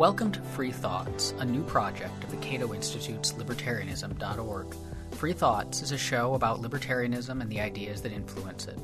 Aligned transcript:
Welcome 0.00 0.32
to 0.32 0.40
Free 0.40 0.72
Thoughts, 0.72 1.34
a 1.40 1.44
new 1.44 1.62
project 1.62 2.24
of 2.24 2.30
the 2.30 2.38
Cato 2.38 2.72
Institute's 2.72 3.34
libertarianism.org. 3.34 4.74
Free 5.10 5.34
Thoughts 5.34 5.82
is 5.82 5.92
a 5.92 5.98
show 5.98 6.32
about 6.32 6.62
libertarianism 6.62 7.42
and 7.42 7.52
the 7.52 7.60
ideas 7.60 8.00
that 8.00 8.12
influence 8.12 8.66
it. 8.66 8.78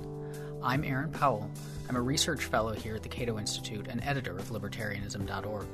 I'm 0.63 0.85
Aaron 0.85 1.11
Powell. 1.11 1.51
I'm 1.89 1.97
a 1.97 2.03
research 2.03 2.45
fellow 2.45 2.75
here 2.75 2.97
at 2.97 3.03
the 3.03 3.09
Cato 3.09 3.39
Institute 3.39 3.87
and 3.89 4.05
editor 4.05 4.37
of 4.37 4.51
libertarianism.org. 4.51 5.67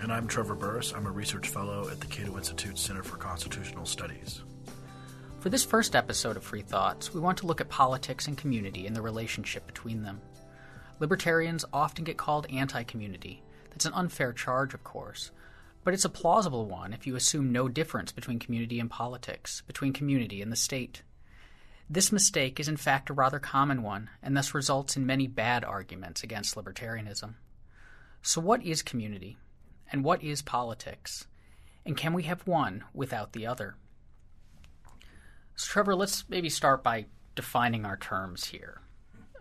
And 0.00 0.10
I'm 0.10 0.26
Trevor 0.26 0.54
Burrus. 0.54 0.94
I'm 0.94 1.04
a 1.04 1.10
research 1.10 1.50
fellow 1.50 1.90
at 1.90 2.00
the 2.00 2.06
Cato 2.06 2.34
Institute 2.38 2.78
Center 2.78 3.02
for 3.02 3.18
Constitutional 3.18 3.84
Studies. 3.84 4.44
For 5.40 5.50
this 5.50 5.62
first 5.62 5.94
episode 5.94 6.38
of 6.38 6.42
Free 6.42 6.62
Thoughts, 6.62 7.12
we 7.12 7.20
want 7.20 7.36
to 7.36 7.46
look 7.46 7.60
at 7.60 7.68
politics 7.68 8.28
and 8.28 8.38
community 8.38 8.86
and 8.86 8.96
the 8.96 9.02
relationship 9.02 9.66
between 9.66 10.04
them. 10.04 10.22
Libertarians 11.00 11.66
often 11.70 12.02
get 12.02 12.16
called 12.16 12.46
anti 12.48 12.82
community, 12.84 13.42
it's 13.76 13.84
an 13.84 13.92
unfair 13.92 14.32
charge, 14.32 14.72
of 14.72 14.82
course, 14.82 15.30
but 15.84 15.92
it's 15.92 16.06
a 16.06 16.08
plausible 16.08 16.64
one 16.64 16.94
if 16.94 17.06
you 17.06 17.14
assume 17.14 17.52
no 17.52 17.68
difference 17.68 18.10
between 18.10 18.38
community 18.38 18.80
and 18.80 18.90
politics, 18.90 19.62
between 19.66 19.92
community 19.92 20.40
and 20.40 20.50
the 20.50 20.56
state. 20.56 21.02
This 21.88 22.10
mistake 22.10 22.58
is 22.58 22.68
in 22.68 22.78
fact 22.78 23.10
a 23.10 23.12
rather 23.12 23.38
common 23.38 23.82
one, 23.82 24.08
and 24.22 24.34
thus 24.34 24.54
results 24.54 24.96
in 24.96 25.04
many 25.04 25.26
bad 25.26 25.62
arguments 25.62 26.22
against 26.22 26.54
libertarianism. 26.56 27.34
So, 28.22 28.40
what 28.40 28.64
is 28.64 28.82
community? 28.82 29.36
And 29.92 30.02
what 30.02 30.24
is 30.24 30.40
politics? 30.40 31.26
And 31.84 31.98
can 31.98 32.14
we 32.14 32.22
have 32.22 32.46
one 32.46 32.82
without 32.94 33.34
the 33.34 33.46
other? 33.46 33.76
So, 35.54 35.66
Trevor, 35.70 35.94
let's 35.94 36.24
maybe 36.30 36.48
start 36.48 36.82
by 36.82 37.06
defining 37.34 37.84
our 37.84 37.98
terms 37.98 38.46
here. 38.46 38.80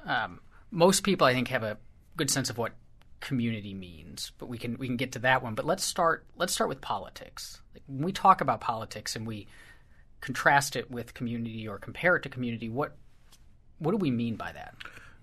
Um, 0.05 0.41
most 0.71 1.03
people, 1.05 1.25
I 1.25 1.33
think, 1.33 1.47
have 1.47 1.63
a 1.63 1.77
good 2.17 2.29
sense 2.29 2.49
of 2.49 2.57
what 2.57 2.73
community 3.19 3.73
means, 3.73 4.31
but 4.37 4.47
we 4.47 4.57
can 4.57 4.77
we 4.77 4.87
can 4.87 4.97
get 4.97 5.13
to 5.13 5.19
that 5.19 5.43
one. 5.43 5.55
But 5.55 5.65
let's 5.65 5.83
start 5.83 6.25
let's 6.35 6.53
start 6.53 6.69
with 6.69 6.81
politics. 6.81 7.61
Like 7.73 7.83
when 7.87 8.05
we 8.05 8.11
talk 8.11 8.41
about 8.41 8.61
politics 8.61 9.15
and 9.15 9.25
we 9.25 9.47
contrast 10.21 10.75
it 10.75 10.89
with 10.89 11.13
community 11.13 11.67
or 11.67 11.77
compare 11.77 12.15
it 12.15 12.23
to 12.23 12.29
community, 12.29 12.69
what 12.69 12.95
what 13.79 13.91
do 13.91 13.97
we 13.97 14.11
mean 14.11 14.35
by 14.35 14.51
that? 14.51 14.75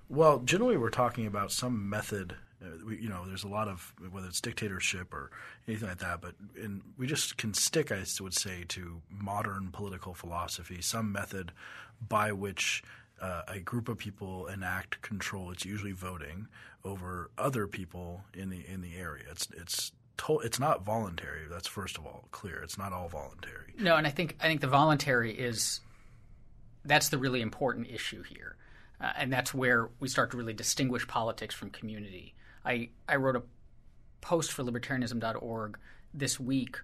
Well, 0.08 0.40
generally, 0.40 0.76
we're 0.76 0.90
talking 0.90 1.26
about 1.26 1.52
some 1.52 1.88
method. 1.88 2.36
Uh, 2.62 2.90
you 2.90 3.08
know, 3.08 3.24
there's 3.26 3.44
a 3.44 3.48
lot 3.48 3.66
of 3.66 3.92
whether 4.10 4.28
it's 4.28 4.40
dictatorship 4.40 5.12
or 5.12 5.30
anything 5.66 5.88
like 5.88 5.98
that, 5.98 6.20
but 6.20 6.34
in, 6.54 6.82
we 6.96 7.06
just 7.06 7.36
can 7.36 7.54
stick, 7.54 7.90
I 7.90 8.04
would 8.20 8.34
say, 8.34 8.64
to 8.68 9.00
modern 9.10 9.70
political 9.72 10.14
philosophy, 10.14 10.80
some 10.80 11.10
method 11.10 11.50
by 12.08 12.30
which 12.32 12.82
uh, 13.22 13.42
a 13.46 13.60
group 13.60 13.88
of 13.88 13.96
people 13.96 14.48
enact 14.48 15.00
control. 15.00 15.52
It's 15.52 15.64
usually 15.64 15.92
voting 15.92 16.48
over 16.84 17.30
other 17.38 17.66
people 17.68 18.24
in 18.34 18.50
the 18.50 18.64
in 18.68 18.82
the 18.82 18.96
area. 18.96 19.24
It's 19.30 19.48
it's 19.56 19.92
to, 20.18 20.40
it's 20.40 20.58
not 20.58 20.84
voluntary. 20.84 21.42
That's 21.48 21.68
first 21.68 21.96
of 21.96 22.04
all 22.04 22.24
clear. 22.32 22.60
It's 22.62 22.76
not 22.76 22.92
all 22.92 23.08
voluntary. 23.08 23.74
No, 23.78 23.96
and 23.96 24.06
I 24.06 24.10
think 24.10 24.36
I 24.40 24.48
think 24.48 24.60
the 24.60 24.66
voluntary 24.66 25.32
is 25.32 25.80
that's 26.84 27.10
the 27.10 27.18
really 27.18 27.40
important 27.40 27.88
issue 27.88 28.24
here, 28.24 28.56
uh, 29.00 29.12
and 29.16 29.32
that's 29.32 29.54
where 29.54 29.88
we 30.00 30.08
start 30.08 30.32
to 30.32 30.36
really 30.36 30.52
distinguish 30.52 31.06
politics 31.06 31.54
from 31.54 31.70
community. 31.70 32.34
I 32.64 32.90
I 33.08 33.16
wrote 33.16 33.36
a 33.36 33.42
post 34.20 34.52
for 34.52 34.64
libertarianism.org 34.64 35.78
this 36.12 36.40
week 36.40 36.78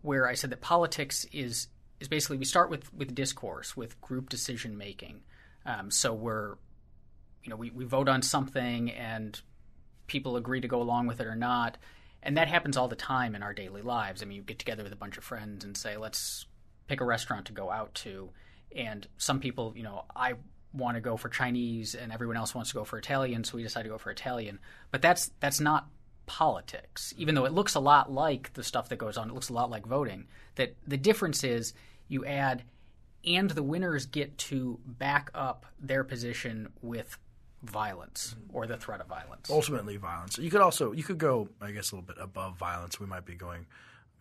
where 0.00 0.26
I 0.26 0.34
said 0.34 0.50
that 0.50 0.62
politics 0.62 1.26
is 1.32 1.68
is 2.00 2.08
basically 2.08 2.38
we 2.38 2.46
start 2.46 2.70
with 2.70 2.94
with 2.94 3.14
discourse, 3.14 3.76
with 3.76 4.00
group 4.00 4.30
decision 4.30 4.78
making 4.78 5.20
um, 5.66 5.90
so 5.90 6.14
we're, 6.14 6.54
you 7.42 7.50
know, 7.50 7.56
we, 7.56 7.70
we 7.70 7.84
vote 7.84 8.08
on 8.08 8.22
something 8.22 8.90
and 8.90 9.40
people 10.06 10.36
agree 10.36 10.60
to 10.60 10.68
go 10.68 10.80
along 10.80 11.06
with 11.06 11.20
it 11.20 11.26
or 11.26 11.36
not. 11.36 11.76
And 12.22 12.36
that 12.36 12.48
happens 12.48 12.76
all 12.76 12.88
the 12.88 12.96
time 12.96 13.34
in 13.34 13.42
our 13.42 13.52
daily 13.52 13.82
lives. 13.82 14.22
I 14.22 14.26
mean, 14.26 14.36
you 14.36 14.42
get 14.42 14.58
together 14.58 14.82
with 14.82 14.92
a 14.92 14.96
bunch 14.96 15.18
of 15.18 15.24
friends 15.24 15.64
and 15.64 15.76
say, 15.76 15.96
let's 15.96 16.46
pick 16.86 17.00
a 17.00 17.04
restaurant 17.04 17.46
to 17.46 17.52
go 17.52 17.70
out 17.70 17.94
to. 17.96 18.30
And 18.74 19.06
some 19.18 19.40
people, 19.40 19.72
you 19.76 19.82
know, 19.82 20.04
I 20.14 20.34
want 20.72 20.96
to 20.96 21.00
go 21.00 21.16
for 21.16 21.28
Chinese 21.28 21.94
and 21.94 22.12
everyone 22.12 22.36
else 22.36 22.54
wants 22.54 22.70
to 22.70 22.74
go 22.74 22.84
for 22.84 22.98
Italian, 22.98 23.44
so 23.44 23.56
we 23.56 23.62
decide 23.62 23.82
to 23.82 23.88
go 23.88 23.98
for 23.98 24.10
Italian. 24.10 24.58
But 24.90 25.02
that's 25.02 25.30
that's 25.40 25.60
not 25.60 25.88
politics. 26.26 27.14
Even 27.16 27.34
though 27.34 27.44
it 27.44 27.52
looks 27.52 27.74
a 27.74 27.80
lot 27.80 28.12
like 28.12 28.52
the 28.54 28.64
stuff 28.64 28.88
that 28.88 28.96
goes 28.96 29.16
on, 29.16 29.30
it 29.30 29.34
looks 29.34 29.48
a 29.48 29.54
lot 29.54 29.70
like 29.70 29.86
voting. 29.86 30.26
That 30.56 30.74
the 30.86 30.96
difference 30.96 31.44
is 31.44 31.72
you 32.08 32.24
add 32.24 32.64
and 33.26 33.50
the 33.50 33.62
winners 33.62 34.06
get 34.06 34.38
to 34.38 34.78
back 34.86 35.30
up 35.34 35.66
their 35.80 36.04
position 36.04 36.68
with 36.82 37.18
violence 37.62 38.36
or 38.52 38.66
the 38.66 38.76
threat 38.76 39.00
of 39.00 39.06
violence. 39.06 39.50
Ultimately, 39.50 39.96
violence. 39.96 40.38
You 40.38 40.50
could 40.50 40.60
also 40.60 40.92
you 40.92 41.02
could 41.02 41.18
go, 41.18 41.48
I 41.60 41.72
guess, 41.72 41.92
a 41.92 41.96
little 41.96 42.06
bit 42.06 42.16
above 42.20 42.56
violence. 42.56 43.00
We 43.00 43.06
might 43.06 43.24
be 43.24 43.34
going. 43.34 43.66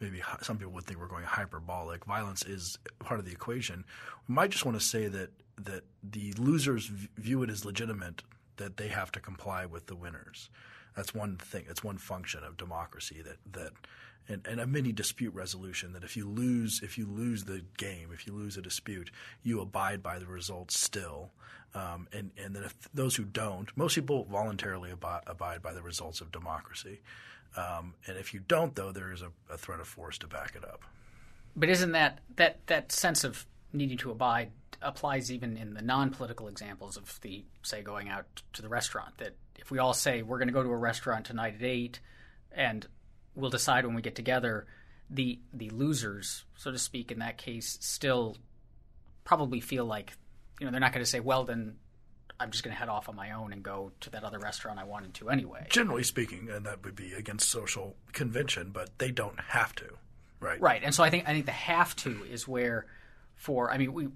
Maybe 0.01 0.21
some 0.41 0.57
people 0.57 0.73
would 0.73 0.83
think 0.83 0.99
we're 0.99 1.07
going 1.07 1.23
hyperbolic. 1.23 2.03
Violence 2.03 2.43
is 2.43 2.77
part 2.99 3.17
of 3.17 3.25
the 3.25 3.31
equation. 3.31 3.85
We 4.27 4.35
might 4.35 4.49
just 4.49 4.65
want 4.65 4.77
to 4.77 4.83
say 4.83 5.07
that 5.07 5.29
that 5.63 5.83
the 6.03 6.33
losers 6.33 6.87
view 6.87 7.43
it 7.43 7.49
as 7.49 7.63
legitimate 7.63 8.23
that 8.57 8.77
they 8.77 8.89
have 8.89 9.11
to 9.13 9.19
comply 9.19 9.65
with 9.65 9.87
the 9.87 9.95
winners. 9.95 10.49
That's 10.95 11.13
one 11.13 11.37
thing. 11.37 11.65
It's 11.69 11.83
one 11.83 11.97
function 11.97 12.43
of 12.43 12.57
democracy 12.57 13.21
that 13.21 13.37
that 13.53 13.71
and, 14.27 14.45
and 14.47 14.59
a 14.59 14.67
mini 14.67 14.91
dispute 14.91 15.33
resolution 15.33 15.93
that 15.93 16.03
if 16.03 16.17
you 16.17 16.27
lose 16.27 16.81
if 16.83 16.97
you 16.97 17.05
lose 17.05 17.43
the 17.43 17.61
game, 17.77 18.09
if 18.13 18.25
you 18.25 18.33
lose 18.33 18.57
a 18.57 18.61
dispute, 18.61 19.11
you 19.43 19.61
abide 19.61 20.01
by 20.01 20.19
the 20.19 20.25
results 20.25 20.79
still. 20.79 21.31
Um, 21.73 22.07
and 22.13 22.31
and 22.37 22.55
then 22.55 22.63
if 22.63 22.75
those 22.93 23.15
who 23.15 23.25
don't, 23.25 23.75
most 23.77 23.95
people 23.95 24.25
voluntarily 24.25 24.91
abide, 24.91 25.21
abide 25.27 25.61
by 25.61 25.73
the 25.73 25.81
results 25.81 26.21
of 26.21 26.31
democracy. 26.31 27.01
Um, 27.57 27.93
and 28.07 28.17
if 28.17 28.33
you 28.33 28.41
don't, 28.47 28.75
though, 28.75 28.91
there 28.91 29.13
is 29.13 29.21
a, 29.21 29.31
a 29.49 29.57
threat 29.57 29.79
of 29.79 29.87
force 29.87 30.17
to 30.19 30.27
back 30.27 30.53
it 30.55 30.63
up. 30.63 30.81
But 31.55 31.69
isn't 31.69 31.91
that 31.93 32.19
that 32.35 32.65
that 32.67 32.91
sense 32.91 33.23
of 33.23 33.45
needing 33.71 33.97
to 33.99 34.11
abide 34.11 34.51
applies 34.81 35.31
even 35.31 35.57
in 35.57 35.73
the 35.73 35.81
non-political 35.81 36.47
examples 36.47 36.97
of 36.97 37.19
the 37.21 37.43
say 37.63 37.81
going 37.81 38.09
out 38.09 38.25
to 38.53 38.61
the 38.61 38.69
restaurant 38.69 39.17
that 39.17 39.35
if 39.57 39.71
we 39.71 39.79
all 39.79 39.93
say 39.93 40.21
we're 40.21 40.37
going 40.37 40.47
to 40.47 40.53
go 40.53 40.63
to 40.63 40.69
a 40.69 40.77
restaurant 40.77 41.25
tonight 41.25 41.55
at 41.55 41.63
8 41.63 41.99
and 42.51 42.87
we'll 43.35 43.49
decide 43.49 43.85
when 43.85 43.95
we 43.95 44.01
get 44.01 44.15
together. 44.15 44.65
The 45.09 45.39
the 45.53 45.69
losers, 45.69 46.45
so 46.55 46.71
to 46.71 46.79
speak, 46.79 47.11
in 47.11 47.19
that 47.19 47.37
case, 47.37 47.77
still 47.81 48.37
probably 49.23 49.59
feel 49.59 49.85
like 49.85 50.13
you 50.59 50.65
know 50.65 50.71
they're 50.71 50.79
not 50.79 50.93
going 50.93 51.03
to 51.03 51.09
say, 51.09 51.19
well, 51.19 51.43
then 51.43 51.75
I'm 52.39 52.51
just 52.51 52.63
going 52.63 52.73
to 52.73 52.79
head 52.79 52.89
off 52.89 53.07
on 53.07 53.15
my 53.15 53.31
own 53.31 53.53
and 53.53 53.61
go 53.61 53.91
to 54.01 54.09
that 54.11 54.23
other 54.23 54.39
restaurant 54.39 54.79
I 54.79 54.83
wanted 54.83 55.13
to 55.15 55.29
anyway. 55.29 55.67
Generally 55.69 56.03
speaking, 56.03 56.49
and 56.49 56.65
that 56.65 56.83
would 56.83 56.95
be 56.95 57.13
against 57.13 57.49
social 57.49 57.95
convention, 58.13 58.71
but 58.73 58.97
they 58.97 59.11
don't 59.11 59.39
have 59.39 59.75
to, 59.75 59.85
right? 60.39 60.59
Right, 60.59 60.81
and 60.83 60.93
so 60.93 61.03
I 61.03 61.09
think 61.09 61.27
I 61.27 61.33
think 61.33 61.45
the 61.45 61.51
have 61.51 61.95
to 61.97 62.23
is 62.31 62.47
where, 62.47 62.87
for 63.35 63.71
I 63.71 63.77
mean 63.77 63.93
we 63.93 64.07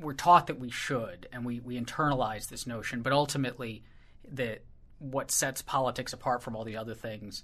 we're 0.00 0.14
taught 0.14 0.46
that 0.46 0.58
we 0.58 0.70
should, 0.70 1.28
and 1.32 1.44
we 1.44 1.60
we 1.60 1.78
internalize 1.78 2.48
this 2.48 2.66
notion, 2.66 3.02
but 3.02 3.12
ultimately, 3.12 3.82
that 4.30 4.62
what 4.98 5.30
sets 5.30 5.62
politics 5.62 6.12
apart 6.12 6.42
from 6.42 6.56
all 6.56 6.64
the 6.64 6.76
other 6.76 6.94
things 6.94 7.42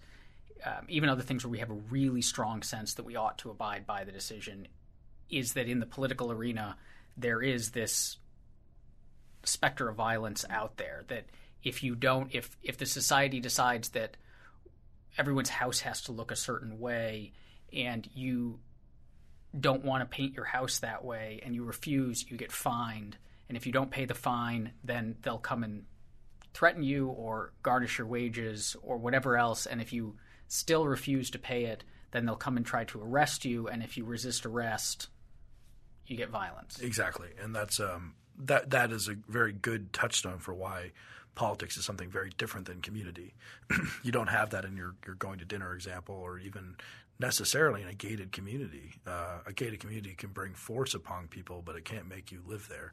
um, 0.64 0.86
even 0.88 1.08
other 1.08 1.22
things 1.22 1.44
where 1.44 1.50
we 1.50 1.58
have 1.58 1.70
a 1.70 1.80
really 1.90 2.22
strong 2.22 2.62
sense 2.62 2.94
that 2.94 3.04
we 3.04 3.16
ought 3.16 3.38
to 3.38 3.50
abide 3.50 3.86
by 3.86 4.04
the 4.04 4.12
decision, 4.12 4.68
is 5.30 5.54
that 5.54 5.68
in 5.68 5.80
the 5.80 5.86
political 5.86 6.32
arena 6.32 6.76
there 7.16 7.42
is 7.42 7.70
this 7.70 8.16
specter 9.44 9.88
of 9.88 9.96
violence 9.96 10.44
out 10.50 10.76
there 10.76 11.04
that 11.08 11.24
if 11.62 11.82
you 11.82 11.94
don't 11.94 12.34
if 12.34 12.56
if 12.62 12.78
the 12.78 12.86
society 12.86 13.40
decides 13.40 13.90
that 13.90 14.16
everyone's 15.16 15.48
house 15.48 15.80
has 15.80 16.02
to 16.02 16.12
look 16.12 16.30
a 16.30 16.36
certain 16.36 16.78
way 16.78 17.32
and 17.72 18.08
you 18.14 18.58
don't 19.58 19.84
want 19.84 20.02
to 20.02 20.06
paint 20.06 20.34
your 20.34 20.44
house 20.44 20.80
that 20.80 21.04
way 21.04 21.40
and 21.44 21.54
you 21.54 21.64
refuse 21.64 22.24
you 22.30 22.36
get 22.36 22.52
fined. 22.52 23.16
And 23.48 23.56
if 23.56 23.66
you 23.66 23.72
don't 23.72 23.90
pay 23.90 24.04
the 24.04 24.14
fine 24.14 24.72
then 24.84 25.16
they'll 25.22 25.38
come 25.38 25.64
and 25.64 25.84
threaten 26.54 26.82
you 26.82 27.08
or 27.08 27.52
garnish 27.62 27.98
your 27.98 28.06
wages 28.06 28.76
or 28.82 28.98
whatever 28.98 29.36
else. 29.36 29.66
And 29.66 29.80
if 29.80 29.92
you 29.92 30.16
still 30.48 30.86
refuse 30.86 31.30
to 31.30 31.38
pay 31.38 31.66
it, 31.66 31.84
then 32.10 32.26
they'll 32.26 32.36
come 32.36 32.56
and 32.56 32.66
try 32.66 32.84
to 32.84 33.00
arrest 33.00 33.44
you. 33.44 33.68
And 33.68 33.82
if 33.82 33.96
you 33.96 34.04
resist 34.04 34.44
arrest, 34.44 35.08
you 36.06 36.16
get 36.16 36.30
violence. 36.30 36.80
Exactly, 36.80 37.28
and 37.40 37.54
that's 37.54 37.78
um, 37.78 38.14
that 38.38 38.70
that 38.70 38.90
is 38.90 39.08
a 39.08 39.16
very 39.28 39.52
good 39.52 39.92
touchstone 39.92 40.38
for 40.38 40.54
why 40.54 40.92
politics 41.34 41.76
is 41.76 41.84
something 41.84 42.10
very 42.10 42.30
different 42.36 42.66
than 42.66 42.80
community. 42.80 43.34
you 44.02 44.10
don't 44.10 44.28
have 44.28 44.50
that 44.50 44.64
in 44.64 44.76
your 44.76 44.94
your 45.06 45.14
going 45.14 45.38
to 45.38 45.44
dinner 45.44 45.74
example, 45.74 46.14
or 46.14 46.38
even 46.38 46.76
necessarily 47.18 47.82
in 47.82 47.88
a 47.88 47.94
gated 47.94 48.32
community. 48.32 48.94
Uh, 49.06 49.38
a 49.46 49.52
gated 49.52 49.80
community 49.80 50.14
can 50.14 50.30
bring 50.30 50.54
force 50.54 50.94
upon 50.94 51.28
people, 51.28 51.62
but 51.64 51.76
it 51.76 51.84
can't 51.84 52.08
make 52.08 52.30
you 52.30 52.42
live 52.46 52.68
there 52.68 52.92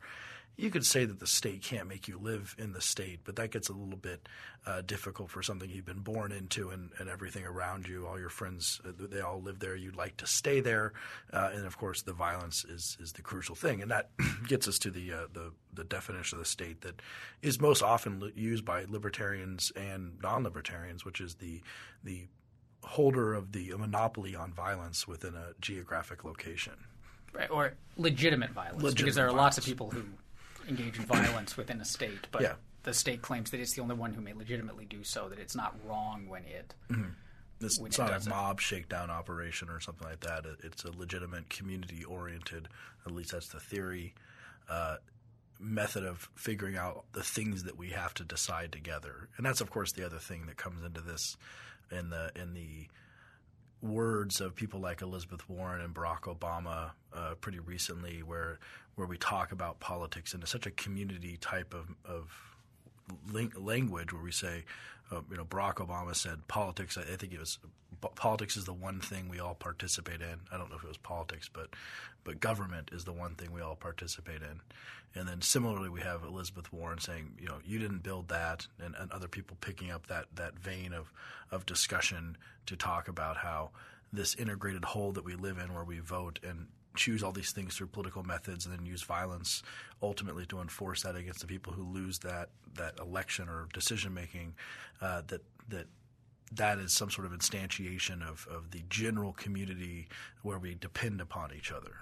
you 0.58 0.70
could 0.70 0.86
say 0.86 1.06
that 1.06 1.20
the 1.20 1.28
state 1.28 1.62
can't 1.62 1.88
make 1.88 2.08
you 2.08 2.18
live 2.18 2.56
in 2.58 2.72
the 2.72 2.82
state, 2.82 3.20
but 3.24 3.36
that 3.36 3.52
gets 3.52 3.68
a 3.70 3.74
little 3.74 3.98
bit 3.98 4.28
uh, 4.66 4.82
difficult 4.82 5.30
for 5.30 5.44
something 5.44 5.70
you've 5.70 5.86
been 5.86 6.00
born 6.00 6.32
into 6.32 6.70
and, 6.70 6.92
and, 6.98 7.10
everything 7.10 7.46
around 7.46 7.88
you. 7.88 8.08
All 8.08 8.20
your 8.20 8.30
friends, 8.30 8.80
uh, 8.86 8.92
they 8.98 9.20
all 9.20 9.42
live 9.42 9.60
there. 9.60 9.76
You'd 9.76 9.98
like 9.98 10.18
to 10.18 10.28
stay 10.28 10.62
there, 10.62 10.94
uh, 11.34 11.52
and 11.54 11.66
of 11.66 11.78
course, 11.78 12.02
the 12.02 12.14
violence 12.14 12.64
is 12.66 12.98
is 13.00 13.12
the 13.14 13.22
crucial 13.22 13.56
thing, 13.56 13.82
and 13.82 13.92
that 13.92 14.10
gets 14.48 14.68
us 14.68 14.80
to 14.80 14.92
the, 14.92 15.12
uh, 15.12 15.28
the 15.34 15.52
the 15.74 15.84
definition 15.84 16.38
of 16.38 16.44
the 16.44 16.50
state 16.50 16.82
that 16.82 17.02
is 17.42 17.60
most 17.60 17.84
often 17.84 18.32
used 18.36 18.64
by 18.64 18.86
libertarians 18.88 19.72
and 19.76 20.14
non-libertarians, 20.24 21.04
which 21.04 21.20
is 21.20 21.36
the 21.36 21.62
the 22.04 22.28
holder 22.86 23.34
of 23.34 23.52
the 23.52 23.74
monopoly 23.78 24.36
on 24.36 24.52
violence 24.54 25.08
within 25.08 25.34
a 25.36 25.54
geographic 25.60 26.24
location. 26.24 26.74
Right, 27.34 27.50
or 27.50 27.74
legitimate 27.98 28.52
violence, 28.52 28.82
Legitimate 28.84 28.98
because 28.98 29.16
there 29.16 29.28
are 29.28 29.34
lots 29.34 29.58
of 29.58 29.66
people 29.66 29.90
who 29.90 30.04
engage 30.70 30.98
in 30.98 31.06
violence 31.06 31.58
within 31.58 31.82
a 31.82 31.86
state, 31.86 32.28
but 32.32 32.42
Yeah. 32.44 32.54
the 32.84 32.94
state 32.94 33.22
claims 33.22 33.52
that 33.52 33.60
it's 33.60 33.74
the 33.74 33.82
only 33.82 33.96
one 33.96 34.14
who 34.14 34.22
may 34.22 34.34
legitimately 34.34 34.86
do 34.86 35.04
so, 35.04 35.28
that 35.30 35.40
it's 35.40 35.56
not 35.56 35.76
wrong 35.86 36.28
when 36.30 36.44
it. 36.46 36.74
It's, 37.62 37.80
When 37.80 37.88
it's 37.88 37.98
it 38.00 38.02
not 38.04 38.26
a 38.26 38.30
mob 38.30 38.62
shakedown 38.62 39.10
operation 39.10 39.70
or 39.70 39.80
something 39.80 40.08
like 40.08 40.20
that. 40.22 40.46
It's 40.64 40.84
a 40.86 40.92
legitimate 40.92 41.50
community 41.50 42.04
oriented, 42.04 42.68
at 43.06 43.12
least 43.12 43.32
that's 43.32 43.48
the 43.50 43.60
theory, 43.60 44.14
uh, 44.70 44.98
method 45.60 46.04
of 46.06 46.30
figuring 46.36 46.76
out 46.78 47.06
the 47.14 47.24
things 47.24 47.64
that 47.64 47.78
we 47.78 47.90
have 47.92 48.14
to 48.14 48.24
decide 48.24 48.72
together. 48.74 49.30
And 49.38 49.46
that's 49.46 49.62
of 49.62 49.70
course 49.70 49.94
the 49.94 50.06
other 50.06 50.20
thing 50.20 50.46
that 50.48 50.58
comes 50.58 50.84
into 50.84 51.00
this 51.02 51.38
in 51.92 52.10
the 52.10 52.32
in 52.36 52.54
the 52.54 52.88
words 53.82 54.42
of 54.42 54.56
people 54.56 54.80
like 54.80 55.02
Elizabeth 55.02 55.48
Warren 55.50 55.82
and 55.82 55.94
Barack 55.94 56.22
Obama 56.22 56.92
uh, 57.14 57.36
pretty 57.36 57.60
recently, 57.60 58.24
where 58.24 58.60
where 58.96 59.08
we 59.08 59.18
talk 59.18 59.52
about 59.52 59.80
politics 59.80 60.34
in 60.34 60.46
such 60.46 60.66
a 60.66 60.72
community 60.72 61.38
type 61.38 61.74
of, 61.74 61.90
of 62.06 62.32
language, 63.58 64.14
where 64.14 64.24
we 64.24 64.32
say, 64.32 64.64
uh, 65.12 65.22
you 65.30 65.38
know, 65.38 65.46
Barack 65.46 65.76
Obama 65.76 66.16
said 66.16 66.48
politics. 66.48 66.98
I, 66.98 67.04
think 67.16 67.34
it 67.34 67.40
was 67.40 67.60
politics 68.16 68.58
is 68.58 68.66
the 68.66 68.74
one 68.74 69.00
thing 69.00 69.30
we 69.30 69.40
all 69.40 69.56
participate 69.56 70.22
in. 70.22 70.40
I 70.52 70.58
don't 70.58 70.70
know 70.70 70.78
if 70.78 70.84
it 70.84 70.88
was 70.88 70.98
politics, 70.98 71.50
but 71.52 71.70
but 72.24 72.40
government 72.40 72.90
is 72.92 73.06
the 73.06 73.14
one 73.14 73.36
thing 73.36 73.52
we 73.52 73.62
all 73.62 73.76
participate 73.76 74.42
in. 74.42 74.62
And 75.14 75.28
then 75.30 75.42
similarly, 75.42 75.90
we 75.90 76.02
have 76.02 76.24
Elizabeth 76.24 76.74
Warren 76.74 77.00
saying, 77.00 77.36
you 77.40 77.48
know, 77.48 77.60
you 77.64 77.80
didn't 77.80 78.04
build 78.04 78.28
that, 78.30 78.68
and, 78.84 78.96
and 79.00 79.12
other 79.12 79.28
people 79.28 79.58
picking 79.62 79.92
up 79.92 80.08
that 80.08 80.26
that 80.36 80.58
vein 80.60 80.94
of 80.94 81.12
of 81.52 81.66
discussion 81.66 82.38
to 82.66 82.76
talk 82.76 83.08
about 83.08 83.38
how 83.38 83.70
this 84.12 84.36
integrated 84.36 84.86
whole 84.86 85.12
that 85.14 85.26
we 85.26 85.36
live 85.36 85.58
in, 85.58 85.74
where 85.74 85.84
we 85.84 86.00
vote 86.00 86.40
and 86.44 86.68
choose 86.96 87.24
all 87.24 87.32
these 87.32 87.52
things 87.52 87.76
through 87.76 87.88
political 87.88 88.24
methods, 88.24 88.66
and 88.66 88.78
then 88.78 88.86
use 88.86 89.04
violence 89.04 89.64
ultimately 90.02 90.46
to 90.48 90.60
enforce 90.60 91.04
that 91.04 91.16
against 91.16 91.42
the 91.42 91.48
people 91.48 91.74
who 91.74 91.84
lose 91.84 92.20
that 92.20 92.50
that 92.76 93.00
election 93.00 93.48
or 93.48 93.68
decision 93.74 94.14
making, 94.14 94.54
uh, 95.02 95.22
that 95.28 95.42
that 95.70 95.88
that 96.52 96.80
is 96.80 96.94
some 96.94 97.10
sort 97.10 97.26
of 97.26 97.34
instantiation 97.34 98.22
of, 98.22 98.48
of 98.50 98.72
the 98.72 98.84
general 98.90 99.34
community 99.34 100.08
where 100.44 100.60
we 100.60 100.76
depend 100.76 101.20
upon 101.20 101.52
each 101.54 101.72
other. 101.72 101.98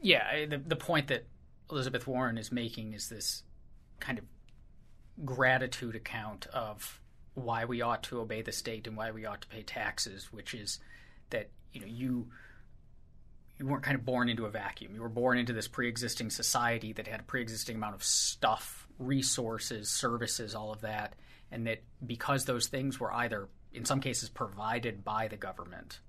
Yeah, 0.00 0.46
the 0.46 0.58
the 0.58 0.76
point 0.76 1.08
that 1.08 1.26
Elizabeth 1.70 2.06
Warren 2.06 2.38
is 2.38 2.52
making 2.52 2.92
is 2.92 3.08
this 3.08 3.42
kind 4.00 4.18
of 4.18 4.24
gratitude 5.24 5.96
account 5.96 6.46
of 6.46 7.00
why 7.34 7.64
we 7.64 7.82
ought 7.82 8.02
to 8.04 8.20
obey 8.20 8.42
the 8.42 8.52
state 8.52 8.86
and 8.86 8.96
why 8.96 9.10
we 9.10 9.26
ought 9.26 9.40
to 9.42 9.48
pay 9.48 9.62
taxes, 9.62 10.32
which 10.32 10.54
is 10.54 10.78
that 11.30 11.50
you 11.72 11.80
know 11.80 11.86
you 11.86 12.28
you 13.58 13.66
weren't 13.66 13.82
kind 13.82 13.96
of 13.96 14.04
born 14.04 14.28
into 14.28 14.46
a 14.46 14.50
vacuum. 14.50 14.94
You 14.94 15.02
were 15.02 15.08
born 15.08 15.38
into 15.38 15.52
this 15.52 15.68
pre-existing 15.68 16.30
society 16.30 16.92
that 16.92 17.06
had 17.08 17.20
a 17.20 17.24
pre-existing 17.24 17.76
amount 17.76 17.96
of 17.96 18.04
stuff, 18.04 18.86
resources, 18.98 19.90
services, 19.90 20.54
all 20.54 20.72
of 20.72 20.82
that, 20.82 21.14
and 21.50 21.66
that 21.66 21.82
because 22.06 22.44
those 22.44 22.68
things 22.68 23.00
were 23.00 23.12
either 23.12 23.48
in 23.72 23.84
some 23.84 24.00
cases 24.00 24.28
provided 24.28 25.04
by 25.04 25.28
the 25.28 25.36
government 25.36 26.00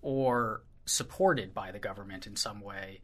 or 0.00 0.62
supported 0.84 1.52
by 1.52 1.72
the 1.72 1.78
government 1.78 2.26
in 2.26 2.36
some 2.36 2.60
way, 2.60 3.00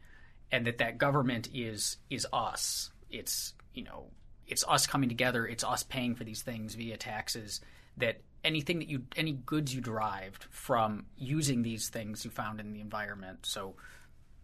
and 0.51 0.65
that 0.65 0.77
that 0.77 0.97
government 0.97 1.49
is 1.53 1.97
is 2.09 2.25
us. 2.31 2.91
It's 3.09 3.53
you 3.73 3.83
know 3.83 4.05
it's 4.47 4.63
us 4.67 4.87
coming 4.87 5.09
together. 5.09 5.45
It's 5.45 5.63
us 5.63 5.83
paying 5.83 6.15
for 6.15 6.23
these 6.23 6.41
things 6.41 6.75
via 6.75 6.97
taxes. 6.97 7.59
That 7.97 8.21
anything 8.43 8.79
that 8.79 8.89
you 8.89 9.03
any 9.15 9.31
goods 9.31 9.73
you 9.73 9.81
derived 9.81 10.45
from 10.49 11.05
using 11.17 11.63
these 11.63 11.89
things 11.89 12.25
you 12.25 12.31
found 12.31 12.59
in 12.59 12.73
the 12.73 12.81
environment. 12.81 13.39
So 13.45 13.75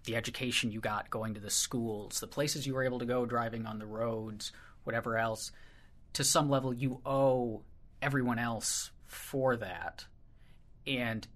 the 0.06 0.16
education 0.16 0.72
you 0.72 0.80
got 0.80 1.10
going 1.10 1.34
to 1.34 1.42
the 1.42 1.50
schools, 1.50 2.20
the 2.20 2.28
places 2.28 2.66
you 2.66 2.74
were 2.74 2.84
able 2.84 3.00
to 3.00 3.06
go 3.06 3.26
driving 3.26 3.66
on 3.66 3.80
the 3.80 3.86
roads, 3.86 4.52
whatever 4.84 5.18
else. 5.18 5.52
To 6.14 6.24
some 6.24 6.50
level, 6.50 6.74
you 6.74 7.02
owe 7.06 7.62
everyone 8.02 8.40
else 8.40 8.92
for 9.06 9.58
that, 9.58 10.06
and 10.88 11.28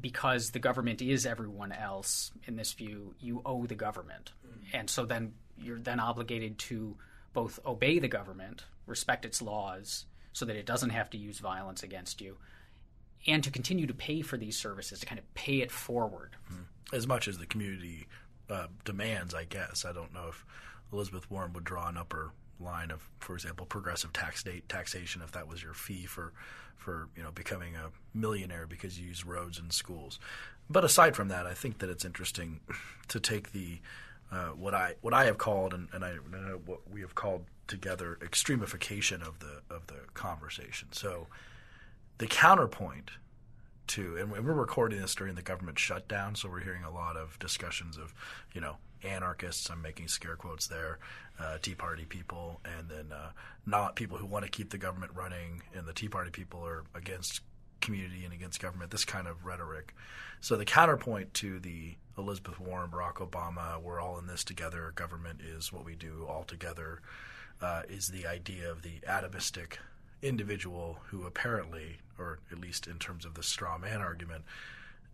because 0.00 0.50
the 0.50 0.58
government 0.58 1.02
is 1.02 1.26
everyone 1.26 1.72
else 1.72 2.30
in 2.44 2.56
this 2.56 2.72
view, 2.72 3.14
you 3.18 3.42
owe 3.44 3.66
the 3.66 3.74
government. 3.74 4.32
Mm-hmm. 4.46 4.76
And 4.76 4.90
so 4.90 5.04
then 5.04 5.32
you're 5.58 5.80
then 5.80 5.98
obligated 5.98 6.58
to 6.58 6.96
both 7.32 7.58
obey 7.66 7.98
the 7.98 8.08
government, 8.08 8.64
respect 8.86 9.24
its 9.24 9.42
laws 9.42 10.06
so 10.32 10.44
that 10.44 10.56
it 10.56 10.66
doesn't 10.66 10.90
have 10.90 11.10
to 11.10 11.18
use 11.18 11.38
violence 11.38 11.82
against 11.82 12.20
you, 12.20 12.36
and 13.26 13.42
to 13.44 13.50
continue 13.50 13.86
to 13.86 13.94
pay 13.94 14.22
for 14.22 14.36
these 14.36 14.56
services, 14.56 15.00
to 15.00 15.06
kind 15.06 15.18
of 15.18 15.34
pay 15.34 15.60
it 15.60 15.70
forward. 15.70 16.36
as 16.92 17.06
much 17.06 17.28
as 17.28 17.38
the 17.38 17.46
community 17.46 18.06
uh, 18.48 18.66
demands, 18.84 19.34
I 19.34 19.44
guess. 19.44 19.84
I 19.84 19.92
don't 19.92 20.12
know 20.12 20.28
if 20.28 20.44
Elizabeth 20.92 21.30
Warren 21.30 21.52
would 21.52 21.64
draw 21.64 21.88
an 21.88 21.96
upper 21.96 22.32
line 22.58 22.90
of, 22.90 23.08
for 23.20 23.34
example, 23.34 23.64
progressive 23.66 24.12
tax 24.12 24.42
date 24.42 24.68
taxation 24.68 25.22
if 25.22 25.32
that 25.32 25.48
was 25.48 25.62
your 25.62 25.72
fee 25.72 26.06
for, 26.06 26.32
for 26.76 27.08
you 27.16 27.22
know 27.22 27.30
becoming 27.30 27.74
a 27.76 27.90
millionaire 28.16 28.66
because 28.66 28.98
you 28.98 29.06
use 29.06 29.24
roads 29.24 29.58
and 29.58 29.72
schools. 29.72 30.18
But 30.68 30.84
aside 30.84 31.16
from 31.16 31.28
that, 31.28 31.46
I 31.46 31.54
think 31.54 31.78
that 31.78 31.90
it's 31.90 32.04
interesting 32.04 32.60
to 33.08 33.20
take 33.20 33.52
the 33.52 33.80
uh, 34.32 34.48
what 34.48 34.74
I 34.74 34.94
what 35.00 35.14
I 35.14 35.24
have 35.24 35.38
called 35.38 35.74
and, 35.74 35.88
and 35.92 36.04
I 36.04 36.14
know 36.30 36.60
what 36.66 36.90
we 36.90 37.00
have 37.00 37.14
called 37.14 37.44
together 37.70 38.18
extremification 38.20 39.26
of 39.26 39.38
the 39.38 39.62
of 39.74 39.86
the 39.86 40.00
conversation. 40.12 40.88
So 40.92 41.28
the 42.18 42.26
counterpoint 42.26 43.12
to, 43.90 44.16
and 44.18 44.30
we're 44.30 44.52
recording 44.52 45.00
this 45.00 45.14
during 45.14 45.34
the 45.34 45.42
government 45.42 45.78
shutdown, 45.78 46.36
so 46.36 46.48
we're 46.48 46.60
hearing 46.60 46.84
a 46.84 46.92
lot 46.92 47.16
of 47.16 47.36
discussions 47.40 47.96
of, 47.96 48.14
you 48.52 48.60
know, 48.60 48.76
anarchists. 49.02 49.68
I'm 49.68 49.82
making 49.82 50.06
scare 50.06 50.36
quotes 50.36 50.68
there, 50.68 50.98
uh, 51.40 51.58
Tea 51.60 51.74
Party 51.74 52.04
people, 52.04 52.60
and 52.64 52.88
then 52.88 53.06
uh, 53.12 53.30
not 53.66 53.96
people 53.96 54.16
who 54.18 54.26
want 54.26 54.44
to 54.44 54.50
keep 54.50 54.70
the 54.70 54.78
government 54.78 55.10
running, 55.14 55.62
and 55.74 55.86
the 55.86 55.92
Tea 55.92 56.08
Party 56.08 56.30
people 56.30 56.64
are 56.64 56.84
against 56.94 57.40
community 57.80 58.24
and 58.24 58.32
against 58.32 58.60
government. 58.60 58.90
This 58.92 59.04
kind 59.04 59.26
of 59.26 59.44
rhetoric. 59.44 59.94
So 60.40 60.56
the 60.56 60.64
counterpoint 60.64 61.34
to 61.34 61.58
the 61.58 61.96
Elizabeth 62.16 62.60
Warren, 62.60 62.90
Barack 62.90 63.14
Obama, 63.14 63.80
we're 63.82 64.00
all 64.00 64.18
in 64.18 64.26
this 64.26 64.44
together. 64.44 64.92
Government 64.94 65.40
is 65.40 65.72
what 65.72 65.84
we 65.84 65.96
do 65.96 66.26
all 66.28 66.44
together. 66.44 67.00
Uh, 67.62 67.82
is 67.88 68.08
the 68.08 68.26
idea 68.26 68.70
of 68.70 68.82
the 68.82 69.00
atomistic 69.06 69.74
individual 70.22 70.98
who 71.08 71.26
apparently, 71.26 71.98
or 72.18 72.38
at 72.50 72.58
least 72.58 72.86
in 72.86 72.98
terms 72.98 73.24
of 73.24 73.34
the 73.34 73.42
straw 73.42 73.76
man 73.76 74.00
argument, 74.00 74.44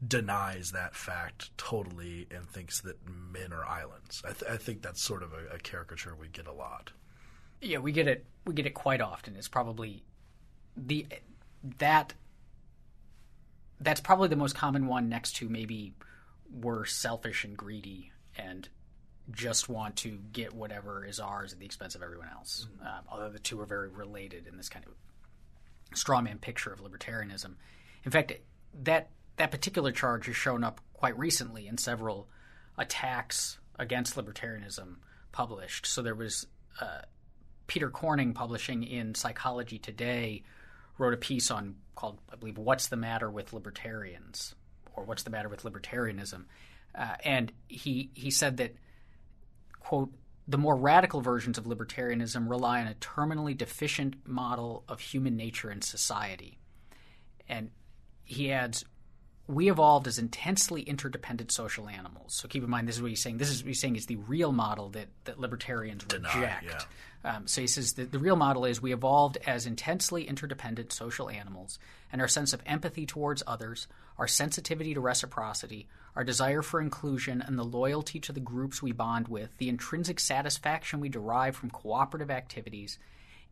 denies 0.07 0.73
that 0.73 0.95
fact 0.95 1.57
totally 1.57 2.27
and 2.31 2.49
thinks 2.49 2.81
that 2.83 2.97
men 3.09 3.53
are 3.53 3.65
islands. 3.65 4.23
I, 4.25 4.33
th- 4.33 4.51
I 4.51 4.57
think 4.57 4.83
that's 4.83 5.03
sort 5.03 5.23
of 5.23 5.33
a, 5.33 5.55
a 5.55 5.59
caricature 5.59 6.15
we 6.15 6.29
get 6.29 6.47
a 6.47 6.53
lot. 6.53 6.93
Yeah, 7.61 7.79
we 7.79 7.93
get 7.93 8.07
it. 8.07 8.27
We 8.45 8.55
get 8.55 8.67
it 8.67 8.75
quite 8.75 9.01
often. 9.01 9.37
It's 9.37 9.49
probably 9.49 10.05
the 10.77 11.07
that 11.79 12.15
that's 13.81 14.01
probably 14.01 14.29
the 14.29 14.37
most 14.37 14.55
common 14.55 14.87
one 14.87 15.09
next 15.09 15.37
to 15.37 15.49
maybe 15.49 15.95
we're 16.51 16.85
selfish 16.85 17.45
and 17.45 17.57
greedy 17.57 18.13
and 18.37 18.69
just 19.31 19.69
want 19.69 19.97
to 19.97 20.19
get 20.33 20.53
whatever 20.53 21.05
is 21.05 21.19
ours 21.21 21.53
at 21.53 21.59
the 21.59 21.67
expense 21.67 21.95
of 21.95 22.03
everyone 22.03 22.29
else. 22.33 22.67
Um, 22.81 23.05
although 23.11 23.31
the 23.31 23.39
two 23.39 23.61
are 23.61 23.67
very 23.67 23.89
related 23.89 24.47
in 24.47 24.57
this 24.57 24.69
kind 24.69 24.85
of 24.87 24.93
straw 25.97 26.21
man 26.21 26.39
picture 26.39 26.73
of 26.73 26.81
libertarianism. 26.81 27.55
In 28.05 28.11
fact, 28.11 28.33
that 28.83 29.11
that 29.37 29.51
particular 29.51 29.93
charge 29.93 30.27
has 30.27 30.37
shown 30.37 30.65
up 30.65 30.81
quite 30.93 31.19
recently 31.19 31.67
in 31.67 31.79
several 31.79 32.29
attacks 32.79 33.59
against 33.79 34.17
libertarianism 34.17 34.97
published. 35.33 35.87
So 35.87 36.03
there 36.03 36.15
was 36.15 36.47
uh, 36.81 37.03
Peter 37.67 37.91
Corning 37.91 38.33
publishing 38.33 38.83
in 38.83 39.15
Psychology 39.15 39.79
Today 39.79 40.43
wrote 40.99 41.15
a 41.15 41.19
piece 41.19 41.51
on 41.51 41.77
called 41.95 42.19
I 42.33 42.37
believe 42.37 42.59
"What's 42.59 42.89
the 42.89 42.97
Matter 42.97 43.31
with 43.31 43.53
Libertarians" 43.53 44.55
or 44.95 45.05
"What's 45.05 45.23
the 45.25 45.31
Matter 45.31 45.49
with 45.49 45.63
Libertarianism," 45.63 46.45
uh, 46.95 47.17
and 47.25 47.53
he 47.69 48.11
he 48.15 48.31
said 48.31 48.57
that 48.59 48.75
quote 49.87 50.11
the 50.49 50.59
more 50.59 50.77
radical 50.77 51.21
versions 51.21 51.59
of 51.59 51.65
libertarianism 51.65 52.49
rely 52.49 52.81
on 52.81 52.89
a 52.89 52.95
terminally 52.95 53.57
deficient 53.57 54.15
model 54.27 54.83
of 54.89 55.01
human 55.01 55.37
nature 55.37 55.71
and 55.71 55.83
society, 55.85 56.59
and 57.49 57.71
he 58.25 58.51
adds. 58.53 58.85
We 59.49 59.71
evolved 59.71 60.09
as 60.09 60.19
intensely 60.19 60.83
interdependent 60.83 61.53
social 61.53 61.89
animals. 61.89 62.35
So 62.35 62.49
keep 62.49 62.65
in 62.65 62.69
mind, 62.71 62.89
this 62.89 62.97
is 62.97 63.03
what 63.03 63.11
he's 63.11 63.23
saying. 63.23 63.39
This 63.39 63.49
is 63.49 63.63
what 63.63 63.69
he's 63.69 63.79
saying 63.79 63.95
is 63.95 64.07
the 64.07 64.17
real 64.17 64.51
model 64.51 64.89
that, 64.89 65.07
that 65.23 65.39
libertarians 65.39 66.03
Deny, 66.03 66.35
reject. 66.35 66.65
yeah. 67.25 67.37
Um, 67.37 67.47
so 67.47 67.61
he 67.61 67.69
says 67.69 67.93
that 67.93 68.11
the 68.11 68.19
real 68.19 68.35
model 68.35 68.65
is 68.65 68.83
we 68.83 68.93
evolved 68.93 69.39
as 69.47 69.65
intensely 69.65 70.25
interdependent 70.25 70.93
social 70.93 71.31
animals, 71.31 71.79
and 72.11 72.21
our 72.21 72.27
sense 72.27 72.53
of 72.53 72.61
empathy 72.67 73.07
towards 73.07 73.45
others, 73.47 73.87
our 74.19 74.27
sensitivity 74.27 74.95
to 74.95 75.01
reciprocity, 75.01 75.87
our 76.17 76.25
desire 76.25 76.63
for 76.63 76.81
inclusion, 76.81 77.43
and 77.43 77.59
the 77.59 77.65
loyalty 77.65 78.19
to 78.21 78.33
the 78.33 78.41
groups 78.41 78.83
we 78.83 78.91
bond 78.91 79.29
with, 79.29 79.51
the 79.59 79.69
intrinsic 79.69 80.19
satisfaction 80.19 80.99
we 80.99 81.11
derive 81.11 81.55
from 81.55 81.71
cooperative 81.71 82.31
activities, 82.31 82.99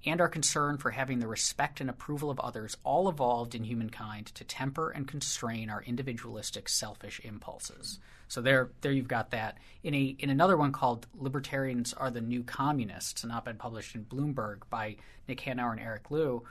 and 0.07 0.21
our 0.21 0.29
concern 0.29 0.79
for 0.79 0.91
having 0.91 1.19
the 1.19 1.27
respect 1.27 1.81
and 1.81 1.89
approval 1.89 2.31
of 2.31 2.41
others 2.41 2.77
all 2.85 3.09
evolved 3.09 3.55
in 3.55 3.65
humankind 3.65 4.27
to 4.27 4.45
temper 4.45 4.91
and 4.91 5.09
constrain 5.09 5.71
our 5.71 5.83
individualistic 5.83 6.69
selfish 6.69 7.21
impulses. 7.25 8.01
So 8.29 8.41
there 8.41 8.71
there 8.81 8.93
you've 8.93 9.09
got 9.09 9.31
that. 9.31 9.59
In 9.83 9.95
a 9.95 10.17
in 10.19 10.31
another 10.31 10.57
one 10.57 10.73
called 10.73 11.07
Libertarians 11.19 11.93
Are 11.93 12.11
the 12.11 12.21
New 12.21 12.43
Communists, 12.43 13.25
an 13.25 13.31
op-ed 13.31 13.59
published 13.59 13.95
in 13.95 14.05
Bloomberg 14.05 14.63
by 14.71 14.97
Nick 15.29 15.41
Hanauer 15.41 15.73
and 15.73 15.81
Eric 15.81 16.11
Liu, 16.11 16.43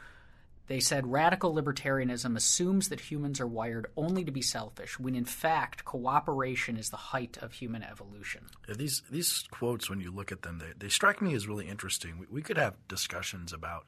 they 0.67 0.79
said 0.79 1.11
radical 1.11 1.53
libertarianism 1.53 2.35
assumes 2.35 2.89
that 2.89 3.01
humans 3.01 3.41
are 3.41 3.47
wired 3.47 3.87
only 3.97 4.23
to 4.23 4.31
be 4.31 4.41
selfish, 4.41 4.97
when 4.97 5.15
in 5.15 5.25
fact 5.25 5.83
cooperation 5.83 6.77
is 6.77 6.89
the 6.89 6.97
height 6.97 7.37
of 7.41 7.53
human 7.53 7.83
evolution. 7.83 8.45
Yeah, 8.67 8.75
these 8.75 9.03
these 9.11 9.43
quotes, 9.51 9.89
when 9.89 9.99
you 9.99 10.11
look 10.11 10.31
at 10.31 10.41
them, 10.41 10.59
they, 10.59 10.71
they 10.77 10.89
strike 10.89 11.21
me 11.21 11.33
as 11.33 11.47
really 11.47 11.67
interesting. 11.67 12.17
We, 12.17 12.27
we 12.29 12.41
could 12.41 12.57
have 12.57 12.75
discussions 12.87 13.51
about 13.51 13.87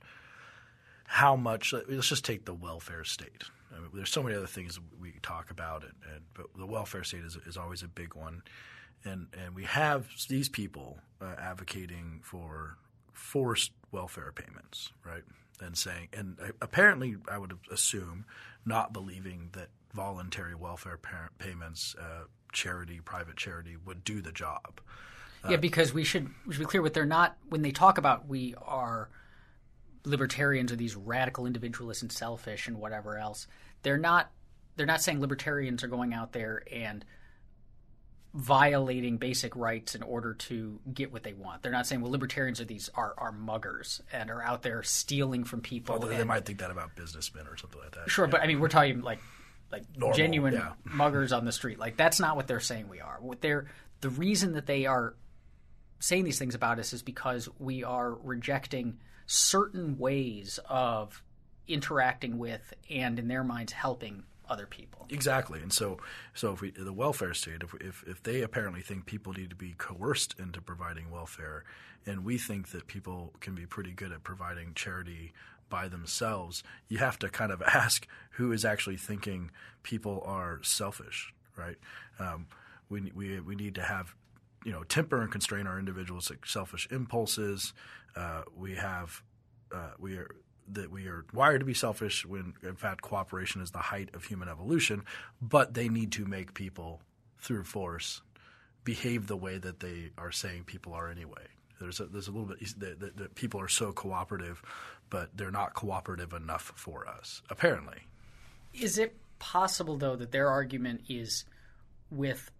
how 1.06 1.36
much. 1.36 1.74
Let's 1.88 2.10
just 2.10 2.26
take 2.26 2.46
the 2.46 2.54
welfare 2.54 3.04
state. 3.04 3.44
I 3.76 3.80
mean, 3.80 3.90
there's 3.94 4.12
so 4.12 4.24
many 4.24 4.36
other 4.36 4.48
things 4.48 4.80
we 5.00 5.14
talk 5.22 5.52
about, 5.52 5.84
and, 5.84 5.94
and 6.14 6.22
but 6.34 6.48
the 6.58 6.66
welfare 6.66 7.04
state 7.04 7.24
is, 7.24 7.38
is 7.46 7.58
always 7.58 7.84
a 7.84 7.88
big 7.88 8.16
one. 8.16 8.42
And 9.04 9.28
and 9.38 9.56
we 9.56 9.64
have 9.64 10.08
these 10.28 10.50
people 10.50 10.98
uh, 11.22 11.36
advocating 11.40 12.22
for 12.24 12.78
forced 13.14 13.72
welfare 13.92 14.34
payments, 14.34 14.92
right? 15.06 15.24
And 15.62 15.78
saying, 15.78 16.10
and 16.14 16.38
apparently, 16.62 17.18
I 17.30 17.38
would 17.38 17.58
assume, 17.72 18.26
not 18.66 18.94
believing 18.94 19.50
that 19.54 19.70
voluntary 19.94 20.56
welfare 20.56 21.00
payments, 21.38 21.96
uh, 22.00 22.26
charity, 22.52 23.00
private 23.04 23.38
charity, 23.38 23.76
would 23.86 24.04
do 24.04 24.22
the 24.22 24.32
job. 24.32 24.82
Uh, 25.44 25.50
yeah, 25.52 25.58
because 25.58 25.94
we 25.94 26.04
should, 26.04 26.30
we 26.46 26.54
should 26.54 26.60
be 26.60 26.66
clear 26.66 26.82
what 26.82 26.94
they're 26.94 27.06
not 27.06 27.38
when 27.50 27.62
they 27.62 27.72
talk 27.72 27.98
about 27.98 28.28
we 28.28 28.56
are 28.62 29.10
libertarians 30.06 30.72
or 30.72 30.76
these 30.76 30.96
radical 30.96 31.46
individualists 31.46 32.02
and 32.02 32.12
selfish 32.12 32.68
and 32.68 32.78
whatever 32.78 33.18
else. 33.18 33.48
They're 33.84 33.98
not. 33.98 34.32
They're 34.78 34.86
not 34.86 35.02
saying 35.02 35.22
libertarians 35.22 35.84
are 35.84 35.88
going 35.88 36.14
out 36.14 36.34
there 36.34 36.62
and 36.70 37.06
violating 38.36 39.16
basic 39.16 39.56
rights 39.56 39.96
in 39.96 40.04
order 40.04 40.34
to 40.34 40.78
get 40.94 41.14
what 41.14 41.24
they 41.24 41.32
want. 41.32 41.64
They're 41.64 41.72
not 41.72 41.88
saying, 41.88 42.02
well, 42.02 42.12
libertarians 42.12 42.60
are 42.60 42.66
these 42.66 42.90
are, 42.94 43.14
are 43.18 43.32
muggers 43.32 44.02
and 44.12 44.30
are 44.30 44.44
out 44.44 44.62
there 44.62 44.84
stealing 44.84 45.46
from 45.46 45.62
people. 45.62 45.98
Well, 45.98 46.10
they 46.10 46.24
might 46.26 46.46
think 46.46 46.60
that 46.60 46.70
about 46.70 46.96
businessmen 46.96 47.48
or 47.48 47.56
something 47.56 47.80
like 47.80 47.94
that. 47.94 48.10
Sure, 48.10 48.26
yeah. 48.26 48.32
but 48.32 48.42
I 48.42 48.48
mean, 48.48 48.60
we're 48.60 48.68
talking 48.68 49.02
like 49.02 49.20
like 49.72 49.84
Normal, 49.98 50.18
genuine 50.18 50.54
yeah. 50.54 50.74
muggers 50.84 51.32
on 51.32 51.46
the 51.46 51.54
street. 51.54 51.80
Like 51.80 51.96
that's 51.96 52.20
not 52.20 52.36
what 52.36 52.46
they're 52.46 52.60
saying 52.60 52.90
we 52.90 53.00
are. 53.00 53.18
What 53.22 53.40
they're 53.40 53.68
the 54.02 54.10
reason 54.10 54.54
that 54.54 54.66
they 54.66 54.86
are 54.86 55.16
saying 56.00 56.26
these 56.26 56.38
things 56.38 56.56
about 56.56 56.78
us 56.78 56.92
is 56.92 57.02
because 57.02 57.48
we 57.58 57.86
are 57.86 58.14
rejecting 58.16 58.98
certain 59.28 59.98
ways 59.98 60.60
of 60.70 61.24
interacting 61.70 62.38
with 62.38 62.74
and 62.90 63.18
in 63.18 63.30
their 63.30 63.46
minds 63.46 63.72
helping 63.72 64.24
other 64.50 64.66
people. 64.66 65.06
Exactly, 65.10 65.62
and 65.62 65.72
so 65.72 65.98
so 66.34 66.54
if 66.54 66.62
we, 66.62 66.72
the 66.72 66.94
welfare 66.94 67.34
state, 67.34 67.62
if, 67.64 67.74
if 67.76 68.04
if 68.08 68.24
they 68.24 68.42
apparently 68.42 68.82
think 68.82 69.06
people 69.06 69.34
need 69.34 69.50
to 69.50 69.56
be 69.56 69.74
coerced 69.78 70.36
into 70.40 70.62
providing 70.62 71.12
welfare, 71.12 71.64
and 72.06 72.24
we 72.24 72.38
think 72.38 72.70
that 72.70 72.88
people 72.88 73.34
can 73.40 73.56
be 73.56 73.66
pretty 73.66 73.92
good 73.92 74.12
at 74.12 74.24
providing 74.24 74.74
charity 74.74 75.34
by 75.70 75.88
themselves, 75.88 76.64
you 76.88 76.98
have 77.00 77.18
to 77.20 77.30
kind 77.30 77.52
of 77.52 77.62
ask 77.74 78.08
who 78.32 78.52
is 78.52 78.66
actually 78.66 78.98
thinking 78.98 79.52
people 79.84 80.24
are 80.26 80.60
selfish, 80.64 81.34
right? 81.58 81.78
Um, 82.20 82.48
we 82.90 83.12
we 83.16 83.40
we 83.40 83.56
need 83.56 83.76
to 83.76 83.82
have 83.82 84.16
you 84.64 84.72
know 84.72 84.84
temper 84.84 85.22
and 85.22 85.32
constrain 85.32 85.68
our 85.68 85.80
individual 85.80 86.22
selfish 86.46 86.88
impulses. 86.92 87.74
Uh, 88.16 88.44
we 88.56 88.76
have 88.76 89.22
uh, 89.74 89.92
we 90.00 90.18
are 90.18 90.30
that 90.68 90.92
we 90.92 91.08
are 91.08 91.26
wired 91.34 91.60
to 91.60 91.66
be 91.66 91.74
selfish 91.74 92.26
when 92.26 92.54
in 92.64 92.76
fact 92.76 93.02
cooperation 93.02 93.62
is 93.62 93.72
the 93.72 93.80
height 93.80 94.10
of 94.14 94.26
human 94.26 94.50
evolution, 94.50 95.04
but 95.42 95.74
they 95.74 95.90
need 95.90 96.12
to 96.14 96.26
make 96.26 96.54
people 96.54 97.02
through 97.40 97.64
force 97.64 98.22
behave 98.84 99.28
the 99.28 99.38
way 99.38 99.58
that 99.58 99.80
they 99.80 100.12
are 100.18 100.32
saying 100.32 100.64
people 100.64 100.94
are 100.94 101.10
anyway. 101.10 101.48
There's 101.80 102.00
a, 102.00 102.06
there's 102.06 102.28
a 102.28 102.32
little 102.32 102.48
bit 102.48 102.80
that, 102.80 103.18
that, 103.18 103.36
people 103.36 103.60
are 103.60 103.68
so 103.68 103.92
cooperative, 103.92 104.62
but 105.10 105.30
they're 105.36 105.52
not 105.52 105.74
cooperative 105.74 106.34
enough 106.34 106.72
for 106.76 107.08
us 107.08 107.42
apparently. 107.50 107.98
Is 108.74 108.98
it 108.98 109.16
possible 109.40 109.98
though 109.98 110.16
that 110.16 110.32
their 110.32 110.50
argument 110.50 111.02
is 111.10 111.46
with 112.10 112.52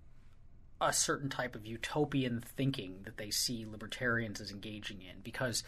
a 0.82 0.92
certain 0.92 1.30
type 1.30 1.56
of 1.56 1.66
utopian 1.66 2.44
thinking 2.56 2.98
that 3.06 3.18
they 3.18 3.32
see 3.32 3.66
libertarians 3.66 4.42
as 4.42 4.52
engaging 4.52 5.02
in 5.02 5.22
because 5.24 5.64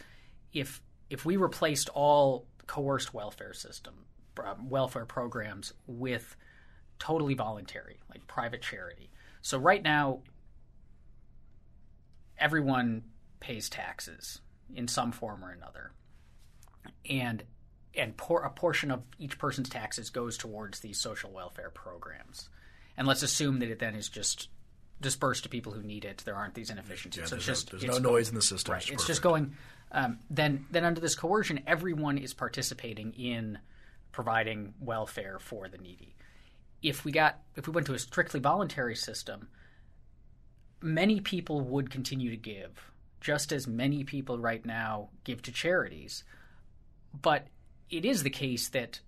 if 0.54 0.82
if 1.10 1.26
we 1.26 1.38
replaced 1.38 1.90
all 1.90 2.48
coerced 2.66 3.14
welfare 3.14 3.54
system 3.54 4.06
um, 4.44 4.70
welfare 4.70 5.06
programs 5.06 5.74
with 5.88 6.36
totally 7.00 7.34
voluntary, 7.34 8.00
like 8.10 8.28
private 8.28 8.62
charity. 8.62 9.10
So 9.42 9.58
right 9.58 9.82
now, 9.82 10.22
everyone 12.38 13.04
pays 13.40 13.70
taxes 13.70 14.40
in 14.74 14.88
some 14.88 15.12
form 15.12 15.44
or 15.44 15.52
another, 15.52 15.92
and 17.10 17.44
and 17.96 18.16
por- 18.16 18.44
a 18.44 18.50
portion 18.50 18.92
of 18.92 19.02
each 19.18 19.40
person's 19.40 19.70
taxes 19.70 20.10
goes 20.10 20.38
towards 20.38 20.80
these 20.80 21.00
social 21.00 21.32
welfare 21.32 21.72
programs. 21.72 22.50
And 22.96 23.08
let's 23.08 23.24
assume 23.24 23.60
that 23.60 23.70
it 23.70 23.80
then 23.80 23.96
is 23.96 24.10
just 24.10 24.50
dispersed 25.00 25.44
to 25.44 25.50
people 25.50 25.72
who 25.72 25.84
need 25.84 26.06
it. 26.06 26.24
There 26.26 26.36
aren't 26.36 26.56
these 26.56 26.70
inefficiencies. 26.70 27.22
Yeah, 27.22 27.28
so 27.28 27.36
there's 27.36 27.46
just 27.46 27.74
no, 27.74 27.80
there's 27.80 28.02
no 28.02 28.12
noise 28.12 28.30
in 28.30 28.36
the 28.36 28.42
system. 28.42 28.74
Right. 28.74 28.82
It's, 28.82 28.92
it's 28.92 29.08
just 29.08 29.22
going 29.22 29.56
um, 29.92 30.20
then 30.30 30.66
then 30.72 30.84
under 30.84 31.00
this 31.00 31.16
coercion, 31.16 31.62
everyone 31.66 32.18
is 32.18 32.34
participating 32.34 33.14
in 33.14 33.60
providing 34.12 34.74
welfare 34.80 35.40
for 35.40 35.68
the 35.68 35.78
needy. 35.78 36.16
If 36.82 37.06
we 37.06 37.12
got 37.12 37.40
if 37.56 37.68
we 37.68 37.74
went 37.74 37.88
to 37.88 37.94
a 37.94 38.00
strictly 38.00 38.40
voluntary 38.40 38.96
system, 38.96 39.48
many 40.82 41.22
people 41.22 41.62
would 41.62 41.90
continue 41.90 42.30
to 42.32 42.38
give, 42.38 42.92
just 43.22 43.52
as 43.52 43.68
many 43.68 44.04
people 44.04 44.38
right 44.38 44.66
now 44.66 45.10
give 45.24 45.42
to 45.44 45.52
charities. 45.52 46.24
But 47.20 47.48
it 47.90 48.04
is 48.04 48.24
the 48.24 48.30
case 48.30 48.70
that 48.70 49.00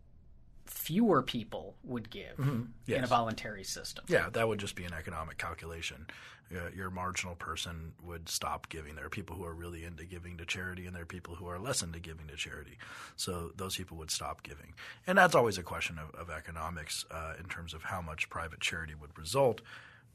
fewer 0.69 1.21
people 1.21 1.75
would 1.83 2.09
give 2.09 2.37
mm-hmm. 2.37 2.63
yes. 2.85 2.97
in 2.99 3.03
a 3.03 3.07
voluntary 3.07 3.63
system. 3.63 4.05
Yeah, 4.07 4.29
that 4.33 4.47
would 4.47 4.59
just 4.59 4.75
be 4.75 4.83
an 4.83 4.93
economic 4.93 5.37
calculation. 5.37 6.07
Uh, 6.51 6.69
your 6.75 6.89
marginal 6.89 7.35
person 7.35 7.93
would 8.03 8.27
stop 8.27 8.69
giving. 8.69 8.95
There 8.95 9.05
are 9.05 9.09
people 9.09 9.35
who 9.35 9.45
are 9.45 9.53
really 9.53 9.83
into 9.83 10.03
giving 10.05 10.37
to 10.37 10.45
charity, 10.45 10.87
and 10.87 10.95
there 10.95 11.03
are 11.03 11.07
people 11.07 11.35
who 11.35 11.47
are 11.47 11.59
less 11.59 11.83
into 11.83 11.99
giving 11.99 12.27
to 12.27 12.35
charity. 12.35 12.77
So 13.15 13.51
those 13.55 13.77
people 13.77 13.97
would 13.97 14.09
stop 14.09 14.41
giving. 14.41 14.73
And 15.05 15.17
that's 15.17 15.35
always 15.35 15.57
a 15.57 15.63
question 15.63 15.99
of, 15.99 16.19
of 16.19 16.29
economics 16.35 17.05
uh, 17.11 17.33
in 17.39 17.45
terms 17.45 17.73
of 17.73 17.83
how 17.83 18.01
much 18.01 18.29
private 18.29 18.61
charity 18.61 18.95
would 18.99 19.15
result. 19.17 19.61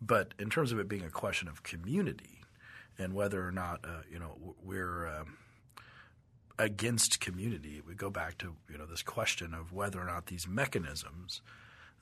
But 0.03 0.35
in 0.39 0.51
terms 0.51 0.73
of 0.73 0.79
it 0.81 0.89
being 0.89 1.05
a 1.05 1.11
question 1.11 1.47
of 1.47 1.63
community 1.63 2.41
and 2.99 3.15
whether 3.15 3.47
or 3.47 3.53
not, 3.53 3.85
uh, 3.85 4.03
you 4.11 4.19
know, 4.19 4.55
we're. 4.63 5.07
Um, 5.07 5.37
against 6.59 7.21
community. 7.21 7.83
We 7.87 7.95
go 7.95 8.11
back 8.11 8.39
to 8.39 8.55
you 8.71 8.79
know 8.79 8.87
this 8.87 9.03
question 9.03 9.55
of 9.55 9.73
whether 9.73 10.01
or 10.01 10.07
not 10.07 10.27
these 10.27 10.47
mechanisms 10.47 11.41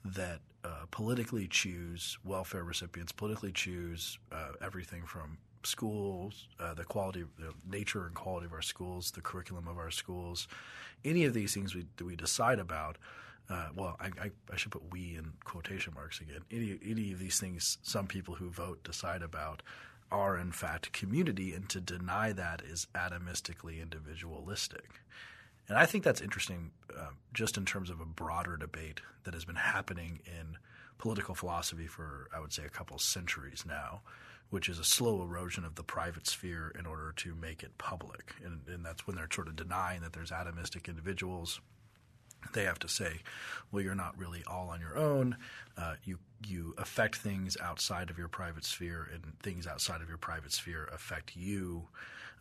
that 0.05 0.41
uh, 0.65 0.87
politically 0.91 1.47
choose 1.47 2.19
welfare 2.25 2.65
recipients, 2.65 3.13
politically 3.13 3.53
choose 3.53 4.19
uh, 4.33 4.53
everything 4.61 5.05
from 5.05 5.39
schools, 5.65 6.49
uh, 6.59 6.75
the 6.75 6.85
quality, 6.85 7.25
the 7.39 7.53
nature 7.69 8.07
and 8.07 8.15
quality 8.15 8.47
of 8.47 8.53
our 8.53 8.63
schools, 8.63 9.13
the 9.13 9.21
curriculum 9.21 9.69
of 9.69 9.79
our 9.79 9.91
schools, 9.91 10.49
any 11.05 11.25
of 11.25 11.35
these 11.35 11.55
things 11.55 11.75
we 11.75 11.87
we 12.05 12.17
decide 12.17 12.59
about. 12.59 12.99
Uh, 13.51 13.69
well, 13.75 13.97
I, 14.01 14.07
I, 14.07 14.31
I, 14.53 14.57
should 14.57 14.71
put 14.71 14.93
"we" 14.93 15.17
in 15.17 15.33
quotation 15.45 15.95
marks 15.95 16.21
again. 16.21 16.43
Any 16.51 16.79
any 16.85 17.13
of 17.13 17.19
these 17.19 17.41
things, 17.41 17.79
some 17.83 18.07
people 18.07 18.35
who 18.35 18.51
vote 18.51 18.83
decide 18.85 19.23
about 19.23 19.63
are 20.13 20.39
in 20.39 20.53
fact 20.53 20.93
community, 20.93 21.55
and 21.55 21.69
to 21.71 21.81
deny 21.81 22.33
that 22.33 22.63
is 22.63 22.87
atomistically 22.95 23.81
individualistic. 23.81 25.01
And 25.69 25.79
I 25.79 25.87
think 25.87 26.05
that's 26.05 26.21
interesting 26.21 26.73
uh, 26.95 27.11
just 27.33 27.57
in 27.57 27.65
terms 27.65 27.89
of 27.89 28.01
a 28.01 28.05
broader 28.05 28.57
debate 28.57 29.01
that 29.25 29.35
has 29.35 29.45
been 29.45 29.57
happening 29.57 30.21
in 30.27 30.59
political 30.99 31.35
philosophy 31.35 31.87
for, 31.87 32.29
I 32.37 32.41
would 32.41 32.53
say, 32.53 32.65
a 32.65 32.69
couple 32.69 32.99
centuries 32.99 33.65
now, 33.67 34.03
which 34.51 34.69
is 34.69 34.79
a 34.79 34.85
slow 34.85 35.23
erosion 35.23 35.65
of 35.65 35.77
the 35.77 35.83
private 35.83 36.27
sphere 36.27 36.73
in 36.79 36.85
order 36.85 37.13
to 37.17 37.35
make 37.35 37.63
it 37.63 37.79
public. 37.79 38.35
And, 38.45 38.61
and 38.69 38.85
that's 38.85 39.07
when 39.07 39.17
they're 39.17 39.29
sort 39.33 39.49
of 39.49 39.57
denying 39.57 40.03
that 40.03 40.13
there's 40.13 40.31
atomistic 40.31 40.89
individuals. 40.89 41.61
They 42.53 42.65
have 42.65 42.79
to 42.81 42.89
say, 42.89 43.21
well, 43.71 43.83
you're 43.83 43.95
not 43.95 44.19
really 44.19 44.43
all 44.47 44.69
on 44.69 44.81
your 44.81 44.97
own. 44.97 45.37
Uh, 45.77 45.95
you 46.05 46.19
you 46.47 46.75
affect 46.77 47.17
things 47.17 47.57
outside 47.63 48.11
of 48.11 48.19
your 48.19 48.29
private 48.29 48.65
sphere, 48.65 49.09
and 49.13 49.23
things 49.43 49.67
outside 49.67 50.03
of 50.03 50.09
your 50.09 50.19
private 50.19 50.53
sphere 50.53 50.89
affect 50.93 51.37
you. 51.37 51.89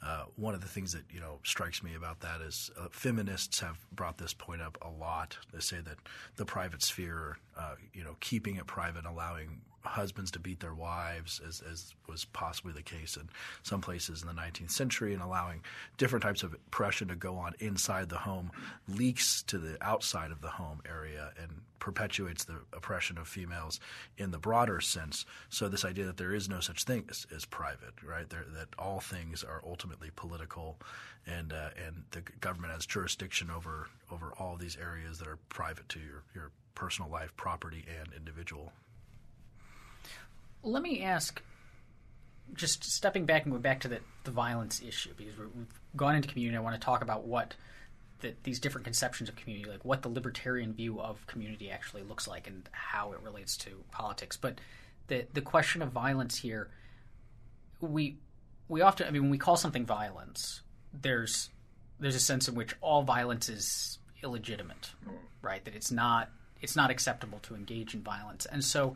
Uh, 0.04 0.24
one 0.36 0.56
of 0.56 0.62
the 0.62 0.68
things 0.68 0.92
that 0.94 1.04
you 1.12 1.20
know 1.20 1.40
strikes 1.44 1.84
me 1.84 1.96
about 1.96 2.20
that 2.22 2.42
is 2.42 2.72
uh, 2.80 2.88
feminists 2.92 3.60
have 3.60 3.78
brought 3.92 4.18
this 4.18 4.34
point 4.34 4.62
up 4.62 4.78
a 4.82 4.90
lot. 4.90 5.38
They 5.54 5.60
say 5.60 5.80
that 5.82 5.98
the 6.38 6.46
private 6.46 6.82
sphere, 6.82 7.38
uh, 7.58 7.76
you 7.94 8.04
know, 8.04 8.16
keeping 8.20 8.56
it 8.56 8.66
private, 8.66 9.06
allowing 9.06 9.62
husbands 9.84 10.32
to 10.32 10.40
beat 10.40 10.60
their 10.60 10.74
wives, 10.74 11.42
as, 11.48 11.62
as 11.70 11.94
was 12.08 12.26
possibly 12.26 12.74
the 12.74 12.82
case 12.82 13.18
in 13.18 13.30
some 13.64 13.82
places 13.82 14.22
in 14.22 14.28
the 14.28 14.34
19th 14.34 14.72
century, 14.72 15.14
and 15.14 15.22
allowing 15.22 15.62
different 15.98 16.24
types 16.24 16.44
of 16.44 16.54
oppression 16.54 17.08
to 17.08 17.16
go 17.16 17.38
on 17.38 17.54
inside 17.60 18.10
the 18.10 18.18
home, 18.18 18.52
leaks 18.88 19.44
to 19.44 19.58
the 19.58 19.78
outside 19.82 20.32
of 20.32 20.42
the 20.42 20.50
home 20.50 20.82
area 20.88 21.32
and 21.42 21.62
perpetuates 21.80 22.46
the 22.46 22.60
oppression 22.74 23.18
of 23.18 23.28
females 23.28 23.80
in 24.18 24.32
the 24.32 24.38
broader 24.38 24.80
sense. 24.80 25.26
So 25.50 25.68
this 25.68 25.84
idea 25.84 26.06
that 26.06 26.18
there 26.18 26.34
is 26.34 26.48
no 26.48 26.62
such 26.62 26.84
thing 26.84 27.06
as, 27.10 27.28
as 27.36 27.44
private, 27.44 27.94
right? 28.04 28.30
There, 28.30 28.46
that 28.54 28.70
all 28.80 29.02
things 29.02 29.44
are 29.44 29.62
ultimately 29.66 30.12
political, 30.16 30.78
and 31.28 31.52
uh, 31.52 31.70
and 31.86 32.04
the 32.12 32.22
government 32.40 32.74
has 32.74 32.86
jurisdiction 32.86 33.50
over 33.50 33.90
over 34.12 34.34
all 34.40 34.56
these 34.56 34.78
areas 34.78 35.18
that 35.20 35.28
are 35.28 35.38
private 35.50 35.90
to 35.90 36.00
your 36.00 36.24
your 36.34 36.52
personal 36.76 37.12
life, 37.12 37.36
property, 37.36 37.86
and 38.00 38.14
individual. 38.14 38.72
Let 40.64 40.84
me 40.84 41.02
ask, 41.04 41.42
just 42.54 42.84
stepping 42.84 43.26
back 43.26 43.44
and 43.44 43.52
going 43.52 43.62
back 43.62 43.80
to 43.82 43.88
the, 43.88 44.00
the 44.24 44.32
violence 44.32 44.82
issue, 44.82 45.12
because 45.18 45.38
we 45.38 45.44
have 45.44 45.68
gone 45.96 46.16
into 46.16 46.28
community. 46.28 46.58
I 46.58 46.62
want 46.62 46.80
to 46.80 46.86
talk 46.86 47.02
about 47.02 47.26
what 47.26 47.56
the, 48.20 48.36
these 48.44 48.60
different 48.60 48.86
conceptions 48.86 49.30
of 49.30 49.36
community, 49.36 49.70
like 49.70 49.84
what 49.84 50.02
the 50.02 50.10
libertarian 50.10 50.74
view 50.74 51.00
of 51.02 51.26
community 51.28 51.72
actually 51.72 52.04
looks 52.04 52.28
like 52.28 52.48
and 52.48 52.70
how 52.72 53.14
it 53.14 53.20
relates 53.22 53.58
to 53.58 53.84
politics. 53.92 54.38
But 54.38 54.60
the 55.08 55.26
the 55.34 55.42
question 55.42 55.82
of 55.82 55.92
violence 55.92 56.38
here, 56.38 56.70
we 57.80 58.18
we 58.68 58.82
often, 58.82 59.08
I 59.08 59.12
mean, 59.12 59.24
when 59.24 59.32
we 59.32 59.38
call 59.38 59.58
something 59.58 59.86
violence, 59.86 60.62
there's 60.94 61.50
there's 62.00 62.16
a 62.16 62.20
sense 62.20 62.48
in 62.48 62.56
which 62.56 62.76
all 62.82 63.02
violence 63.04 63.50
is 63.50 63.98
illegitimate, 64.24 64.92
right? 65.42 65.66
That 65.66 65.76
it's 65.76 65.92
not 65.92 66.30
it's 66.62 66.76
not 66.76 66.92
acceptable 66.92 67.40
to 67.40 67.56
engage 67.56 67.96
in 67.96 68.02
violence, 68.02 68.46
and 68.46 68.64
so 68.64 68.96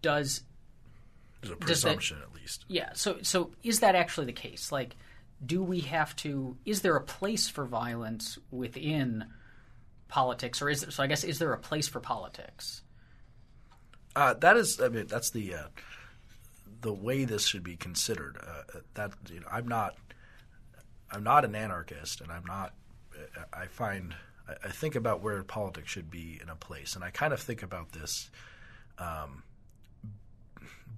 does 0.00 0.42
there's 1.40 1.52
a 1.52 1.56
presumption, 1.56 2.18
that, 2.18 2.28
at 2.28 2.34
least. 2.34 2.64
Yeah. 2.68 2.90
So, 2.94 3.18
so 3.22 3.50
is 3.62 3.80
that 3.80 3.94
actually 3.94 4.26
the 4.26 4.32
case? 4.32 4.72
Like, 4.72 4.96
do 5.44 5.62
we 5.62 5.80
have 5.80 6.14
to? 6.16 6.56
Is 6.64 6.82
there 6.82 6.96
a 6.96 7.02
place 7.02 7.48
for 7.48 7.64
violence 7.64 8.38
within 8.50 9.26
politics, 10.08 10.60
or 10.60 10.68
is 10.68 10.80
there, 10.80 10.90
so? 10.90 11.02
I 11.02 11.06
guess 11.06 11.24
is 11.24 11.38
there 11.38 11.52
a 11.52 11.58
place 11.58 11.88
for 11.88 12.00
politics? 12.00 12.82
Uh, 14.16 14.34
that 14.34 14.56
is, 14.56 14.80
I 14.80 14.88
mean, 14.88 15.06
that's 15.06 15.30
the 15.30 15.54
uh, 15.54 15.68
the 16.80 16.92
way 16.92 17.24
this 17.24 17.46
should 17.46 17.62
be 17.62 17.76
considered. 17.76 18.36
Uh, 18.42 18.80
that 18.94 19.12
you 19.30 19.40
know, 19.40 19.46
I'm 19.50 19.68
not, 19.68 19.94
I'm 21.10 21.22
not 21.22 21.44
an 21.44 21.54
anarchist, 21.54 22.20
and 22.20 22.32
I'm 22.32 22.44
not. 22.44 22.74
I 23.52 23.66
find 23.66 24.14
I 24.64 24.68
think 24.68 24.94
about 24.94 25.22
where 25.22 25.42
politics 25.42 25.90
should 25.90 26.10
be 26.10 26.38
in 26.42 26.48
a 26.48 26.56
place, 26.56 26.94
and 26.94 27.04
I 27.04 27.10
kind 27.10 27.32
of 27.32 27.40
think 27.40 27.62
about 27.62 27.92
this. 27.92 28.30
Um, 28.98 29.42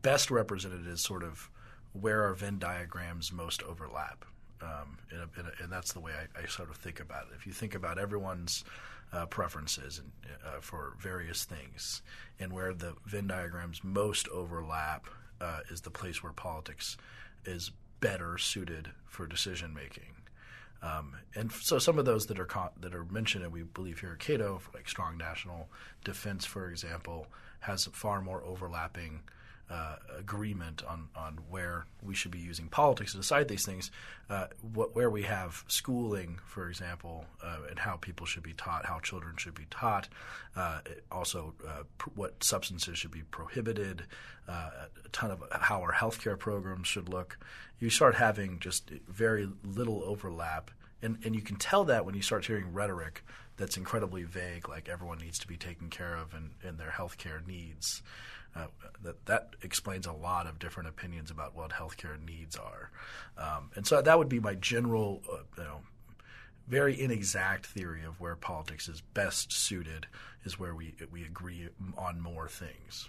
best 0.03 0.31
represented 0.31 0.87
is 0.87 1.01
sort 1.01 1.23
of 1.23 1.49
where 1.93 2.23
our 2.23 2.35
Venn 2.35 2.59
diagrams 2.59 3.33
most 3.33 3.63
overlap. 3.63 4.25
Um, 4.63 4.99
in 5.11 5.17
a, 5.17 5.41
in 5.41 5.47
a, 5.47 5.63
and 5.63 5.73
that's 5.73 5.95
the 5.95 6.01
way 6.01 6.13
I, 6.13 6.43
I, 6.43 6.47
sort 6.47 6.69
of 6.69 6.77
think 6.77 7.01
about 7.01 7.23
it. 7.23 7.35
If 7.35 7.47
you 7.47 7.53
think 7.53 7.75
about 7.75 7.99
everyone's 7.99 8.63
uh, 9.11 9.25
preferences 9.25 9.99
and, 9.99 10.13
uh, 10.47 10.61
for 10.61 10.93
various 11.01 11.45
things, 11.45 12.03
and 12.39 12.53
where 12.53 12.75
the 12.75 12.95
Venn 13.07 13.27
diagrams 13.27 13.83
most 13.83 14.29
overlap 14.29 15.07
uh, 15.41 15.61
is 15.71 15.81
the 15.81 15.91
place 15.91 16.23
where 16.23 16.35
politics 16.35 16.99
is 17.47 17.71
better 18.01 18.37
suited 18.37 18.91
for 19.07 19.27
decision 19.27 19.73
making. 19.73 20.15
Um, 20.83 21.17
and 21.35 21.53
so 21.53 21.79
some 21.79 21.99
of 21.99 22.05
those 22.05 22.27
that 22.27 22.39
are 22.39 22.49
that 22.81 22.95
are 22.95 23.05
mentioned, 23.05 23.45
and 23.45 23.53
we 23.53 23.63
believe 23.63 24.01
here 24.01 24.13
at 24.13 24.19
Cato, 24.19 24.61
like 24.75 24.89
strong 24.89 25.19
national 25.19 25.69
defense, 26.05 26.47
for 26.47 26.71
example, 26.71 27.27
has 27.61 27.87
far 27.93 28.23
more 28.23 28.43
overlapping 28.45 29.21
uh, 29.71 29.97
agreement 30.19 30.83
on, 30.89 31.09
on 31.15 31.39
where 31.49 31.87
we 32.03 32.15
should 32.15 32.33
be 32.33 32.39
using 32.39 32.67
politics 32.67 33.13
to 33.13 33.19
decide 33.19 33.47
these 33.47 33.65
things, 33.65 33.91
uh, 34.29 34.47
what, 34.75 34.97
where 34.97 35.09
we 35.11 35.23
have 35.23 35.65
schooling, 35.69 36.39
for 36.45 36.69
example, 36.69 37.25
uh, 37.43 37.59
and 37.69 37.79
how 37.79 37.97
people 37.97 38.27
should 38.27 38.43
be 38.43 38.53
taught, 38.53 38.85
how 38.87 38.99
children 38.99 39.37
should 39.37 39.55
be 39.55 39.67
taught, 39.71 40.09
uh, 40.57 40.81
also 41.13 41.55
uh, 41.67 41.85
pr- 41.99 42.11
what 42.17 42.43
substances 42.43 42.99
should 42.99 43.13
be 43.13 43.23
prohibited, 43.31 44.03
uh, 44.49 44.71
a 45.05 45.09
ton 45.11 45.31
of 45.31 45.43
how 45.53 45.81
our 45.81 45.93
healthcare 45.93 46.39
programs 46.39 46.89
should 46.89 47.09
look. 47.09 47.39
You 47.79 47.91
start 47.91 48.17
having 48.17 48.59
just 48.59 48.91
very 49.09 49.49
little 49.65 50.03
overlap. 50.05 50.71
And, 51.03 51.19
and 51.25 51.35
you 51.35 51.41
can 51.41 51.57
tell 51.57 51.85
that 51.85 52.05
when 52.05 52.15
you 52.15 52.23
start 52.23 52.45
hearing 52.45 52.73
rhetoric 52.73 53.25
that's 53.57 53.77
incredibly 53.77 54.25
vague, 54.25 54.69
like 54.69 54.89
everyone 54.89 55.19
needs 55.19 55.39
to 55.39 55.47
be 55.47 55.57
taken 55.57 55.89
care 55.91 56.17
of 56.17 56.35
and, 56.35 56.51
and 56.63 56.79
their 56.79 56.95
healthcare 56.97 57.47
needs. 57.47 58.03
Uh, 58.55 58.67
that 59.03 59.27
that 59.27 59.51
explains 59.63 60.07
a 60.07 60.13
lot 60.13 60.47
of 60.47 60.59
different 60.59 60.89
opinions 60.89 61.31
about 61.31 61.55
what 61.55 61.71
healthcare 61.71 62.21
needs 62.27 62.57
are, 62.57 62.91
um, 63.39 63.71
and 63.77 63.87
so 63.87 64.03
that 64.03 64.19
would 64.19 64.29
be 64.29 64.41
my 64.41 64.55
general, 64.57 65.23
uh, 65.33 65.37
you 65.57 65.63
know, 65.63 65.81
very 66.67 67.01
inexact 67.01 67.67
theory 67.67 68.05
of 68.05 68.21
where 68.21 68.35
politics 68.37 68.89
is 68.89 69.01
best 69.01 69.53
suited 69.53 70.07
is 70.45 70.59
where 70.59 70.75
we 70.75 70.95
we 71.11 71.23
agree 71.23 71.69
on 71.97 72.21
more 72.21 72.49
things. 72.49 73.09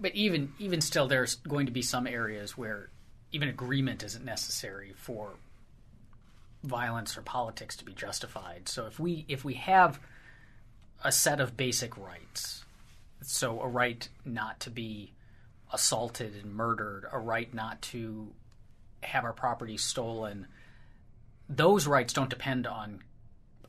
But 0.00 0.14
even 0.14 0.52
even 0.58 0.80
still, 0.80 1.08
there's 1.08 1.36
going 1.36 1.66
to 1.66 1.72
be 1.72 1.82
some 1.82 2.06
areas 2.06 2.56
where 2.56 2.90
even 3.32 3.48
agreement 3.48 4.02
isn't 4.02 4.24
necessary 4.24 4.92
for 4.96 5.32
violence 6.62 7.16
or 7.16 7.22
politics 7.22 7.76
to 7.76 7.84
be 7.84 7.92
justified. 7.92 8.68
So 8.68 8.86
if 8.86 9.00
we 9.00 9.24
if 9.28 9.44
we 9.44 9.54
have 9.54 9.98
a 11.04 11.12
set 11.12 11.40
of 11.40 11.56
basic 11.56 11.96
rights 11.96 12.64
so 13.22 13.60
a 13.60 13.68
right 13.68 14.08
not 14.24 14.60
to 14.60 14.70
be 14.70 15.12
assaulted 15.72 16.34
and 16.34 16.54
murdered, 16.54 17.06
a 17.10 17.18
right 17.18 17.52
not 17.52 17.80
to 17.82 18.32
have 19.02 19.24
our 19.24 19.32
property 19.32 19.76
stolen. 19.76 20.46
Those 21.48 21.86
rights 21.86 22.12
don't 22.12 22.30
depend 22.30 22.66
on 22.66 23.00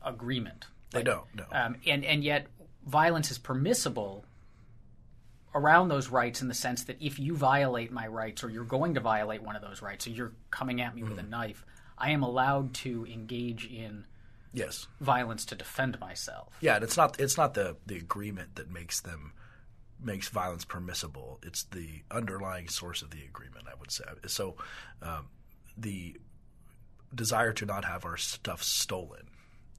agreement. 0.04 0.66
They 0.92 1.00
like, 1.00 1.06
don't. 1.06 1.26
No. 1.36 1.46
Um, 1.52 1.76
and 1.86 2.06
and 2.06 2.24
yet 2.24 2.48
violence 2.86 3.32
is 3.32 3.38
permissible 3.38 4.26
around 5.56 5.88
those 5.88 6.10
rights 6.10 6.42
in 6.42 6.48
the 6.48 6.54
sense 6.54 6.86
that 6.86 6.98
if 7.00 7.20
you 7.20 7.36
violate 7.36 7.92
my 7.92 8.08
rights 8.08 8.44
or 8.44 8.50
you're 8.50 8.64
going 8.64 8.96
to 8.96 9.00
violate 9.00 9.44
one 9.44 9.56
of 9.56 9.62
those 9.62 9.82
rights 9.82 10.08
or 10.08 10.10
you're 10.10 10.34
coming 10.50 10.82
at 10.82 10.96
me 10.96 11.02
mm-hmm. 11.02 11.12
with 11.12 11.20
a 11.20 11.22
mm-hmm. 11.22 11.32
knife, 11.32 11.66
I 11.98 12.12
am 12.12 12.24
allowed 12.24 12.74
to 12.76 13.06
engage 13.06 13.66
in 13.66 14.06
yes 14.54 14.88
violence 15.00 15.46
to 15.46 15.56
defend 15.56 16.00
myself. 16.00 16.56
Yeah, 16.62 16.76
and 16.76 16.84
it's 16.84 16.98
not 16.98 17.20
it's 17.20 17.38
not 17.38 17.54
the 17.54 17.78
the 17.86 17.98
agreement 17.98 18.56
that 18.56 18.70
makes 18.70 19.02
them 19.02 19.34
makes 20.04 20.30
violence 20.30 20.66
permissible. 20.66 21.40
It's 21.44 21.64
the 21.64 22.04
underlying 22.12 22.68
source 22.68 23.02
of 23.02 23.12
the 23.12 23.24
agreement, 23.24 23.66
I 23.70 23.76
would 23.80 23.92
say. 23.92 24.06
So 24.28 24.56
um, 25.02 25.28
the 25.78 26.16
desire 27.14 27.54
to 27.54 27.66
not 27.66 27.86
have 27.86 28.06
our 28.06 28.18
stuff 28.18 28.64
stolen 28.64 29.28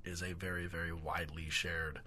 is 0.05 0.23
a 0.23 0.33
very, 0.33 0.67
very 0.67 0.93
widely 0.93 1.49
shared 1.49 2.01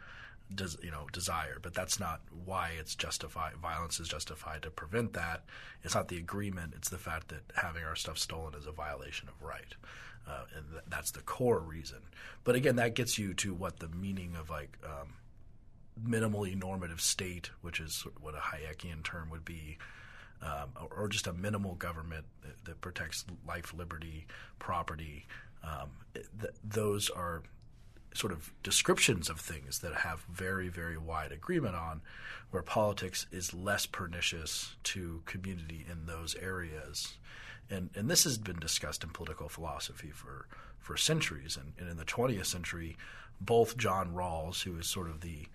des- 0.54 0.78
you 0.82 0.92
know 0.92 1.08
desire, 1.12 1.58
but 1.62 1.74
that's 1.74 2.00
not 2.00 2.22
why 2.46 2.72
it's 2.80 2.96
justified. 2.96 3.56
Violence 3.58 4.00
is 4.00 4.08
justified 4.08 4.62
to 4.64 4.70
prevent 4.70 5.14
that. 5.14 5.44
It's 5.84 5.96
not 5.96 6.08
the 6.08 6.18
agreement; 6.18 6.74
it's 6.76 6.90
the 6.90 6.98
fact 6.98 7.30
that 7.30 7.44
having 7.56 7.84
our 7.84 7.96
stuff 7.96 8.18
stolen 8.18 8.54
is 8.54 8.66
a 8.66 8.72
violation 8.72 9.28
of 9.28 9.42
right, 9.42 9.74
uh, 10.28 10.46
and 10.56 10.66
th- 10.72 10.84
that's 10.88 11.12
the 11.12 11.22
core 11.22 11.60
reason. 11.60 12.00
But 12.44 12.56
again, 12.56 12.78
that 12.78 12.96
gets 12.96 13.18
you 13.18 13.34
to 13.36 13.54
what 13.54 13.80
the 13.80 13.90
meaning 13.90 14.36
of 14.40 14.50
like 14.50 14.78
um, 14.84 15.14
minimally 16.06 16.56
normative 16.56 17.02
state, 17.02 17.50
which 17.62 17.80
is 17.80 18.06
what 18.22 18.36
a 18.36 18.40
Hayekian 18.40 19.04
term 19.04 19.30
would 19.30 19.46
be, 19.46 19.78
um, 20.42 20.70
or, 20.96 21.08
just 21.08 21.26
a 21.28 21.34
minimal 21.34 21.76
government 21.76 22.26
that, 22.44 22.66
that 22.66 22.82
protects 22.82 23.26
life, 23.48 23.74
liberty, 23.74 24.28
property. 24.60 25.26
Um, 25.64 25.90
th- 26.14 26.54
those 26.64 27.10
are 27.10 27.42
sort 28.14 28.34
of 28.34 28.52
descriptions 28.64 29.30
of 29.30 29.40
things 29.40 29.80
that 29.80 29.94
have 29.94 30.26
very, 30.32 30.70
very 30.70 30.98
wide 30.98 31.32
agreement 31.32 31.76
on, 31.76 32.02
where 32.52 32.64
politics 32.64 33.28
is 33.32 33.54
less 33.54 33.86
pernicious 33.86 34.76
to 34.84 35.22
community 35.26 35.86
in 35.90 36.06
those 36.06 36.36
areas. 36.36 37.18
And, 37.70 37.90
and 37.96 38.10
this 38.10 38.24
has 38.24 38.38
been 38.38 38.60
discussed 38.60 39.04
in 39.04 39.10
political 39.10 39.50
philosophy 39.50 40.10
for, 40.10 40.48
for 40.80 40.98
centuries. 40.98 41.58
And, 41.58 41.74
and 41.78 41.90
in 41.90 41.98
the 41.98 42.06
20th 42.06 42.46
century, 42.46 42.98
both 43.42 43.78
John 43.78 44.14
Rawls, 44.14 44.64
who 44.64 44.78
is 44.78 44.88
sort 44.88 45.10
of 45.10 45.22
the 45.22 45.48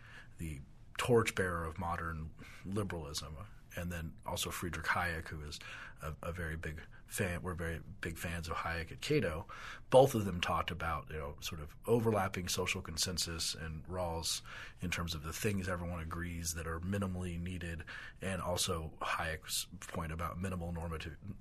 the 0.42 0.58
torchbearer 0.98 1.64
of 1.64 1.78
modern 1.78 2.30
liberalism, 2.66 3.36
and 3.76 3.90
then 3.90 4.12
also 4.26 4.50
Friedrich 4.50 4.86
Hayek, 4.86 5.28
who 5.28 5.40
is 5.48 5.60
a, 6.02 6.28
a 6.28 6.32
very 6.32 6.56
big 6.56 6.80
fan, 7.12 7.40
we're 7.42 7.54
very 7.54 7.80
big 8.00 8.16
fans 8.16 8.48
of 8.48 8.54
Hayek 8.54 8.90
at 8.90 9.00
Cato. 9.00 9.46
Both 9.90 10.14
of 10.14 10.24
them 10.24 10.40
talked 10.40 10.70
about 10.70 11.06
you 11.10 11.18
know 11.18 11.34
sort 11.40 11.60
of 11.60 11.68
overlapping 11.86 12.48
social 12.48 12.80
consensus 12.80 13.54
and 13.54 13.82
Rawls 13.86 14.40
in 14.80 14.90
terms 14.90 15.14
of 15.14 15.22
the 15.22 15.32
things 15.32 15.68
everyone 15.68 16.00
agrees 16.00 16.54
that 16.54 16.66
are 16.66 16.80
minimally 16.80 17.40
needed, 17.40 17.84
and 18.22 18.40
also 18.40 18.90
Hayek's 19.02 19.66
point 19.88 20.10
about 20.10 20.40
minimal 20.40 20.74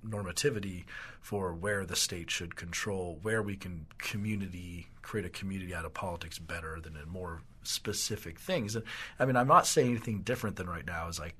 normativity 0.06 0.84
for 1.20 1.54
where 1.54 1.86
the 1.86 1.96
state 1.96 2.30
should 2.30 2.54
control, 2.54 3.18
where 3.22 3.42
we 3.42 3.56
can 3.56 3.86
community 3.98 4.88
create 5.00 5.26
a 5.26 5.30
community 5.30 5.74
out 5.74 5.84
of 5.84 5.92
politics 5.92 6.38
better 6.38 6.78
than 6.80 6.96
in 6.96 7.08
more 7.08 7.42
specific 7.64 8.38
things. 8.38 8.76
And 8.76 8.84
I 9.18 9.24
mean, 9.24 9.36
I'm 9.36 9.48
not 9.48 9.66
saying 9.66 9.90
anything 9.90 10.22
different 10.22 10.56
than 10.56 10.68
right 10.68 10.86
now. 10.86 11.08
Is 11.08 11.18
like 11.18 11.36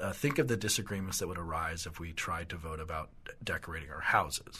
uh, 0.00 0.12
think 0.12 0.38
of 0.38 0.48
the 0.48 0.56
disagreements 0.56 1.18
that 1.18 1.28
would 1.28 1.38
arise 1.38 1.86
if 1.86 1.98
we 1.98 2.12
tried 2.12 2.48
to 2.50 2.56
vote 2.56 2.80
about 2.80 3.10
decorating 3.42 3.90
our 3.90 4.00
houses. 4.00 4.58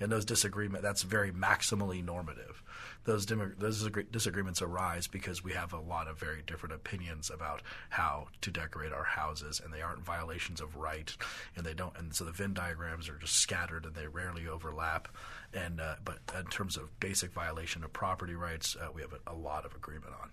And 0.00 0.10
those 0.10 0.24
disagreement 0.24 0.82
that's 0.82 1.02
very 1.02 1.30
maximally 1.30 2.04
normative. 2.04 2.60
Those, 3.04 3.24
dim- 3.24 3.54
those 3.58 3.88
disagreements 4.10 4.60
arise 4.60 5.06
because 5.06 5.44
we 5.44 5.52
have 5.52 5.72
a 5.72 5.78
lot 5.78 6.08
of 6.08 6.18
very 6.18 6.42
different 6.44 6.74
opinions 6.74 7.30
about 7.30 7.62
how 7.88 8.26
to 8.40 8.50
decorate 8.50 8.92
our 8.92 9.04
houses, 9.04 9.60
and 9.62 9.72
they 9.72 9.80
aren't 9.80 10.04
violations 10.04 10.60
of 10.60 10.76
right, 10.76 11.14
and 11.56 11.64
they 11.64 11.74
don't. 11.74 11.96
And 11.96 12.14
so 12.14 12.24
the 12.24 12.32
Venn 12.32 12.52
diagrams 12.54 13.08
are 13.08 13.16
just 13.16 13.36
scattered, 13.36 13.84
and 13.84 13.94
they 13.94 14.08
rarely 14.08 14.48
overlap. 14.48 15.08
And 15.54 15.80
uh, 15.80 15.96
but 16.04 16.18
in 16.36 16.46
terms 16.46 16.76
of 16.76 16.98
basic 16.98 17.32
violation 17.32 17.84
of 17.84 17.92
property 17.92 18.34
rights, 18.34 18.76
uh, 18.80 18.90
we 18.92 19.02
have 19.02 19.12
a, 19.12 19.32
a 19.32 19.34
lot 19.34 19.64
of 19.64 19.74
agreement 19.74 20.14
on. 20.20 20.30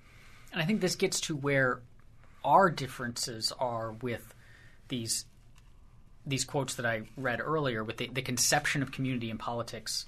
And 0.52 0.62
I 0.62 0.66
think 0.66 0.82
this 0.82 0.96
gets 0.96 1.22
to 1.22 1.36
where 1.36 1.82
our 2.44 2.70
differences 2.70 3.52
are 3.60 3.92
with 3.92 4.34
these 4.88 5.26
these 6.26 6.46
quotes 6.46 6.76
that 6.76 6.86
I 6.86 7.04
read 7.18 7.40
earlier, 7.40 7.84
with 7.84 7.98
the, 7.98 8.08
the 8.08 8.22
conception 8.22 8.84
of 8.84 8.92
community 8.92 9.30
and 9.30 9.40
politics 9.40 10.06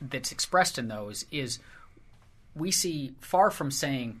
that's 0.00 0.32
expressed 0.32 0.78
in 0.78 0.88
those, 0.88 1.24
is 1.30 1.60
we 2.54 2.70
see 2.70 3.12
far 3.20 3.50
from 3.50 3.70
saying 3.70 4.20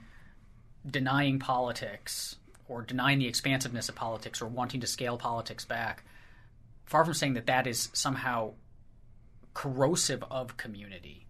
denying 0.88 1.38
politics 1.38 2.36
or 2.68 2.82
denying 2.82 3.18
the 3.18 3.26
expansiveness 3.26 3.88
of 3.88 3.94
politics 3.94 4.40
or 4.40 4.46
wanting 4.46 4.80
to 4.80 4.86
scale 4.86 5.16
politics 5.16 5.64
back, 5.64 6.04
far 6.84 7.04
from 7.04 7.14
saying 7.14 7.34
that 7.34 7.46
that 7.46 7.66
is 7.66 7.90
somehow 7.92 8.52
corrosive 9.52 10.22
of 10.30 10.56
community. 10.56 11.26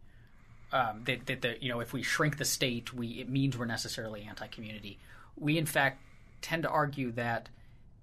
Um, 0.73 1.03
that, 1.05 1.27
that 1.27 1.43
the 1.43 1.57
you 1.61 1.69
know 1.69 1.81
if 1.81 1.93
we 1.93 2.03
shrink 2.03 2.37
the 2.37 2.45
state, 2.45 2.93
we 2.93 3.21
it 3.21 3.29
means 3.29 3.57
we're 3.57 3.65
necessarily 3.65 4.23
anti-community 4.23 4.99
we 5.37 5.59
in 5.59 5.67
fact 5.67 6.01
tend 6.41 6.63
to 6.63 6.69
argue 6.69 7.13
that 7.13 7.49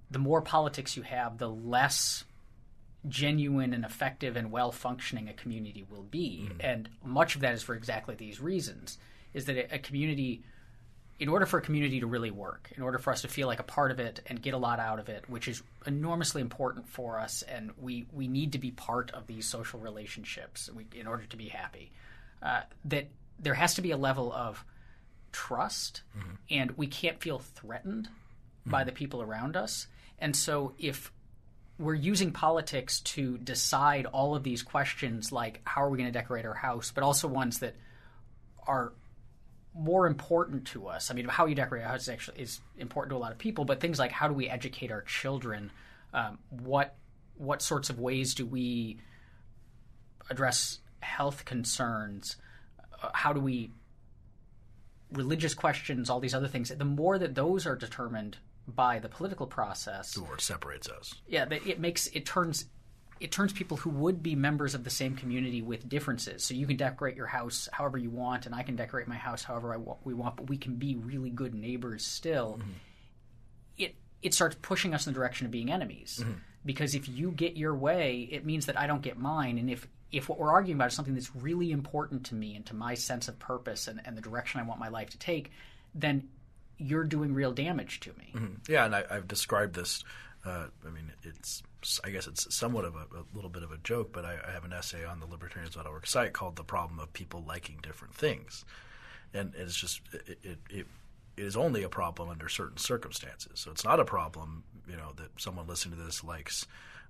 the 0.09 0.19
more 0.19 0.41
politics 0.41 0.97
you 0.97 1.03
have, 1.03 1.37
the 1.37 1.49
less 1.49 2.25
genuine 3.07 3.73
and 3.73 3.83
effective 3.85 4.35
and 4.35 4.51
well 4.51 4.71
functioning 4.71 5.29
a 5.29 5.33
community 5.33 5.85
will 5.89 6.03
be. 6.03 6.47
Mm-hmm. 6.47 6.61
And 6.61 6.89
much 7.03 7.35
of 7.35 7.41
that 7.41 7.53
is 7.53 7.63
for 7.63 7.75
exactly 7.75 8.15
these 8.15 8.39
reasons 8.39 8.97
is 9.33 9.45
that 9.45 9.73
a 9.73 9.79
community 9.79 10.43
in 11.21 11.29
order 11.29 11.45
for 11.45 11.59
a 11.59 11.61
community 11.61 11.99
to 11.99 12.07
really 12.07 12.31
work, 12.31 12.71
in 12.75 12.81
order 12.81 12.97
for 12.97 13.13
us 13.13 13.21
to 13.21 13.27
feel 13.27 13.47
like 13.47 13.59
a 13.59 13.63
part 13.63 13.91
of 13.91 13.99
it 13.99 14.21
and 14.25 14.41
get 14.41 14.55
a 14.55 14.57
lot 14.57 14.79
out 14.79 14.97
of 14.97 15.07
it, 15.07 15.29
which 15.29 15.47
is 15.47 15.61
enormously 15.85 16.41
important 16.41 16.89
for 16.89 17.19
us, 17.19 17.43
and 17.43 17.69
we, 17.79 18.07
we 18.11 18.27
need 18.27 18.53
to 18.53 18.57
be 18.57 18.71
part 18.71 19.11
of 19.11 19.27
these 19.27 19.45
social 19.45 19.79
relationships 19.79 20.67
in 20.95 21.05
order 21.05 21.23
to 21.25 21.37
be 21.37 21.47
happy, 21.47 21.91
uh, 22.41 22.61
that 22.85 23.07
there 23.39 23.53
has 23.53 23.75
to 23.75 23.83
be 23.83 23.91
a 23.91 23.97
level 23.97 24.33
of 24.33 24.65
trust 25.31 26.01
mm-hmm. 26.17 26.35
and 26.49 26.71
we 26.71 26.87
can't 26.87 27.21
feel 27.21 27.39
threatened 27.39 28.07
mm-hmm. 28.07 28.71
by 28.71 28.83
the 28.83 28.91
people 28.91 29.21
around 29.21 29.55
us. 29.55 29.87
And 30.19 30.35
so 30.35 30.73
if 30.77 31.11
we're 31.79 31.95
using 31.95 32.31
politics 32.31 33.01
to 33.01 33.37
decide 33.39 34.05
all 34.05 34.35
of 34.35 34.43
these 34.43 34.61
questions 34.61 35.31
like 35.31 35.61
how 35.63 35.83
are 35.83 35.89
we 35.89 35.97
going 35.97 36.11
to 36.11 36.17
decorate 36.17 36.45
our 36.45 36.53
house, 36.53 36.91
but 36.93 37.03
also 37.03 37.27
ones 37.27 37.59
that 37.59 37.75
are 38.67 38.93
more 39.73 40.05
important 40.05 40.65
to 40.67 40.87
us. 40.87 41.09
I 41.09 41.13
mean, 41.13 41.27
how 41.27 41.45
you 41.45 41.55
decorate 41.55 41.83
a 41.83 41.87
house 41.87 42.01
is 42.01 42.09
actually 42.09 42.41
is 42.41 42.59
important 42.77 43.11
to 43.11 43.17
a 43.17 43.19
lot 43.19 43.31
of 43.31 43.37
people, 43.37 43.65
but 43.65 43.79
things 43.79 43.99
like 43.99 44.11
how 44.11 44.27
do 44.27 44.33
we 44.33 44.49
educate 44.49 44.91
our 44.91 45.01
children? 45.01 45.71
Um, 46.13 46.39
what 46.49 46.95
what 47.35 47.61
sorts 47.61 47.89
of 47.89 47.99
ways 47.99 48.35
do 48.35 48.45
we 48.45 48.99
address 50.29 50.79
health 50.99 51.45
concerns? 51.45 52.35
Uh, 53.01 53.09
how 53.13 53.33
do 53.33 53.39
we 53.39 53.71
religious 55.11 55.53
questions, 55.53 56.09
all 56.09 56.19
these 56.19 56.33
other 56.33 56.47
things, 56.47 56.69
the 56.69 56.85
more 56.85 57.17
that 57.17 57.35
those 57.35 57.65
are 57.65 57.75
determined 57.75 58.37
by 58.67 58.99
the 58.99 59.09
political 59.09 59.47
process, 59.47 60.13
the 60.13 60.21
more 60.21 60.35
it 60.35 60.41
separates 60.41 60.89
us. 60.89 61.15
Yeah, 61.27 61.45
it 61.49 61.79
makes 61.79 62.07
it 62.07 62.25
turns 62.25 62.65
it 63.19 63.31
turns 63.31 63.53
people 63.53 63.77
who 63.77 63.91
would 63.91 64.23
be 64.23 64.35
members 64.35 64.73
of 64.73 64.83
the 64.83 64.89
same 64.89 65.15
community 65.15 65.61
with 65.61 65.87
differences. 65.87 66.43
So 66.43 66.55
you 66.55 66.65
can 66.65 66.75
decorate 66.75 67.15
your 67.15 67.27
house 67.27 67.69
however 67.71 67.97
you 67.99 68.09
want, 68.09 68.47
and 68.47 68.55
I 68.55 68.63
can 68.63 68.75
decorate 68.75 69.07
my 69.07 69.15
house 69.15 69.43
however 69.43 69.73
I 69.73 69.77
wa- 69.77 69.97
we 70.03 70.15
want, 70.15 70.37
but 70.37 70.49
we 70.49 70.57
can 70.57 70.75
be 70.75 70.95
really 70.95 71.29
good 71.29 71.53
neighbors 71.53 72.03
still. 72.05 72.57
Mm-hmm. 72.59 72.71
It 73.77 73.95
it 74.21 74.33
starts 74.33 74.55
pushing 74.61 74.93
us 74.93 75.05
in 75.05 75.13
the 75.13 75.19
direction 75.19 75.45
of 75.45 75.51
being 75.51 75.71
enemies. 75.71 76.19
Mm-hmm. 76.21 76.33
Because 76.65 76.93
if 76.93 77.09
you 77.09 77.31
get 77.31 77.57
your 77.57 77.75
way, 77.75 78.27
it 78.31 78.45
means 78.45 78.67
that 78.67 78.79
I 78.79 78.85
don't 78.85 79.01
get 79.01 79.17
mine, 79.17 79.57
and 79.57 79.69
if 79.69 79.87
if 80.11 80.27
what 80.27 80.39
we're 80.39 80.51
arguing 80.51 80.77
about 80.77 80.89
is 80.89 80.93
something 80.93 81.13
that's 81.13 81.35
really 81.35 81.71
important 81.71 82.25
to 82.25 82.35
me 82.35 82.55
and 82.55 82.65
to 82.65 82.75
my 82.75 82.93
sense 82.93 83.27
of 83.27 83.39
purpose 83.39 83.87
and, 83.87 84.01
and 84.05 84.17
the 84.17 84.21
direction 84.21 84.59
I 84.59 84.63
want 84.63 84.79
my 84.79 84.89
life 84.89 85.09
to 85.11 85.17
take, 85.17 85.51
then 85.95 86.27
you're 86.77 87.03
doing 87.03 87.33
real 87.33 87.51
damage 87.51 87.99
to 88.01 88.09
me. 88.17 88.33
Mm-hmm. 88.35 88.71
Yeah, 88.71 88.85
and 88.85 88.95
I, 88.95 89.03
have 89.09 89.27
described 89.27 89.75
this. 89.75 90.03
Uh, 90.45 90.65
I 90.85 90.89
mean, 90.89 91.11
it's 91.23 91.63
I 92.03 92.09
guess 92.09 92.27
it's 92.27 92.53
somewhat 92.53 92.85
of 92.85 92.95
a, 92.95 92.99
a 92.99 93.23
little 93.33 93.49
bit 93.49 93.63
of 93.63 93.71
a 93.71 93.77
joke, 93.77 94.11
but 94.11 94.25
I, 94.25 94.37
I, 94.47 94.51
have 94.51 94.65
an 94.65 94.73
essay 94.73 95.05
on 95.05 95.19
the 95.19 95.27
libertarians.org 95.27 96.07
site 96.07 96.33
called 96.33 96.55
"The 96.55 96.63
Problem 96.63 96.99
of 96.99 97.13
People 97.13 97.43
Liking 97.47 97.79
Different 97.81 98.15
Things," 98.15 98.65
and 99.33 99.53
it's 99.55 99.75
just 99.75 100.01
it, 100.13 100.39
it, 100.43 100.59
it 100.69 100.87
is 101.37 101.55
only 101.55 101.83
a 101.83 101.89
problem 101.89 102.29
under 102.29 102.49
certain 102.49 102.77
circumstances. 102.77 103.59
So 103.59 103.71
it's 103.71 103.83
not 103.83 103.99
a 103.99 104.05
problem, 104.05 104.63
you 104.87 104.95
know, 104.95 105.13
that 105.17 105.29
someone 105.39 105.67
listening 105.67 105.97
to 105.97 106.03
this 106.03 106.23
likes 106.23 106.65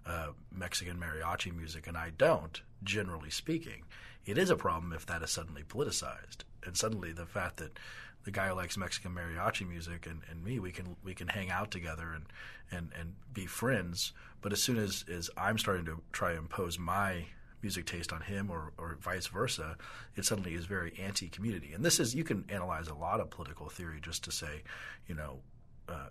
uh, 0.06 0.30
Mexican 0.52 0.98
mariachi 0.98 1.56
music 1.56 1.88
and 1.88 1.98
I 1.98 2.12
don't, 2.18 2.62
generally 2.84 3.30
speaking. 3.30 3.84
It 4.26 4.38
is 4.38 4.50
a 4.50 4.56
problem 4.56 4.94
if 4.94 5.06
that 5.08 5.22
is 5.22 5.32
suddenly 5.32 5.64
politicized. 5.64 6.44
And 6.64 6.78
suddenly 6.78 7.12
the 7.12 7.26
fact 7.26 7.58
that 7.58 7.78
the 8.24 8.32
guy 8.32 8.50
who 8.50 8.54
likes 8.54 8.78
Mexican 8.78 9.16
mariachi 9.16 9.68
music 9.68 10.06
and, 10.06 10.22
and 10.30 10.44
me, 10.44 10.60
we 10.60 10.72
can 10.72 10.96
we 11.04 11.14
can 11.16 11.28
hang 11.28 11.50
out 11.50 11.72
together 11.72 12.12
and, 12.14 12.26
and, 12.72 12.92
and 13.00 13.16
be 13.34 13.46
friends. 13.46 14.14
But 14.42 14.54
as 14.54 14.62
soon 14.62 14.78
as, 14.78 15.06
as 15.12 15.30
I'm 15.38 15.58
starting 15.58 15.86
to 15.86 16.02
try 16.12 16.34
to 16.34 16.38
impose 16.38 16.78
my 16.78 17.26
music 17.62 17.86
taste 17.86 18.12
on 18.12 18.22
him 18.22 18.50
or, 18.50 18.74
or 18.78 18.98
vice 19.02 19.28
versa, 19.28 19.78
it 20.16 20.26
suddenly 20.26 20.54
is 20.54 20.66
very 20.66 20.94
anti 21.00 21.30
community. 21.30 21.74
And 21.74 21.84
this 21.84 22.00
is, 22.00 22.16
you 22.16 22.24
can 22.24 22.46
analyze 22.50 22.88
a 22.88 22.96
lot 22.96 23.20
of 23.20 23.30
political 23.30 23.70
theory 23.70 24.00
just 24.02 24.24
to 24.26 24.32
say, 24.32 24.64
you 25.08 25.16
know, 25.16 25.40
uh, 25.88 26.10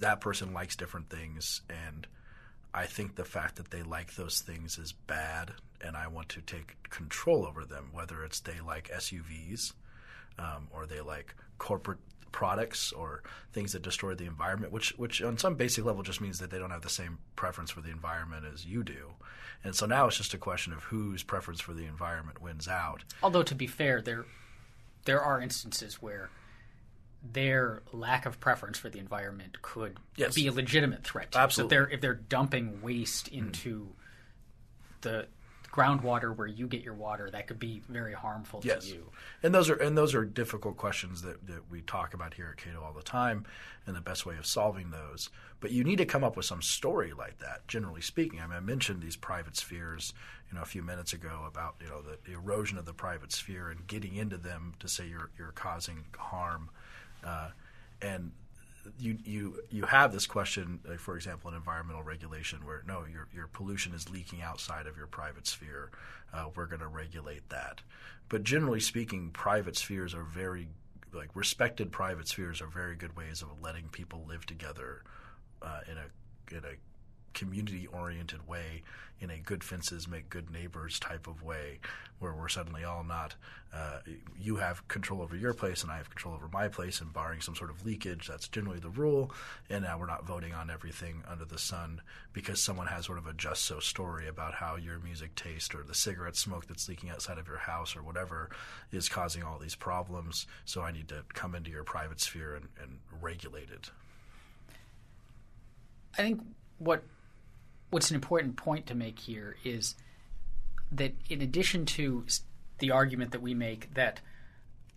that 0.00 0.20
person 0.20 0.52
likes 0.52 0.76
different 0.76 1.08
things 1.08 1.62
and 1.70 2.06
I 2.76 2.84
think 2.84 3.14
the 3.14 3.24
fact 3.24 3.56
that 3.56 3.70
they 3.70 3.82
like 3.82 4.14
those 4.14 4.40
things 4.40 4.76
is 4.76 4.92
bad, 4.92 5.52
and 5.80 5.96
I 5.96 6.08
want 6.08 6.28
to 6.30 6.42
take 6.42 6.76
control 6.90 7.46
over 7.46 7.64
them. 7.64 7.88
Whether 7.92 8.22
it's 8.22 8.40
they 8.40 8.60
like 8.60 8.90
SUVs, 8.90 9.72
um, 10.38 10.68
or 10.70 10.84
they 10.84 11.00
like 11.00 11.34
corporate 11.56 11.98
products, 12.32 12.92
or 12.92 13.22
things 13.54 13.72
that 13.72 13.80
destroy 13.80 14.14
the 14.14 14.26
environment, 14.26 14.72
which 14.72 14.90
which 14.98 15.22
on 15.22 15.38
some 15.38 15.54
basic 15.54 15.86
level 15.86 16.02
just 16.02 16.20
means 16.20 16.38
that 16.38 16.50
they 16.50 16.58
don't 16.58 16.70
have 16.70 16.82
the 16.82 16.90
same 16.90 17.18
preference 17.34 17.70
for 17.70 17.80
the 17.80 17.90
environment 17.90 18.44
as 18.52 18.66
you 18.66 18.84
do. 18.84 19.14
And 19.64 19.74
so 19.74 19.86
now 19.86 20.06
it's 20.06 20.18
just 20.18 20.34
a 20.34 20.38
question 20.38 20.74
of 20.74 20.84
whose 20.84 21.22
preference 21.22 21.62
for 21.62 21.72
the 21.72 21.86
environment 21.86 22.42
wins 22.42 22.68
out. 22.68 23.04
Although 23.22 23.42
to 23.44 23.54
be 23.54 23.66
fair, 23.66 24.02
there 24.02 24.26
there 25.06 25.22
are 25.22 25.40
instances 25.40 26.02
where 26.02 26.28
their 27.32 27.82
lack 27.92 28.26
of 28.26 28.40
preference 28.40 28.78
for 28.78 28.88
the 28.88 28.98
environment 28.98 29.60
could 29.62 29.96
yes. 30.16 30.34
be 30.34 30.46
a 30.46 30.52
legitimate 30.52 31.04
threat. 31.04 31.34
Absolutely. 31.34 31.52
So 31.54 31.64
if 31.64 31.70
they're 31.88 31.94
if 31.94 32.00
they're 32.00 32.14
dumping 32.14 32.82
waste 32.82 33.26
mm-hmm. 33.26 33.46
into 33.46 33.80
mm. 33.86 35.00
the 35.02 35.26
groundwater 35.76 36.34
where 36.34 36.46
you 36.46 36.66
get 36.66 36.82
your 36.82 36.94
water, 36.94 37.30
that 37.30 37.46
could 37.46 37.58
be 37.58 37.82
very 37.88 38.14
harmful 38.14 38.60
yes. 38.64 38.86
to 38.86 38.94
you. 38.94 39.10
And 39.42 39.54
those 39.54 39.68
are 39.68 39.74
and 39.74 39.96
those 39.96 40.14
are 40.14 40.24
difficult 40.24 40.76
questions 40.76 41.22
that, 41.22 41.46
that 41.46 41.70
we 41.70 41.82
talk 41.82 42.14
about 42.14 42.34
here 42.34 42.48
at 42.56 42.64
Cato 42.64 42.82
all 42.82 42.94
the 42.94 43.02
time, 43.02 43.44
and 43.86 43.94
the 43.94 44.00
best 44.00 44.24
way 44.24 44.36
of 44.38 44.46
solving 44.46 44.90
those. 44.90 45.28
But 45.60 45.72
you 45.72 45.84
need 45.84 45.98
to 45.98 46.06
come 46.06 46.24
up 46.24 46.36
with 46.36 46.46
some 46.46 46.62
story 46.62 47.12
like 47.12 47.38
that. 47.38 47.68
Generally 47.68 48.02
speaking, 48.02 48.40
I 48.40 48.46
mean, 48.46 48.56
I 48.56 48.60
mentioned 48.60 49.02
these 49.02 49.16
private 49.16 49.56
spheres, 49.56 50.14
you 50.50 50.56
know, 50.56 50.62
a 50.62 50.66
few 50.66 50.82
minutes 50.82 51.12
ago 51.12 51.44
about 51.46 51.76
you 51.82 51.88
know 51.88 52.00
the, 52.00 52.18
the 52.24 52.32
erosion 52.32 52.78
of 52.78 52.86
the 52.86 52.94
private 52.94 53.32
sphere 53.32 53.68
and 53.68 53.86
getting 53.86 54.16
into 54.16 54.38
them 54.38 54.74
to 54.80 54.88
say 54.88 55.06
you're 55.06 55.30
you're 55.38 55.52
causing 55.52 56.06
harm. 56.16 56.70
Uh, 57.24 57.48
and 58.02 58.32
you 58.98 59.18
you 59.24 59.62
you 59.70 59.84
have 59.84 60.12
this 60.12 60.26
question, 60.26 60.80
like 60.88 60.98
for 60.98 61.16
example, 61.16 61.50
in 61.50 61.56
environmental 61.56 62.02
regulation, 62.02 62.64
where 62.64 62.82
no, 62.86 63.04
your 63.10 63.28
your 63.34 63.48
pollution 63.48 63.94
is 63.94 64.10
leaking 64.10 64.42
outside 64.42 64.86
of 64.86 64.96
your 64.96 65.06
private 65.06 65.46
sphere. 65.46 65.90
Uh, 66.32 66.46
we're 66.54 66.66
going 66.66 66.80
to 66.80 66.88
regulate 66.88 67.48
that. 67.50 67.80
But 68.28 68.42
generally 68.42 68.80
speaking, 68.80 69.30
private 69.30 69.76
spheres 69.76 70.14
are 70.14 70.24
very 70.24 70.68
like 71.12 71.30
respected 71.34 71.90
private 71.90 72.28
spheres 72.28 72.60
are 72.60 72.66
very 72.66 72.94
good 72.96 73.16
ways 73.16 73.42
of 73.42 73.48
letting 73.62 73.88
people 73.88 74.24
live 74.28 74.44
together 74.46 75.02
uh, 75.62 75.80
in 75.90 75.96
a 75.96 76.56
in 76.56 76.64
a 76.64 76.76
community 77.36 77.86
oriented 77.92 78.48
way 78.48 78.82
in 79.20 79.30
a 79.30 79.38
good 79.38 79.62
fences 79.62 80.08
make 80.08 80.28
good 80.28 80.50
neighbors 80.50 80.98
type 80.98 81.26
of 81.26 81.42
way 81.42 81.78
where 82.18 82.32
we're 82.32 82.48
suddenly 82.48 82.82
all 82.82 83.04
not 83.04 83.34
uh, 83.74 83.98
you 84.40 84.56
have 84.56 84.86
control 84.88 85.20
over 85.20 85.36
your 85.36 85.52
place 85.52 85.82
and 85.82 85.92
I 85.92 85.98
have 85.98 86.08
control 86.08 86.34
over 86.34 86.48
my 86.50 86.68
place 86.68 87.00
and 87.02 87.12
barring 87.12 87.42
some 87.42 87.54
sort 87.54 87.68
of 87.68 87.84
leakage 87.84 88.26
that's 88.26 88.48
generally 88.48 88.78
the 88.78 88.88
rule. 88.88 89.30
And 89.68 89.84
now 89.84 89.98
we're 89.98 90.06
not 90.06 90.24
voting 90.24 90.54
on 90.54 90.70
everything 90.70 91.22
under 91.28 91.44
the 91.44 91.58
sun 91.58 92.00
because 92.32 92.62
someone 92.62 92.86
has 92.86 93.04
sort 93.04 93.18
of 93.18 93.26
a 93.26 93.34
just 93.34 93.64
so 93.64 93.78
story 93.80 94.28
about 94.28 94.54
how 94.54 94.76
your 94.76 94.98
music 95.00 95.34
taste 95.34 95.74
or 95.74 95.82
the 95.82 95.94
cigarette 95.94 96.36
smoke 96.36 96.66
that's 96.66 96.88
leaking 96.88 97.10
outside 97.10 97.36
of 97.36 97.46
your 97.46 97.58
house 97.58 97.96
or 97.96 98.02
whatever 98.02 98.48
is 98.92 99.10
causing 99.10 99.42
all 99.42 99.58
these 99.58 99.74
problems. 99.74 100.46
So 100.64 100.80
I 100.80 100.92
need 100.92 101.08
to 101.08 101.24
come 101.34 101.54
into 101.54 101.70
your 101.70 101.84
private 101.84 102.20
sphere 102.20 102.54
and, 102.54 102.68
and 102.82 102.98
regulate 103.20 103.70
it. 103.70 103.90
I 106.18 106.22
think 106.22 106.40
what 106.78 107.02
what's 107.90 108.10
an 108.10 108.16
important 108.16 108.56
point 108.56 108.86
to 108.86 108.94
make 108.94 109.18
here 109.18 109.56
is 109.64 109.94
that 110.92 111.14
in 111.28 111.42
addition 111.42 111.86
to 111.86 112.24
the 112.78 112.90
argument 112.90 113.32
that 113.32 113.42
we 113.42 113.54
make 113.54 113.92
that 113.94 114.20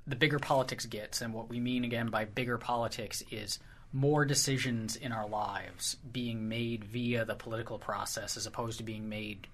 the 0.06 0.16
bigger 0.16 0.40
politics 0.40 0.86
gets, 0.86 1.22
and 1.22 1.34
what 1.34 1.50
we 1.50 1.60
mean 1.60 1.84
again 1.84 2.08
by 2.08 2.26
bigger 2.26 2.58
politics 2.58 3.24
is 3.32 3.60
more 3.94 4.26
decisions 4.26 4.96
in 4.96 5.12
our 5.12 5.28
lives 5.28 5.98
being 6.12 6.48
made 6.48 6.84
via 6.84 7.26
the 7.26 7.36
political 7.36 7.78
process 7.80 8.38
as 8.38 8.46
opposed 8.46 8.78
to 8.78 8.84
being 8.84 9.08
made 9.08 9.48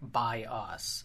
by 0.00 0.44
us. 0.44 1.04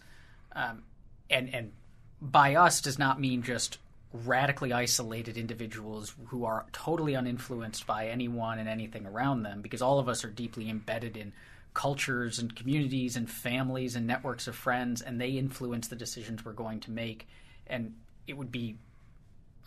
Um, 0.54 0.82
and 1.30 1.52
and 1.54 1.72
by 2.20 2.54
us 2.54 2.80
does 2.80 2.98
not 2.98 3.20
mean 3.20 3.42
just 3.42 3.78
radically 4.12 4.72
isolated 4.72 5.36
individuals 5.36 6.14
who 6.28 6.44
are 6.44 6.66
totally 6.72 7.12
uninfluenced 7.12 7.86
by 7.86 8.08
anyone 8.08 8.58
and 8.58 8.68
anything 8.68 9.06
around 9.06 9.42
them 9.42 9.60
because 9.60 9.82
all 9.82 9.98
of 9.98 10.08
us 10.08 10.24
are 10.24 10.30
deeply 10.30 10.70
embedded 10.70 11.16
in 11.16 11.32
cultures 11.74 12.38
and 12.38 12.56
communities 12.56 13.16
and 13.16 13.30
families 13.30 13.96
and 13.96 14.06
networks 14.06 14.48
of 14.48 14.56
friends 14.56 15.02
and 15.02 15.20
they 15.20 15.30
influence 15.30 15.88
the 15.88 15.96
decisions 15.96 16.44
we're 16.44 16.52
going 16.52 16.80
to 16.80 16.90
make 16.90 17.28
and 17.66 17.94
it 18.26 18.36
would 18.36 18.50
be 18.50 18.76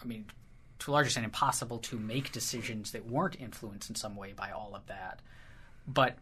i 0.02 0.06
mean 0.06 0.26
to 0.80 0.90
a 0.90 0.94
large 0.94 1.06
extent 1.06 1.24
impossible 1.24 1.78
to 1.78 1.98
make 1.98 2.32
decisions 2.32 2.92
that 2.92 3.06
weren't 3.06 3.40
influenced 3.40 3.90
in 3.90 3.96
some 3.96 4.16
way 4.16 4.34
by 4.34 4.50
all 4.50 4.74
of 4.74 4.86
that 4.88 5.22
but 5.88 6.18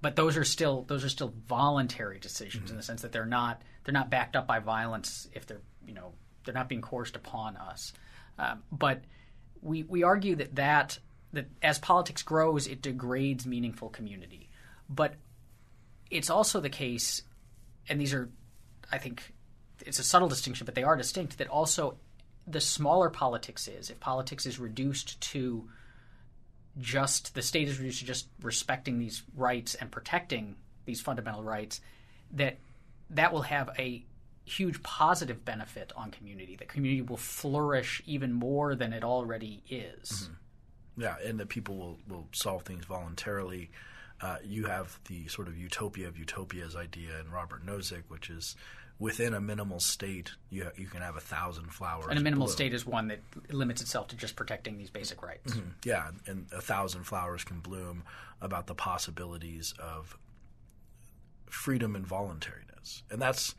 but 0.00 0.14
those 0.14 0.36
are 0.36 0.44
still 0.44 0.84
those 0.86 1.04
are 1.04 1.08
still 1.08 1.34
voluntary 1.48 2.20
decisions 2.20 2.64
mm-hmm. 2.64 2.74
in 2.74 2.76
the 2.76 2.82
sense 2.84 3.02
that 3.02 3.10
they're 3.10 3.26
not 3.26 3.62
they're 3.82 3.92
not 3.92 4.10
backed 4.10 4.36
up 4.36 4.46
by 4.46 4.60
violence 4.60 5.28
if 5.32 5.44
they're 5.46 5.60
you 5.84 5.92
know 5.92 6.12
they're 6.48 6.54
not 6.54 6.70
being 6.70 6.80
coerced 6.80 7.14
upon 7.14 7.58
us. 7.58 7.92
Um, 8.38 8.62
but 8.72 9.02
we 9.60 9.82
we 9.82 10.02
argue 10.02 10.34
that 10.36 10.54
that 10.54 10.98
that 11.34 11.46
as 11.60 11.78
politics 11.78 12.22
grows, 12.22 12.66
it 12.66 12.80
degrades 12.80 13.44
meaningful 13.44 13.90
community. 13.90 14.48
But 14.88 15.16
it's 16.10 16.30
also 16.30 16.58
the 16.60 16.70
case, 16.70 17.20
and 17.86 18.00
these 18.00 18.14
are, 18.14 18.30
I 18.90 18.96
think, 18.96 19.34
it's 19.84 19.98
a 19.98 20.02
subtle 20.02 20.28
distinction, 20.28 20.64
but 20.64 20.74
they 20.74 20.84
are 20.84 20.96
distinct. 20.96 21.36
That 21.36 21.48
also, 21.48 21.98
the 22.46 22.62
smaller 22.62 23.10
politics 23.10 23.68
is, 23.68 23.90
if 23.90 24.00
politics 24.00 24.46
is 24.46 24.58
reduced 24.58 25.20
to 25.32 25.68
just 26.78 27.34
the 27.34 27.42
state 27.42 27.68
is 27.68 27.78
reduced 27.78 27.98
to 27.98 28.06
just 28.06 28.28
respecting 28.40 28.98
these 28.98 29.22
rights 29.36 29.74
and 29.74 29.90
protecting 29.90 30.56
these 30.86 31.02
fundamental 31.02 31.42
rights, 31.42 31.82
that 32.32 32.56
that 33.10 33.34
will 33.34 33.42
have 33.42 33.68
a 33.78 34.06
huge 34.48 34.82
positive 34.82 35.44
benefit 35.44 35.92
on 35.96 36.10
community. 36.10 36.56
The 36.56 36.64
community 36.64 37.02
will 37.02 37.16
flourish 37.16 38.02
even 38.06 38.32
more 38.32 38.74
than 38.74 38.92
it 38.92 39.04
already 39.04 39.62
is. 39.68 40.10
Mm-hmm. 40.10 41.02
Yeah, 41.02 41.16
and 41.24 41.38
that 41.38 41.48
people 41.48 41.76
will, 41.76 41.98
will 42.08 42.28
solve 42.32 42.62
things 42.62 42.84
voluntarily. 42.84 43.70
Uh, 44.20 44.38
you 44.44 44.66
have 44.66 44.98
the 45.06 45.28
sort 45.28 45.46
of 45.46 45.56
utopia 45.56 46.08
of 46.08 46.18
utopias 46.18 46.74
idea 46.74 47.20
in 47.20 47.30
Robert 47.30 47.64
Nozick, 47.64 48.02
which 48.08 48.30
is 48.30 48.56
within 48.98 49.32
a 49.32 49.40
minimal 49.40 49.78
state, 49.78 50.32
you 50.50 50.64
ha- 50.64 50.70
you 50.76 50.86
can 50.86 51.02
have 51.02 51.16
a 51.16 51.20
thousand 51.20 51.72
flowers. 51.72 52.06
And 52.10 52.18
a 52.18 52.22
minimal 52.22 52.46
bloom. 52.46 52.54
state 52.54 52.74
is 52.74 52.84
one 52.84 53.08
that 53.08 53.20
limits 53.50 53.80
itself 53.80 54.08
to 54.08 54.16
just 54.16 54.34
protecting 54.34 54.76
these 54.76 54.90
basic 54.90 55.22
rights. 55.22 55.54
Mm-hmm. 55.54 55.68
Yeah, 55.84 56.10
and 56.26 56.46
a 56.52 56.60
thousand 56.60 57.04
flowers 57.04 57.44
can 57.44 57.60
bloom 57.60 58.02
about 58.40 58.66
the 58.66 58.74
possibilities 58.74 59.74
of 59.78 60.18
freedom 61.46 61.94
and 61.94 62.06
voluntariness, 62.06 63.04
and 63.10 63.22
that's 63.22 63.54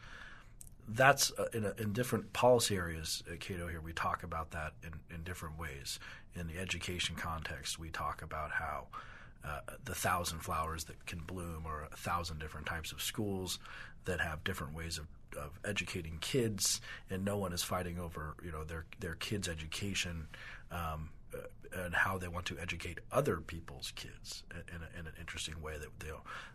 that's 0.93 1.31
uh, 1.37 1.45
in, 1.53 1.65
a, 1.65 1.73
in, 1.77 1.93
different 1.93 2.31
policy 2.33 2.75
areas 2.75 3.23
at 3.31 3.39
Cato 3.39 3.67
here 3.67 3.81
we 3.81 3.93
talk 3.93 4.23
about 4.23 4.51
that 4.51 4.73
in, 4.83 4.93
in, 5.13 5.23
different 5.23 5.57
ways. 5.59 5.99
In 6.35 6.47
the 6.47 6.57
education 6.57 7.15
context 7.15 7.79
we 7.79 7.89
talk 7.89 8.21
about 8.21 8.51
how 8.51 8.87
uh, 9.43 9.59
the 9.85 9.95
thousand 9.95 10.39
flowers 10.39 10.85
that 10.85 11.05
can 11.05 11.19
bloom 11.19 11.63
or 11.65 11.87
a 11.91 11.95
thousand 11.95 12.39
different 12.39 12.65
types 12.67 12.91
of 12.91 13.01
schools 13.01 13.59
that 14.05 14.19
have 14.19 14.43
different 14.43 14.73
ways 14.73 14.97
of, 14.97 15.07
of 15.37 15.59
educating 15.65 16.17
kids 16.21 16.81
and 17.09 17.23
no 17.23 17.37
one 17.37 17.53
is 17.53 17.63
fighting 17.63 17.99
over 17.99 18.35
you 18.43 18.51
know 18.51 18.63
their 18.63 18.85
their 18.99 19.15
kids 19.15 19.47
education 19.47 20.27
um, 20.71 20.77
uh, 20.79 21.18
and 21.71 21.93
how 21.93 22.17
they 22.17 22.27
want 22.27 22.45
to 22.45 22.57
educate 22.59 22.99
other 23.11 23.37
people's 23.37 23.91
kids 23.95 24.43
in, 24.51 24.81
a, 24.81 24.99
in, 24.99 25.05
an 25.05 25.13
interesting 25.19 25.61
way 25.61 25.73
that 25.73 25.99
they 25.99 26.07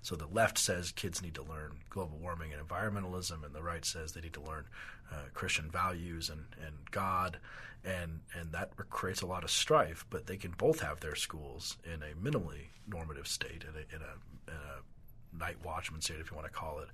so 0.02 0.16
the 0.16 0.26
left 0.26 0.58
says 0.58 0.90
kids 0.92 1.22
need 1.22 1.34
to 1.34 1.42
learn 1.42 1.72
global 1.88 2.18
warming 2.18 2.52
and 2.52 2.66
environmentalism 2.66 3.44
and 3.44 3.54
the 3.54 3.62
right 3.62 3.84
says 3.84 4.12
they 4.12 4.20
need 4.20 4.32
to 4.32 4.40
learn 4.40 4.64
uh, 5.12 5.16
Christian 5.32 5.70
values 5.70 6.30
and, 6.30 6.46
and 6.64 6.74
God 6.90 7.38
and 7.84 8.20
and 8.38 8.52
that 8.52 8.76
creates 8.90 9.22
a 9.22 9.26
lot 9.26 9.44
of 9.44 9.50
strife 9.50 10.04
but 10.10 10.26
they 10.26 10.36
can 10.36 10.52
both 10.52 10.80
have 10.80 11.00
their 11.00 11.14
schools 11.14 11.76
in 11.84 12.02
a 12.02 12.14
minimally 12.16 12.68
normative 12.88 13.28
state 13.28 13.64
in 13.68 13.74
a, 13.74 13.94
in 13.94 14.02
a, 14.02 14.50
in 14.50 14.56
a 14.56 14.93
night 15.38 15.56
watchman 15.64 16.00
state 16.00 16.20
if 16.20 16.30
you 16.30 16.36
want 16.36 16.46
to 16.46 16.52
call 16.52 16.80
it 16.80 16.88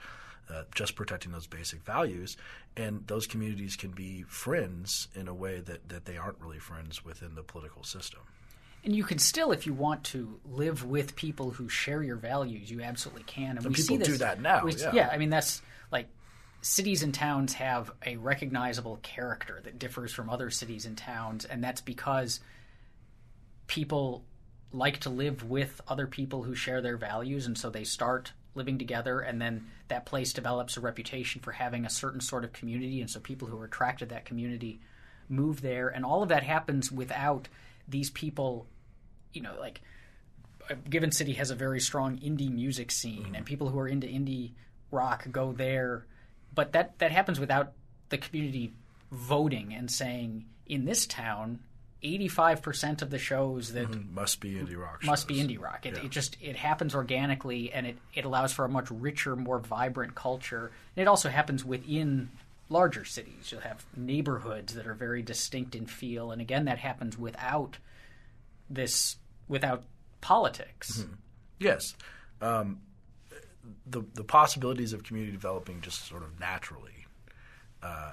uh, 0.51 0.65
just 0.75 0.97
protecting 0.97 1.33
those 1.33 1.47
basic 1.47 1.83
values. 1.83 2.37
And 2.77 3.07
those 3.07 3.27
communities 3.27 3.77
can 3.77 3.91
be 3.91 4.23
friends 4.23 5.09
in 5.15 5.29
a 5.29 5.35
way 5.35 5.61
that, 5.61 5.89
that 5.89 6.05
they 6.05 6.17
aren't 6.17 6.41
really 6.41 6.59
friends 6.59 7.05
within 7.05 7.35
the 7.35 7.43
political 7.43 7.85
system. 7.85 8.21
And 8.83 8.97
you 8.97 9.05
can 9.05 9.19
still, 9.19 9.53
if 9.53 9.67
you 9.67 9.75
want 9.75 10.05
to, 10.05 10.41
live 10.45 10.85
with 10.85 11.15
people 11.15 11.51
who 11.51 11.69
share 11.69 12.03
your 12.03 12.17
values. 12.17 12.71
You 12.71 12.81
absolutely 12.81 13.25
can. 13.25 13.59
And, 13.59 13.67
and 13.67 13.75
people 13.75 13.99
do 13.99 14.17
that 14.19 14.41
now. 14.41 14.65
We, 14.65 14.75
yeah. 14.75 14.93
yeah, 14.95 15.11
I 15.13 15.19
mean 15.19 15.29
that's 15.29 15.61
like 15.93 16.09
cities 16.63 17.03
and 17.03 17.13
towns 17.13 17.53
have 17.55 17.93
a 18.07 18.17
recognizable 18.17 18.99
character 19.03 19.61
that 19.65 19.79
differs 19.79 20.13
from 20.13 20.31
other 20.31 20.49
cities 20.49 20.87
and 20.87 20.97
towns, 20.97 21.45
and 21.45 21.63
that's 21.63 21.83
because 21.83 22.41
people 23.67 24.25
like 24.73 24.99
to 25.01 25.11
live 25.11 25.49
with 25.49 25.81
other 25.89 26.07
people 26.07 26.43
who 26.43 26.55
share 26.55 26.81
their 26.81 26.97
values, 26.97 27.47
and 27.47 27.59
so 27.59 27.71
they 27.71 27.85
start 27.85 28.33
living 28.55 28.79
together, 28.79 29.21
and 29.21 29.41
then 29.41 29.67
that 29.89 30.07
place 30.07 30.33
develops 30.33 30.77
a 30.77 30.81
reputation 30.81 31.41
for 31.41 31.53
having 31.53 31.85
a 31.85 31.91
certain 31.91 32.21
sort 32.21 32.45
of 32.45 32.53
community, 32.53 33.01
and 33.01 33.11
so 33.11 33.21
people 33.21 33.49
who 33.49 33.59
are 33.59 33.65
attracted 33.65 34.09
to 34.09 34.15
that 34.15 34.25
community 34.25 34.81
move 35.29 35.61
there, 35.61 35.89
and 35.89 36.05
all 36.05 36.23
of 36.23 36.29
that 36.29 36.43
happens 36.43 36.91
without 36.91 37.49
these 37.89 38.11
people, 38.11 38.67
you 39.33 39.43
know, 39.43 39.55
like 39.59 39.81
a 40.69 40.75
given 40.75 41.11
city 41.11 41.33
has 41.33 41.51
a 41.51 41.55
very 41.55 41.81
strong 41.81 42.19
indie 42.19 42.53
music 42.53 42.91
scene, 42.91 43.25
mm-hmm. 43.25 43.35
and 43.37 43.47
people 43.47 43.69
who 43.69 43.79
are 43.79 43.89
into 43.89 44.07
indie 44.07 44.53
rock 44.91 45.27
go 45.31 45.53
there, 45.53 46.07
but 46.55 46.73
that 46.73 46.99
that 46.99 47.13
happens 47.13 47.39
without 47.39 47.73
the 48.09 48.19
community 48.19 48.73
voting 49.11 49.73
and 49.73 49.91
saying 49.91 50.45
in 50.67 50.85
this 50.85 51.07
town 51.07 51.61
85% 52.03 53.03
of 53.03 53.11
the 53.11 53.19
shows 53.19 53.73
that 53.75 53.91
mm-hmm. 53.91 54.15
must 54.15 54.41
be 54.41 54.55
indie 54.55 54.77
rock 54.77 55.05
must 55.05 55.29
be 55.29 55.37
indie 55.37 55.61
rock 55.61 55.85
it, 55.85 55.97
yeah. 55.97 56.05
it, 56.05 56.11
just 56.11 56.37
it 56.41 56.57
happens 56.57 56.95
organically 56.95 57.73
and 57.73 57.87
it, 57.87 57.99
it 58.15 58.25
allows 58.25 58.53
for 58.53 58.65
a 58.65 58.69
much 58.69 58.91
richer 58.91 59.37
more 59.37 59.59
vibrant 59.59 60.15
culture 60.15 60.71
and 60.97 61.03
it 61.03 61.09
also 61.09 61.29
happens 61.29 61.65
within 61.65 62.31
larger 62.69 63.05
cities 63.05 63.51
you'll 63.51 63.61
have 63.61 63.85
neighborhoods 63.97 64.75
that 64.75 64.87
are 64.87 64.95
very 64.95 65.23
distinct 65.23 65.75
in 65.75 65.87
feel 65.87 66.31
and 66.31 66.41
again 66.41 66.65
that 66.65 66.79
happens 66.79 67.19
without 67.19 67.77
this 68.71 69.17
without 69.49 69.83
politics 70.21 71.01
mm-hmm. 71.01 71.15
yes 71.59 71.95
um, 72.41 72.81
the 73.87 74.03
the 74.15 74.25
possibilities 74.25 74.93
of 74.93 75.03
community 75.03 75.33
developing 75.33 75.81
just 75.81 76.07
sort 76.09 76.23
of 76.23 76.41
naturally 76.41 77.07
uh, 77.83 78.13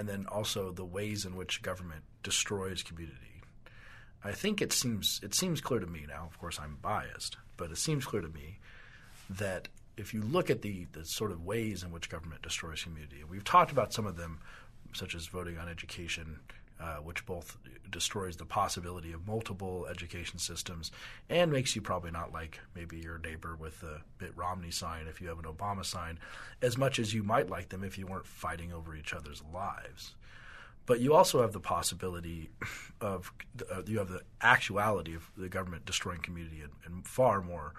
and 0.00 0.08
then 0.08 0.24
also 0.30 0.72
the 0.72 0.82
ways 0.82 1.26
in 1.26 1.36
which 1.36 1.60
government 1.60 2.02
destroys 2.22 2.82
community. 2.82 3.42
I 4.24 4.32
think 4.32 4.62
it 4.62 4.72
seems 4.72 5.20
it 5.22 5.34
seems 5.34 5.60
clear 5.60 5.78
to 5.78 5.86
me 5.86 6.06
now. 6.08 6.26
Of 6.26 6.38
course, 6.38 6.58
I'm 6.58 6.78
biased, 6.80 7.36
but 7.58 7.70
it 7.70 7.76
seems 7.76 8.06
clear 8.06 8.22
to 8.22 8.28
me 8.30 8.60
that 9.28 9.68
if 9.98 10.14
you 10.14 10.22
look 10.22 10.48
at 10.48 10.62
the 10.62 10.86
the 10.92 11.04
sort 11.04 11.32
of 11.32 11.44
ways 11.44 11.82
in 11.82 11.90
which 11.90 12.08
government 12.08 12.40
destroys 12.40 12.82
community, 12.82 13.20
and 13.20 13.28
we've 13.28 13.44
talked 13.44 13.72
about 13.72 13.92
some 13.92 14.06
of 14.06 14.16
them, 14.16 14.40
such 14.94 15.14
as 15.14 15.26
voting 15.26 15.58
on 15.58 15.68
education, 15.68 16.40
uh, 16.80 16.96
which 16.96 17.26
both 17.26 17.58
destroys 17.90 18.36
the 18.36 18.44
possibility 18.44 19.12
of 19.12 19.26
multiple 19.26 19.86
education 19.90 20.38
systems 20.38 20.90
and 21.28 21.52
makes 21.52 21.76
you 21.76 21.82
probably 21.82 22.10
not 22.10 22.32
like 22.32 22.60
maybe 22.74 22.96
your 22.96 23.18
neighbor 23.18 23.56
with 23.56 23.80
the 23.80 24.00
Mitt 24.20 24.32
Romney 24.36 24.70
sign 24.70 25.06
if 25.06 25.20
you 25.20 25.28
have 25.28 25.38
an 25.38 25.44
Obama 25.44 25.84
sign, 25.84 26.18
as 26.62 26.78
much 26.78 26.98
as 26.98 27.12
you 27.12 27.22
might 27.22 27.50
like 27.50 27.68
them 27.68 27.84
if 27.84 27.98
you 27.98 28.06
weren't 28.06 28.26
fighting 28.26 28.72
over 28.72 28.94
each 28.94 29.12
other's 29.12 29.42
lives. 29.52 30.14
But 30.86 31.00
you 31.00 31.14
also 31.14 31.42
have 31.42 31.52
the 31.52 31.60
possibility 31.60 32.50
of 33.00 33.32
uh, 33.70 33.82
you 33.86 33.98
have 33.98 34.08
the 34.08 34.22
actuality 34.40 35.14
of 35.14 35.30
the 35.36 35.48
government 35.48 35.84
destroying 35.84 36.20
community 36.20 36.62
in, 36.62 36.70
in 36.92 37.02
far 37.02 37.42
more 37.42 37.74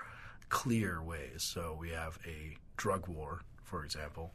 clear 0.49 1.01
ways. 1.01 1.41
So 1.41 1.75
we 1.79 1.89
have 1.89 2.19
a 2.27 2.55
drug 2.77 3.07
war, 3.07 3.41
for 3.63 3.83
example, 3.83 4.33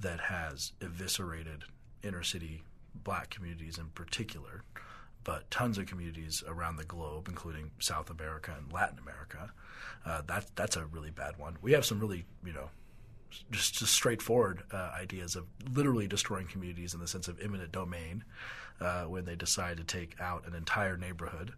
that 0.00 0.20
has 0.20 0.72
eviscerated 0.80 1.64
inner 2.02 2.22
city 2.22 2.62
black 3.02 3.30
communities 3.30 3.78
in 3.78 3.86
particular, 3.88 4.62
but 5.24 5.50
tons 5.50 5.78
of 5.78 5.86
communities 5.86 6.42
around 6.46 6.76
the 6.76 6.84
globe, 6.84 7.28
including 7.28 7.70
South 7.78 8.10
America 8.10 8.54
and 8.56 8.72
Latin 8.72 8.98
America. 8.98 9.52
Uh, 10.04 10.22
that 10.26 10.46
that's 10.54 10.76
a 10.76 10.86
really 10.86 11.10
bad 11.10 11.38
one. 11.38 11.56
We 11.62 11.72
have 11.72 11.84
some 11.84 11.98
really 11.98 12.24
you 12.44 12.52
know 12.52 12.70
just, 13.50 13.74
just 13.74 13.92
straightforward 13.92 14.62
uh, 14.72 14.92
ideas 14.98 15.36
of 15.36 15.46
literally 15.72 16.06
destroying 16.06 16.46
communities 16.46 16.94
in 16.94 17.00
the 17.00 17.08
sense 17.08 17.28
of 17.28 17.40
eminent 17.40 17.72
domain 17.72 18.24
uh, 18.80 19.04
when 19.04 19.24
they 19.24 19.34
decide 19.34 19.76
to 19.78 19.84
take 19.84 20.20
out 20.20 20.46
an 20.46 20.54
entire 20.54 20.96
neighborhood 20.96 21.52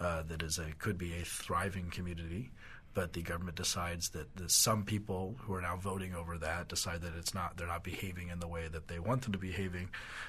uh, 0.00 0.22
that 0.22 0.42
is 0.42 0.58
a 0.58 0.72
could 0.78 0.98
be 0.98 1.12
a 1.14 1.24
thriving 1.24 1.90
community 1.90 2.50
but 2.94 3.12
the 3.12 3.22
government 3.22 3.56
decides 3.56 4.10
that 4.10 4.36
the, 4.36 4.48
some 4.48 4.84
people 4.84 5.36
who 5.40 5.54
are 5.54 5.60
now 5.60 5.76
voting 5.76 6.14
over 6.14 6.38
that 6.38 6.68
decide 6.68 7.02
that 7.02 7.14
it's 7.16 7.34
not 7.34 7.56
they're 7.56 7.66
not 7.66 7.84
behaving 7.84 8.28
in 8.28 8.40
the 8.40 8.48
way 8.48 8.68
that 8.68 8.88
they 8.88 8.98
want 8.98 9.22
them 9.22 9.32
to 9.32 9.38
be 9.38 9.48
behaving, 9.48 9.88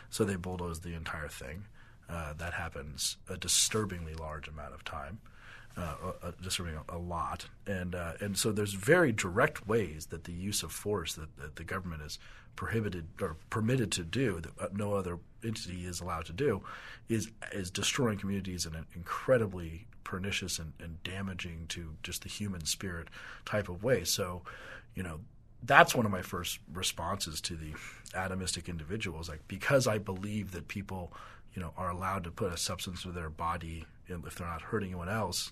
so 0.10 0.24
they 0.24 0.36
bulldoze 0.36 0.82
the 0.82 0.94
entire 0.94 1.28
thing. 1.28 1.66
Uh, 2.10 2.34
that 2.34 2.54
happens 2.54 3.18
a 3.30 3.38
disturbingly 3.38 4.14
large 4.14 4.48
amount 4.50 4.74
of 4.74 4.84
time, 4.84 5.20
uh, 5.78 5.96
uh, 6.22 6.32
disturbing 6.42 6.76
a, 6.90 6.98
a, 6.98 7.00
lot, 7.00 7.46
and 7.66 7.96
uh, 7.96 8.14
and 8.20 8.38
so 8.38 8.52
there's 8.52 8.74
very 8.74 9.12
direct 9.14 9.66
ways 9.66 10.08
that 10.08 10.26
the 10.26 10.34
use 10.34 10.62
of 10.62 10.72
force 10.72 11.16
that, 11.16 11.36
that 11.38 11.56
the 11.56 11.64
government 11.64 12.02
is 12.02 12.20
prohibited 12.56 13.08
or 13.22 13.38
permitted 13.50 13.92
to 13.92 14.04
do 14.04 14.40
that 14.42 14.52
uh, 14.60 14.68
no 14.74 14.94
other 14.94 15.18
entity 15.44 15.86
is 15.86 16.02
allowed 16.02 16.26
to 16.26 16.34
do 16.34 16.62
is 17.10 17.32
is 17.52 17.72
destroying 17.72 18.18
communities 18.18 18.66
in 18.66 18.76
an 18.76 18.86
incredibly 18.96 19.88
pernicious 20.04 20.60
and, 20.60 20.74
and 20.80 21.02
damaging 21.04 21.66
to 21.70 21.96
just 22.04 22.24
the 22.24 22.30
human 22.30 22.66
spirit 22.66 23.08
type 23.46 23.70
of 23.70 23.84
way. 23.84 24.04
So, 24.04 24.42
you 24.96 25.04
know, 25.04 25.20
that's 25.64 25.96
one 25.96 26.06
of 26.06 26.12
my 26.12 26.22
first 26.22 26.60
responses 26.74 27.40
to 27.42 27.56
the 27.56 27.74
atomistic 28.14 28.68
individuals. 28.68 29.30
Like 29.30 29.48
because 29.48 29.88
I 29.88 30.00
believe 30.00 30.52
that 30.52 30.68
people, 30.68 31.14
you 31.54 31.62
know, 31.62 31.72
are 31.78 31.90
allowed 31.90 32.24
to 32.26 32.32
put 32.32 32.52
a 32.52 32.58
substance 32.58 33.04
to 33.04 33.12
their 33.12 33.30
body 33.30 33.86
if 34.08 34.36
they're 34.36 34.48
not 34.48 34.62
hurting 34.62 34.90
anyone 34.90 35.08
else, 35.08 35.52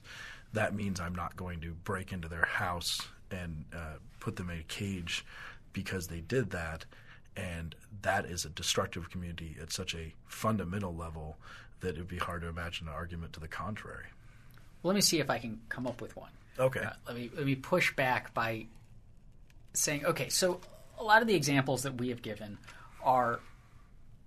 that 0.52 0.76
means 0.76 1.00
I'm 1.00 1.16
not 1.16 1.38
going 1.38 1.62
to 1.62 1.72
break 1.72 2.12
into 2.12 2.28
their 2.28 2.46
house 2.46 3.00
and 3.32 3.64
uh, 3.74 3.98
put 4.20 4.36
them 4.36 4.50
in 4.50 4.60
a 4.60 4.64
cage 4.64 5.24
because 5.74 6.08
they 6.08 6.22
did 6.22 6.52
that. 6.52 6.86
And 7.36 7.76
that 8.02 8.26
is 8.26 8.46
a 8.46 8.50
destructive 8.50 9.10
community 9.10 9.56
at 9.62 9.72
such 9.72 9.96
a 9.96 10.14
fundamental 10.26 10.96
level 10.96 11.38
that 11.80 11.96
it 11.96 11.98
would 11.98 12.08
be 12.08 12.18
hard 12.18 12.42
to 12.42 12.48
imagine 12.48 12.88
an 12.88 12.94
argument 12.94 13.34
to 13.34 13.40
the 13.40 13.48
contrary. 13.48 14.08
Well, 14.82 14.90
let 14.90 14.96
me 14.96 15.02
see 15.02 15.20
if 15.20 15.30
I 15.30 15.38
can 15.38 15.62
come 15.70 15.88
up 15.88 16.02
with 16.02 16.16
one. 16.16 16.32
Okay. 16.58 16.82
Uh, 16.82 16.92
let 17.08 17.16
me 17.16 17.32
let 17.36 17.46
me 17.46 17.56
push 17.56 17.96
back 17.96 18.34
by 18.34 18.66
saying, 19.74 20.06
okay, 20.06 20.30
so 20.30 20.60
a 20.98 21.04
lot 21.04 21.22
of 21.22 21.28
the 21.28 21.36
examples 21.36 21.84
that 21.84 21.98
we 21.98 22.10
have 22.10 22.22
given 22.22 22.58
are 23.02 23.40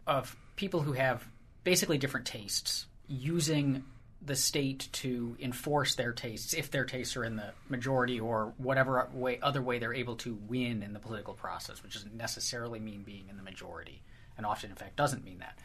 of 0.07 0.37
people 0.57 0.81
who 0.81 0.93
have 0.93 1.27
basically 1.65 1.99
different 1.99 2.27
tastes 2.27 2.87
using 3.07 3.85
the 4.25 4.37
state 4.37 4.89
to 4.93 5.37
enforce 5.41 5.97
their 5.97 6.13
tastes 6.13 6.55
if 6.55 6.71
their 6.71 6.85
tastes 6.85 7.17
are 7.17 7.25
in 7.25 7.37
the 7.37 7.53
majority 7.69 8.21
or 8.21 8.55
whatever 8.57 9.09
way 9.13 9.39
other 9.43 9.61
way 9.61 9.79
they're 9.79 9.95
able 9.95 10.15
to 10.15 10.39
win 10.47 10.83
in 10.83 10.93
the 10.93 11.01
political 11.01 11.35
process 11.35 11.83
which 11.83 11.95
doesn't 11.95 12.15
necessarily 12.15 12.79
mean 12.79 13.03
being 13.03 13.25
in 13.29 13.37
the 13.37 13.43
majority 13.43 14.01
and 14.37 14.47
often 14.47 14.71
in 14.71 14.77
fact 14.77 14.95
doesn't 14.95 15.25
mean 15.25 15.39
that 15.39 15.59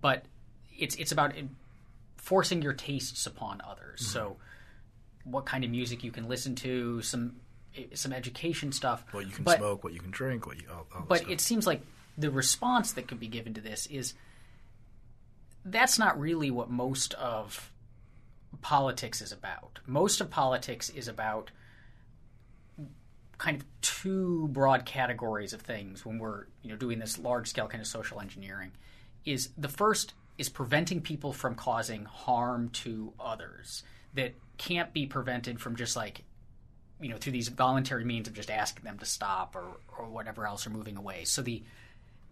but 0.00 0.24
it's 0.78 0.94
it's 0.96 1.12
about 1.12 1.32
forcing 2.16 2.60
your 2.60 2.72
tastes 2.72 3.26
upon 3.26 3.60
others. 3.66 4.00
Mm-hmm. 4.00 4.12
So, 4.12 4.36
what 5.24 5.46
kind 5.46 5.64
of 5.64 5.70
music 5.70 6.04
you 6.04 6.10
can 6.10 6.28
listen 6.28 6.54
to, 6.56 7.02
some 7.02 7.36
some 7.94 8.12
education 8.12 8.72
stuff. 8.72 9.04
What 9.12 9.26
you 9.26 9.32
can 9.32 9.44
but, 9.44 9.58
smoke, 9.58 9.84
what 9.84 9.92
you 9.92 10.00
can 10.00 10.10
drink, 10.10 10.46
what 10.46 10.56
you. 10.56 10.64
All, 10.70 10.86
all 10.94 11.04
but 11.08 11.18
stuff. 11.18 11.30
it 11.30 11.40
seems 11.40 11.66
like 11.66 11.82
the 12.18 12.30
response 12.30 12.92
that 12.92 13.06
could 13.06 13.20
be 13.20 13.28
given 13.28 13.54
to 13.54 13.60
this 13.60 13.86
is 13.86 14.14
that's 15.64 15.98
not 15.98 16.18
really 16.18 16.50
what 16.50 16.70
most 16.70 17.14
of 17.14 17.70
politics 18.60 19.20
is 19.20 19.32
about. 19.32 19.80
Most 19.86 20.20
of 20.20 20.30
politics 20.30 20.88
is 20.90 21.08
about 21.08 21.50
kind 23.38 23.58
of 23.58 23.66
two 23.82 24.48
broad 24.48 24.86
categories 24.86 25.52
of 25.52 25.60
things 25.60 26.06
when 26.06 26.18
we're 26.18 26.46
you 26.62 26.70
know 26.70 26.76
doing 26.76 26.98
this 26.98 27.18
large 27.18 27.48
scale 27.48 27.68
kind 27.68 27.80
of 27.80 27.86
social 27.86 28.20
engineering. 28.20 28.72
Is 29.24 29.50
the 29.58 29.68
first 29.68 30.14
is 30.38 30.48
preventing 30.48 31.00
people 31.00 31.32
from 31.32 31.54
causing 31.54 32.04
harm 32.04 32.68
to 32.68 33.12
others 33.18 33.82
that 34.14 34.34
can't 34.58 34.92
be 34.92 35.06
prevented 35.06 35.60
from 35.60 35.76
just 35.76 35.96
like 35.96 36.22
you 37.00 37.08
know 37.08 37.16
through 37.16 37.32
these 37.32 37.48
voluntary 37.48 38.04
means 38.04 38.28
of 38.28 38.34
just 38.34 38.50
asking 38.50 38.84
them 38.84 38.98
to 38.98 39.04
stop 39.04 39.54
or 39.54 39.78
or 39.98 40.08
whatever 40.08 40.46
else 40.46 40.66
or 40.66 40.70
moving 40.70 40.96
away. 40.96 41.24
So 41.24 41.42
the 41.42 41.62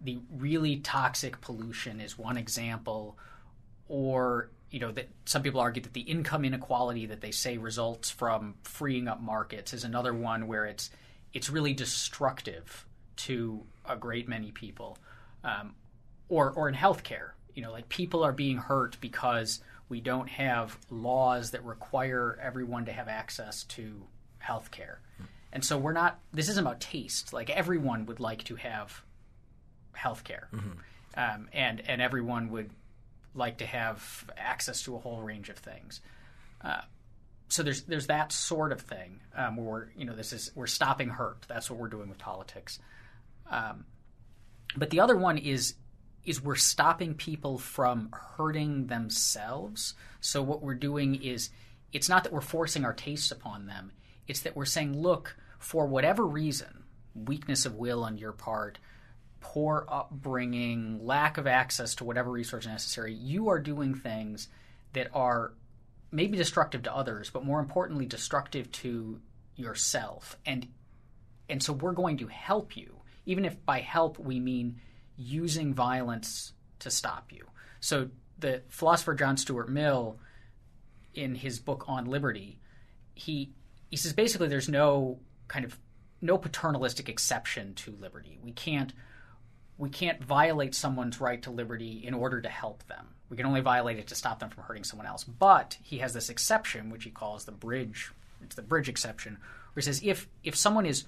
the 0.01 0.19
really 0.31 0.77
toxic 0.79 1.41
pollution 1.41 2.01
is 2.01 2.19
one 2.19 2.37
example. 2.37 3.19
Or 3.87 4.51
you 4.75 4.81
know 4.81 4.93
that 4.93 5.09
some 5.25 5.43
people 5.43 5.61
argue 5.61 5.83
that 5.83 5.93
the 5.93 6.01
income 6.01 6.45
inequality 6.45 7.07
that 7.07 7.21
they 7.21 7.31
say 7.31 7.57
results 7.57 8.11
from 8.11 8.55
freeing 8.63 9.09
up 9.09 9.21
markets 9.21 9.73
is 9.73 9.85
another 9.85 10.13
one 10.13 10.47
where 10.47 10.65
it's 10.65 10.91
it's 11.33 11.49
really 11.49 11.73
destructive 11.73 12.87
to 13.17 13.63
a 13.89 13.97
great 13.97 14.29
many 14.29 14.51
people 14.51 14.99
um, 15.45 15.75
or 16.29 16.51
or 16.51 16.69
in 16.69 16.75
healthcare 16.75 17.31
you 17.55 17.63
know, 17.63 17.73
like 17.73 17.89
people 17.89 18.25
are 18.25 18.33
being 18.33 18.57
hurt 18.57 18.97
because 19.01 19.61
we 19.89 20.01
don't 20.01 20.29
have 20.29 20.77
laws 20.91 21.53
that 21.53 21.65
require 21.65 22.39
everyone 22.43 22.87
to 22.87 22.93
have 22.93 23.09
access 23.09 23.65
to 23.65 24.03
health 24.39 24.71
care. 24.71 25.01
And 25.53 25.65
so 25.65 25.79
we're 25.79 25.93
not, 25.93 26.19
this 26.33 26.49
isn't 26.49 26.67
about 26.67 26.81
taste. 26.81 27.33
Like 27.33 27.49
everyone 27.49 28.07
would 28.07 28.19
like 28.19 28.43
to 28.45 28.57
have 28.57 29.03
health 29.93 30.25
care. 30.25 30.49
Mm-hmm. 30.53 30.71
Um, 31.17 31.49
and, 31.53 31.81
and 31.87 32.03
everyone 32.03 32.51
would 32.51 32.71
like 33.35 33.59
to 33.59 33.67
have 33.67 34.31
access 34.37 34.83
to 34.83 34.97
a 34.97 34.99
whole 34.99 35.21
range 35.23 35.49
of 35.49 35.57
things. 35.57 36.01
Uh, 36.61 36.81
so 37.49 37.63
there's 37.63 37.83
there's 37.83 38.07
that 38.07 38.33
sort 38.33 38.73
of 38.73 38.81
thing 38.81 39.21
um, 39.37 39.57
where 39.57 39.67
we're 39.67 39.87
you 39.97 40.05
know 40.05 40.15
this 40.15 40.33
is 40.33 40.51
we're 40.55 40.67
stopping 40.67 41.09
hurt. 41.09 41.45
That's 41.49 41.71
what 41.71 41.79
we're 41.79 41.89
doing 41.89 42.09
with 42.09 42.19
politics. 42.19 42.79
Um, 43.51 43.85
but 44.77 44.91
the 44.91 45.01
other 45.01 45.17
one 45.17 45.39
is 45.39 45.75
is 46.25 46.43
we're 46.43 46.55
stopping 46.55 47.15
people 47.15 47.59
from 47.59 48.09
hurting 48.37 48.87
themselves. 48.87 49.95
So 50.21 50.43
what 50.43 50.63
we're 50.63 50.75
doing 50.75 51.17
is 51.17 51.51
it's 51.93 52.09
not 52.09 52.25
that 52.25 52.33
we're 52.33 52.41
forcing 52.41 52.85
our 52.85 52.95
tastes 52.95 53.31
upon 53.31 53.67
them. 53.67 53.93
It's 54.27 54.41
that 54.41 54.57
we're 54.57 54.65
saying, 54.65 55.01
look, 55.01 55.37
for 55.59 55.87
whatever 55.87 56.25
reason, 56.25 56.85
weakness 57.15 57.67
of 57.67 57.75
will 57.75 58.03
on 58.05 58.17
your 58.17 58.33
part, 58.33 58.79
poor 59.45 59.85
upbringing, 59.91 61.05
lack 61.05 61.37
of 61.37 61.47
access 61.47 61.95
to 61.97 62.05
whatever 62.05 62.31
resource 62.31 62.67
necessary, 62.67 63.13
you 63.13 63.51
are 63.51 63.59
doing 63.59 63.95
things 63.95 64.49
that 64.95 65.09
are 65.13 65.53
maybe 66.11 66.39
destructive 66.39 66.83
to 66.85 66.97
others, 66.97 67.29
but 67.29 67.45
more 67.45 67.61
importantly, 67.61 68.07
destructive 68.07 68.73
to 68.73 69.21
yourself. 69.55 70.39
And 70.47 70.67
and 71.51 71.63
so 71.63 71.75
we're 71.75 71.93
going 71.93 72.17
to 72.19 72.27
help 72.27 72.75
you, 72.75 73.03
even 73.27 73.45
if 73.45 73.63
by 73.67 73.81
help 73.81 74.19
we 74.19 74.41
mean 74.41 74.81
using 75.15 75.75
violence 75.75 76.55
to 76.79 76.91
stop 76.91 77.31
you. 77.31 77.47
So 77.81 78.09
the 78.39 78.63
philosopher 78.71 79.15
John 79.15 79.37
Stuart 79.37 79.69
Mill, 79.69 80.19
in 81.13 81.35
his 81.35 81.59
book 81.59 81.85
on 81.87 82.07
liberty, 82.07 82.59
he 83.15 83.53
he 83.91 83.99
says 83.99 84.15
basically 84.15 84.49
there's 84.49 84.71
no 84.71 85.19
kind 85.49 85.67
of 85.67 85.79
no 86.23 86.39
paternalistic 86.39 87.11
exception 87.11 87.75
to 87.75 87.91
liberty. 88.01 88.39
We 88.43 88.53
can't 88.53 88.95
we 89.79 89.89
can't 89.89 90.23
violate 90.23 90.75
someone's 90.75 91.21
right 91.21 91.43
to 91.43 91.51
liberty 91.51 92.03
in 92.07 92.15
order 92.15 92.41
to 92.41 92.49
help 92.49 92.87
them. 92.87 93.09
We 93.29 93.37
can 93.37 93.47
only 93.47 93.61
violate 93.61 93.99
it 93.99 94.07
to 94.09 94.15
stop 94.15 94.39
them 94.39 94.51
from 94.51 94.65
hurting 94.65 94.85
someone 94.85 95.07
else. 95.07 95.25
But 95.25 95.79
he 95.83 95.99
has 95.99 96.13
this 96.13 96.29
exception, 96.29 96.91
which 96.91 97.05
he 97.05 97.11
calls 97.11 97.45
the 97.45 97.53
bridge. 97.53 98.13
It's 98.43 98.55
the 98.55 98.63
bridge 98.63 98.89
exception, 98.89 99.39
where 99.73 99.81
he 99.81 99.83
says 99.83 100.01
if 100.05 100.29
if 100.43 100.55
someone 100.55 100.87
is 100.87 101.05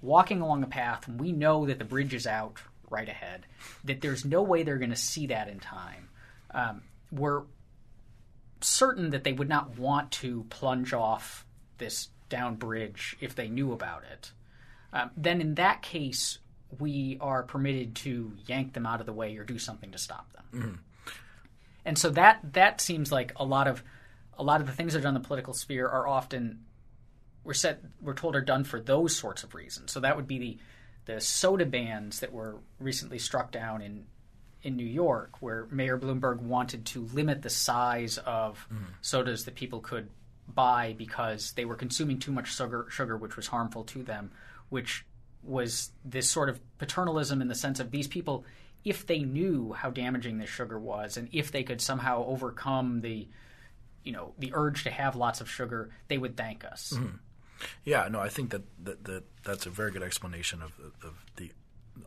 walking 0.00 0.40
along 0.40 0.62
a 0.62 0.66
path 0.66 1.06
and 1.06 1.20
we 1.20 1.32
know 1.32 1.66
that 1.66 1.78
the 1.78 1.84
bridge 1.84 2.14
is 2.14 2.26
out 2.26 2.58
right 2.88 3.08
ahead, 3.08 3.46
that 3.84 4.00
there's 4.00 4.24
no 4.24 4.42
way 4.42 4.62
they're 4.62 4.78
going 4.78 4.90
to 4.90 4.96
see 4.96 5.26
that 5.26 5.48
in 5.48 5.60
time. 5.60 6.08
Um, 6.52 6.82
we're 7.12 7.42
certain 8.60 9.10
that 9.10 9.24
they 9.24 9.32
would 9.32 9.48
not 9.48 9.78
want 9.78 10.10
to 10.10 10.44
plunge 10.50 10.92
off 10.92 11.44
this 11.78 12.08
down 12.28 12.56
bridge 12.56 13.16
if 13.20 13.34
they 13.34 13.48
knew 13.48 13.72
about 13.72 14.04
it. 14.10 14.32
Um, 14.92 15.10
then 15.16 15.40
in 15.40 15.54
that 15.54 15.82
case, 15.82 16.38
we 16.78 17.18
are 17.20 17.42
permitted 17.42 17.94
to 17.96 18.32
yank 18.46 18.72
them 18.72 18.86
out 18.86 19.00
of 19.00 19.06
the 19.06 19.12
way 19.12 19.36
or 19.36 19.44
do 19.44 19.58
something 19.58 19.92
to 19.92 19.98
stop 19.98 20.32
them. 20.32 20.44
Mm-hmm. 20.54 20.74
And 21.84 21.98
so 21.98 22.10
that 22.10 22.40
that 22.52 22.80
seems 22.80 23.10
like 23.10 23.32
a 23.36 23.44
lot 23.44 23.66
of 23.66 23.82
a 24.38 24.42
lot 24.42 24.60
of 24.60 24.66
the 24.66 24.72
things 24.72 24.92
that 24.92 25.00
are 25.00 25.02
done 25.02 25.16
in 25.16 25.22
the 25.22 25.26
political 25.26 25.54
sphere 25.54 25.88
are 25.88 26.06
often 26.06 26.64
we're 27.44 27.54
set 27.54 27.80
we're 28.00 28.14
told 28.14 28.36
are 28.36 28.40
done 28.40 28.64
for 28.64 28.80
those 28.80 29.16
sorts 29.16 29.42
of 29.42 29.54
reasons. 29.54 29.92
So 29.92 30.00
that 30.00 30.16
would 30.16 30.28
be 30.28 30.38
the 30.38 30.58
the 31.06 31.20
soda 31.20 31.66
bans 31.66 32.20
that 32.20 32.32
were 32.32 32.58
recently 32.78 33.18
struck 33.18 33.50
down 33.50 33.82
in 33.82 34.04
in 34.62 34.76
New 34.76 34.86
York, 34.86 35.40
where 35.40 35.66
Mayor 35.70 35.98
Bloomberg 35.98 36.40
wanted 36.40 36.84
to 36.86 37.06
limit 37.14 37.40
the 37.40 37.50
size 37.50 38.18
of 38.18 38.66
mm. 38.72 38.78
sodas 39.00 39.46
that 39.46 39.54
people 39.54 39.80
could 39.80 40.10
buy 40.46 40.94
because 40.98 41.52
they 41.52 41.64
were 41.64 41.76
consuming 41.76 42.18
too 42.18 42.32
much 42.32 42.54
sugar, 42.54 42.86
sugar 42.90 43.16
which 43.16 43.36
was 43.36 43.46
harmful 43.46 43.84
to 43.84 44.02
them, 44.02 44.30
which 44.68 45.06
was 45.42 45.90
this 46.04 46.28
sort 46.28 46.48
of 46.48 46.60
paternalism 46.78 47.40
in 47.40 47.48
the 47.48 47.54
sense 47.54 47.80
of 47.80 47.90
these 47.90 48.06
people, 48.06 48.44
if 48.84 49.06
they 49.06 49.20
knew 49.20 49.72
how 49.72 49.90
damaging 49.90 50.38
this 50.38 50.50
sugar 50.50 50.78
was, 50.78 51.16
and 51.16 51.28
if 51.32 51.50
they 51.52 51.62
could 51.62 51.80
somehow 51.80 52.24
overcome 52.26 53.00
the, 53.00 53.28
you 54.04 54.12
know, 54.12 54.32
the 54.38 54.52
urge 54.54 54.84
to 54.84 54.90
have 54.90 55.16
lots 55.16 55.40
of 55.40 55.50
sugar, 55.50 55.90
they 56.08 56.18
would 56.18 56.36
thank 56.36 56.64
us. 56.64 56.92
Mm-hmm. 56.94 57.16
Yeah, 57.84 58.08
no, 58.08 58.20
I 58.20 58.28
think 58.28 58.50
that, 58.50 58.62
that, 58.84 59.04
that 59.04 59.24
that's 59.44 59.66
a 59.66 59.70
very 59.70 59.90
good 59.90 60.02
explanation 60.02 60.62
of, 60.62 60.72
of 61.02 61.14
the 61.36 61.50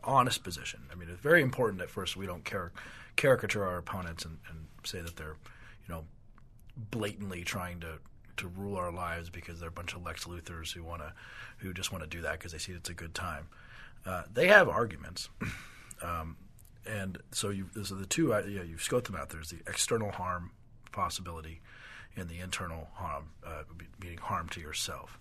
honest 0.02 0.42
position. 0.42 0.80
I 0.90 0.96
mean, 0.96 1.08
it's 1.08 1.20
very 1.20 1.42
important 1.42 1.80
at 1.80 1.90
first 1.90 2.16
we 2.16 2.26
don't 2.26 2.44
car- 2.44 2.72
caricature 3.14 3.64
our 3.64 3.78
opponents 3.78 4.24
and, 4.24 4.38
and 4.50 4.66
say 4.82 5.00
that 5.00 5.16
they're, 5.16 5.36
you 5.86 5.94
know, 5.94 6.04
blatantly 6.90 7.44
trying 7.44 7.80
to 7.80 7.98
to 8.38 8.48
rule 8.48 8.76
our 8.76 8.92
lives 8.92 9.30
because 9.30 9.60
they're 9.60 9.68
a 9.68 9.72
bunch 9.72 9.94
of 9.94 10.04
Lex 10.04 10.26
Luthers 10.26 10.72
who 10.72 10.82
want 10.82 11.02
to, 11.02 11.12
who 11.58 11.72
just 11.72 11.92
want 11.92 12.02
to 12.04 12.10
do 12.10 12.22
that 12.22 12.32
because 12.32 12.52
they 12.52 12.58
see 12.58 12.72
it's 12.72 12.90
a 12.90 12.94
good 12.94 13.14
time. 13.14 13.48
Uh, 14.06 14.22
they 14.32 14.48
have 14.48 14.68
arguments, 14.68 15.28
um, 16.02 16.36
and 16.86 17.18
so 17.30 17.48
you 17.48 17.70
so 17.82 17.94
the 17.94 18.06
two 18.06 18.34
uh, 18.34 18.42
yeah 18.46 18.62
you 18.62 18.76
scope 18.78 19.04
them 19.04 19.16
out. 19.16 19.30
There's 19.30 19.50
the 19.50 19.60
external 19.66 20.10
harm 20.10 20.50
possibility, 20.92 21.60
and 22.16 22.28
the 22.28 22.40
internal 22.40 22.88
harm, 22.94 23.30
uh, 23.46 23.62
meaning 24.00 24.18
harm 24.18 24.48
to 24.50 24.60
yourself. 24.60 25.18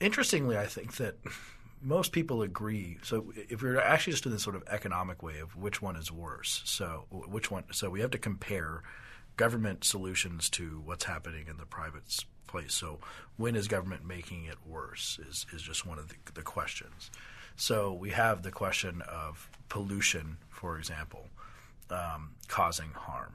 Interestingly, 0.00 0.56
I 0.56 0.66
think 0.66 0.96
that 0.96 1.16
most 1.82 2.12
people 2.12 2.42
agree. 2.42 2.98
So 3.02 3.32
if 3.36 3.62
we're 3.62 3.78
actually 3.78 4.14
just 4.14 4.24
doing 4.24 4.34
this 4.34 4.42
sort 4.42 4.56
of 4.56 4.64
economic 4.68 5.22
way 5.22 5.38
of 5.38 5.56
which 5.56 5.80
one 5.80 5.96
is 5.96 6.10
worse, 6.10 6.62
so 6.64 7.06
which 7.10 7.50
one, 7.50 7.64
so 7.72 7.90
we 7.90 8.00
have 8.00 8.10
to 8.12 8.18
compare 8.18 8.82
government 9.36 9.84
solutions 9.84 10.48
to 10.50 10.82
what's 10.84 11.04
happening 11.04 11.46
in 11.48 11.56
the 11.56 11.66
private 11.66 12.24
place. 12.46 12.74
So 12.74 12.98
when 13.36 13.56
is 13.56 13.68
government 13.68 14.06
making 14.06 14.44
it 14.44 14.56
worse 14.66 15.18
is, 15.28 15.46
is 15.52 15.62
just 15.62 15.86
one 15.86 15.98
of 15.98 16.08
the, 16.08 16.14
the 16.34 16.42
questions. 16.42 17.10
So 17.56 17.92
we 17.92 18.10
have 18.10 18.42
the 18.42 18.50
question 18.50 19.02
of 19.02 19.48
pollution, 19.68 20.38
for 20.48 20.78
example, 20.78 21.28
um, 21.90 22.30
causing 22.48 22.90
harm. 22.90 23.34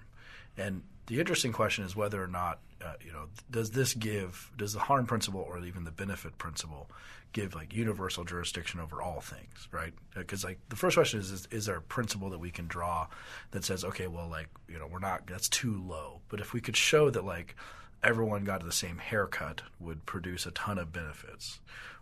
And 0.57 0.83
the 1.07 1.19
interesting 1.19 1.51
question 1.51 1.85
is 1.85 1.95
whether 1.95 2.23
or 2.23 2.27
not, 2.27 2.59
uh, 2.83 2.93
you 3.05 3.11
know, 3.11 3.25
does 3.49 3.71
this 3.71 3.93
give, 3.93 4.51
does 4.57 4.73
the 4.73 4.79
harm 4.79 5.05
principle 5.05 5.41
or 5.41 5.59
even 5.63 5.83
the 5.83 5.91
benefit 5.91 6.37
principle 6.37 6.89
give 7.33 7.55
like 7.55 7.73
universal 7.73 8.23
jurisdiction 8.23 8.79
over 8.79 9.01
all 9.01 9.21
things, 9.21 9.67
right? 9.71 9.93
Because 10.15 10.43
like 10.43 10.59
the 10.69 10.75
first 10.75 10.95
question 10.95 11.19
is, 11.19 11.31
is, 11.31 11.47
is 11.51 11.65
there 11.65 11.77
a 11.77 11.81
principle 11.81 12.29
that 12.29 12.39
we 12.39 12.51
can 12.51 12.67
draw 12.67 13.07
that 13.51 13.63
says, 13.63 13.83
okay, 13.85 14.07
well, 14.07 14.27
like 14.27 14.47
you 14.67 14.77
know, 14.77 14.87
we're 14.87 14.99
not 14.99 15.27
that's 15.27 15.49
too 15.49 15.81
low. 15.87 16.21
But 16.29 16.39
if 16.39 16.53
we 16.53 16.61
could 16.61 16.75
show 16.75 17.09
that 17.09 17.25
like 17.25 17.55
everyone 18.03 18.43
got 18.43 18.63
the 18.63 18.71
same 18.71 18.97
haircut 18.97 19.61
would 19.79 20.05
produce 20.05 20.45
a 20.45 20.51
ton 20.51 20.77
of 20.77 20.91
benefits, 20.91 21.59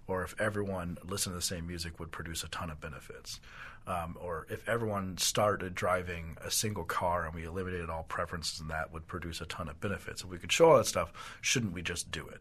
or 0.07 0.23
if 0.23 0.33
everyone 0.39 0.97
listened 1.03 1.33
to 1.33 1.37
the 1.37 1.41
same 1.41 1.67
music 1.67 1.99
would 1.99 2.11
produce 2.11 2.43
a 2.43 2.47
ton 2.47 2.69
of 2.69 2.81
benefits, 2.81 3.39
um, 3.89 4.15
or 4.21 4.45
if 4.49 4.69
everyone 4.69 5.17
started 5.17 5.73
driving 5.73 6.37
a 6.45 6.51
single 6.51 6.83
car 6.83 7.25
and 7.25 7.33
we 7.33 7.43
eliminated 7.43 7.89
all 7.89 8.03
preferences 8.03 8.59
and 8.59 8.69
that 8.69 8.93
would 8.93 9.07
produce 9.07 9.41
a 9.41 9.45
ton 9.47 9.67
of 9.67 9.81
benefits. 9.81 10.21
If 10.21 10.29
we 10.29 10.37
could 10.37 10.51
show 10.51 10.71
all 10.71 10.77
that 10.77 10.85
stuff, 10.85 11.11
shouldn't 11.41 11.73
we 11.73 11.81
just 11.81 12.11
do 12.11 12.27
it? 12.27 12.39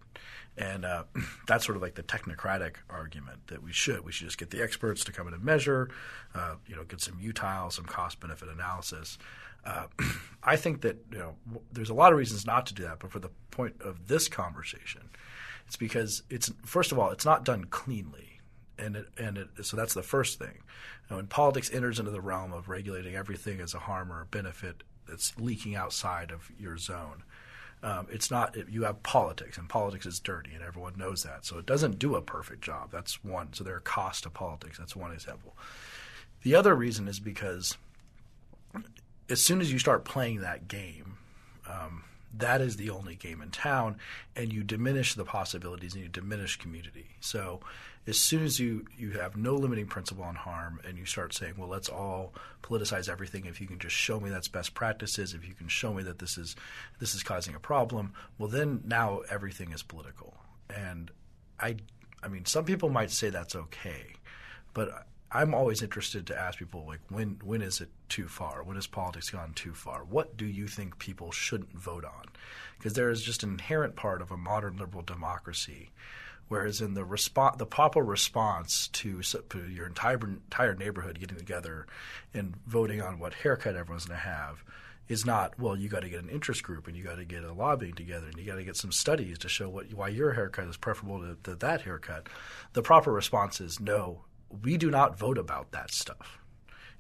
And 0.58 0.84
uh, 0.84 1.04
that's 1.46 1.64
sort 1.64 1.76
of 1.76 1.82
like 1.82 1.94
the 1.94 2.02
technocratic 2.02 2.74
argument 2.90 3.46
that 3.46 3.62
we 3.62 3.72
should. 3.72 4.04
We 4.04 4.12
should 4.12 4.26
just 4.26 4.36
get 4.36 4.50
the 4.50 4.62
experts 4.62 5.04
to 5.04 5.12
come 5.12 5.26
in 5.26 5.32
and 5.32 5.42
measure, 5.42 5.88
uh, 6.34 6.56
you 6.66 6.76
know, 6.76 6.84
get 6.84 7.00
some 7.00 7.16
utile, 7.18 7.70
some 7.70 7.86
cost 7.86 8.20
benefit 8.20 8.48
analysis. 8.50 9.16
Uh, 9.64 9.86
I 10.42 10.56
think 10.56 10.82
that 10.82 10.98
you 11.10 11.18
know 11.18 11.34
there's 11.72 11.90
a 11.90 11.94
lot 11.94 12.12
of 12.12 12.18
reasons 12.18 12.44
not 12.44 12.66
to 12.66 12.74
do 12.74 12.82
that, 12.82 12.98
but 12.98 13.10
for 13.10 13.20
the 13.20 13.30
point 13.50 13.80
of 13.80 14.06
this 14.06 14.28
conversation, 14.28 15.08
it's 15.66 15.76
because 15.76 16.22
it's 16.28 16.52
first 16.64 16.92
of 16.92 16.98
all 16.98 17.10
it's 17.10 17.24
not 17.24 17.44
done 17.44 17.64
cleanly, 17.64 18.37
and 18.78 18.96
it, 18.96 19.06
and 19.18 19.38
it, 19.38 19.48
so 19.62 19.76
that's 19.76 19.94
the 19.94 20.02
first 20.02 20.38
thing. 20.38 20.62
Know, 21.10 21.16
when 21.16 21.26
politics 21.26 21.70
enters 21.72 21.98
into 21.98 22.10
the 22.10 22.20
realm 22.20 22.52
of 22.52 22.68
regulating 22.68 23.14
everything 23.14 23.60
as 23.60 23.74
a 23.74 23.78
harm 23.78 24.12
or 24.12 24.20
a 24.20 24.26
benefit 24.26 24.82
that's 25.08 25.38
leaking 25.38 25.74
outside 25.74 26.30
of 26.30 26.50
your 26.58 26.76
zone, 26.76 27.22
um, 27.82 28.06
it's 28.10 28.30
not 28.30 28.56
you 28.68 28.84
have 28.84 29.02
politics, 29.02 29.56
and 29.56 29.68
politics 29.68 30.04
is 30.04 30.18
dirty, 30.18 30.52
and 30.54 30.62
everyone 30.62 30.94
knows 30.96 31.22
that. 31.22 31.44
So 31.44 31.58
it 31.58 31.66
doesn't 31.66 31.98
do 31.98 32.16
a 32.16 32.22
perfect 32.22 32.62
job. 32.62 32.90
That's 32.90 33.22
one. 33.24 33.52
So 33.52 33.64
there 33.64 33.76
are 33.76 33.80
costs 33.80 34.22
to 34.22 34.30
politics. 34.30 34.78
That's 34.78 34.96
one 34.96 35.12
example. 35.12 35.56
The 36.42 36.54
other 36.54 36.74
reason 36.74 37.08
is 37.08 37.20
because 37.20 37.76
as 39.30 39.42
soon 39.42 39.60
as 39.60 39.72
you 39.72 39.78
start 39.78 40.04
playing 40.04 40.40
that 40.40 40.68
game, 40.68 41.18
um, 41.68 42.04
that 42.36 42.60
is 42.60 42.76
the 42.76 42.90
only 42.90 43.14
game 43.14 43.40
in 43.40 43.50
town, 43.50 43.96
and 44.36 44.52
you 44.52 44.62
diminish 44.62 45.14
the 45.14 45.24
possibilities 45.24 45.94
and 45.94 46.02
you 46.02 46.08
diminish 46.08 46.56
community. 46.56 47.16
So, 47.20 47.60
as 48.06 48.18
soon 48.18 48.42
as 48.42 48.58
you, 48.58 48.86
you 48.96 49.12
have 49.12 49.36
no 49.36 49.54
limiting 49.54 49.86
principle 49.86 50.24
on 50.24 50.34
harm 50.34 50.80
and 50.86 50.96
you 50.96 51.04
start 51.04 51.34
saying, 51.34 51.54
well, 51.58 51.68
let's 51.68 51.90
all 51.90 52.32
politicize 52.62 53.08
everything. 53.08 53.44
If 53.44 53.60
you 53.60 53.66
can 53.66 53.78
just 53.78 53.94
show 53.94 54.18
me 54.18 54.30
that's 54.30 54.48
best 54.48 54.72
practices, 54.72 55.34
if 55.34 55.46
you 55.46 55.52
can 55.52 55.68
show 55.68 55.92
me 55.92 56.02
that 56.04 56.18
this 56.18 56.38
is 56.38 56.56
this 57.00 57.14
is 57.14 57.22
causing 57.22 57.54
a 57.54 57.60
problem, 57.60 58.14
well, 58.38 58.48
then 58.48 58.82
now 58.86 59.20
everything 59.28 59.72
is 59.72 59.82
political. 59.82 60.34
And 60.74 61.10
I, 61.60 61.76
I 62.22 62.28
mean, 62.28 62.46
some 62.46 62.64
people 62.64 62.88
might 62.88 63.10
say 63.10 63.28
that's 63.28 63.54
okay, 63.54 64.14
but 64.72 65.06
I'm 65.30 65.54
always 65.54 65.82
interested 65.82 66.26
to 66.26 66.38
ask 66.38 66.58
people 66.58 66.86
like 66.86 67.00
when 67.10 67.38
when 67.44 67.60
is 67.60 67.80
it 67.80 67.90
too 68.08 68.28
far? 68.28 68.62
When 68.62 68.76
has 68.76 68.86
politics 68.86 69.30
gone 69.30 69.52
too 69.52 69.74
far? 69.74 70.04
What 70.04 70.36
do 70.36 70.46
you 70.46 70.66
think 70.66 70.98
people 70.98 71.32
shouldn't 71.32 71.76
vote 71.76 72.04
on? 72.04 72.26
Because 72.78 72.94
there 72.94 73.10
is 73.10 73.22
just 73.22 73.42
an 73.42 73.50
inherent 73.50 73.94
part 73.94 74.22
of 74.22 74.30
a 74.30 74.36
modern 74.38 74.78
liberal 74.78 75.02
democracy, 75.02 75.90
whereas 76.48 76.80
in 76.80 76.94
the 76.94 77.04
response, 77.04 77.58
the 77.58 77.66
proper 77.66 78.02
response 78.02 78.88
to, 78.88 79.20
your 79.70 79.86
entire 79.86 80.18
entire 80.18 80.74
neighborhood 80.74 81.20
getting 81.20 81.36
together 81.36 81.86
and 82.32 82.56
voting 82.66 83.02
on 83.02 83.18
what 83.18 83.34
haircut 83.34 83.76
everyone's 83.76 84.06
going 84.06 84.18
to 84.18 84.24
have 84.24 84.64
is 85.08 85.26
not 85.26 85.58
well. 85.58 85.76
You 85.76 85.90
got 85.90 86.00
to 86.00 86.08
get 86.08 86.22
an 86.22 86.30
interest 86.30 86.62
group 86.62 86.86
and 86.86 86.96
you 86.96 87.04
got 87.04 87.16
to 87.16 87.24
get 87.26 87.44
a 87.44 87.52
lobbying 87.52 87.94
together 87.94 88.28
and 88.28 88.38
you 88.38 88.46
got 88.46 88.56
to 88.56 88.64
get 88.64 88.76
some 88.76 88.92
studies 88.92 89.38
to 89.40 89.48
show 89.48 89.68
what 89.68 89.92
why 89.92 90.08
your 90.08 90.32
haircut 90.32 90.68
is 90.68 90.78
preferable 90.78 91.20
to, 91.20 91.36
to 91.42 91.54
that 91.56 91.82
haircut. 91.82 92.28
The 92.72 92.82
proper 92.82 93.12
response 93.12 93.60
is 93.60 93.78
no 93.78 94.22
we 94.62 94.76
do 94.76 94.90
not 94.90 95.18
vote 95.18 95.38
about 95.38 95.72
that 95.72 95.90
stuff. 95.90 96.38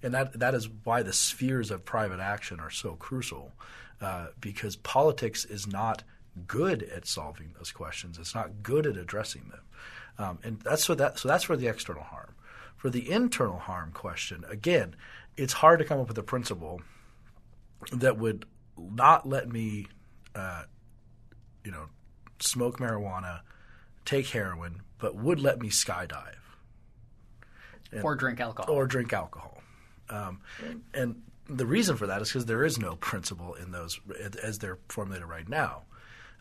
And 0.02 0.14
that, 0.14 0.38
that 0.38 0.54
is 0.54 0.68
why 0.84 1.02
the 1.02 1.12
spheres 1.12 1.70
of 1.70 1.84
private 1.84 2.20
action 2.20 2.60
are 2.60 2.70
so 2.70 2.94
crucial, 2.94 3.52
uh, 4.00 4.28
because 4.40 4.76
politics 4.76 5.44
is 5.44 5.66
not 5.66 6.04
good 6.46 6.84
at 6.84 7.06
solving 7.06 7.54
those 7.56 7.72
questions. 7.72 8.18
It's 8.18 8.34
not 8.34 8.62
good 8.62 8.86
at 8.86 8.96
addressing 8.96 9.48
them. 9.48 9.60
Um, 10.18 10.38
and 10.44 10.60
that's 10.60 10.88
what 10.88 10.98
that, 10.98 11.18
so 11.18 11.28
that's 11.28 11.44
for 11.44 11.56
the 11.56 11.66
external 11.66 12.02
harm. 12.02 12.34
For 12.76 12.90
the 12.90 13.10
internal 13.10 13.58
harm 13.58 13.90
question, 13.92 14.44
again, 14.48 14.94
it's 15.36 15.52
hard 15.52 15.80
to 15.80 15.84
come 15.84 15.98
up 15.98 16.08
with 16.08 16.18
a 16.18 16.22
principle 16.22 16.80
that 17.92 18.18
would 18.18 18.44
not 18.76 19.28
let 19.28 19.48
me, 19.48 19.88
uh, 20.34 20.64
you 21.64 21.72
know, 21.72 21.86
smoke 22.38 22.78
marijuana, 22.78 23.40
take 24.04 24.28
heroin, 24.28 24.82
but 24.98 25.16
would 25.16 25.40
let 25.40 25.60
me 25.60 25.70
skydive 25.70 26.47
and, 27.92 28.04
or 28.04 28.14
drink 28.14 28.40
alcohol. 28.40 28.74
Or 28.74 28.86
drink 28.86 29.12
alcohol. 29.12 29.62
Um, 30.10 30.40
and 30.94 31.22
the 31.48 31.66
reason 31.66 31.96
for 31.96 32.06
that 32.06 32.22
is 32.22 32.28
because 32.28 32.46
there 32.46 32.64
is 32.64 32.78
no 32.78 32.96
principle 32.96 33.54
in 33.54 33.70
those 33.70 34.00
as 34.42 34.58
they're 34.58 34.78
formulated 34.88 35.28
right 35.28 35.48
now. 35.48 35.82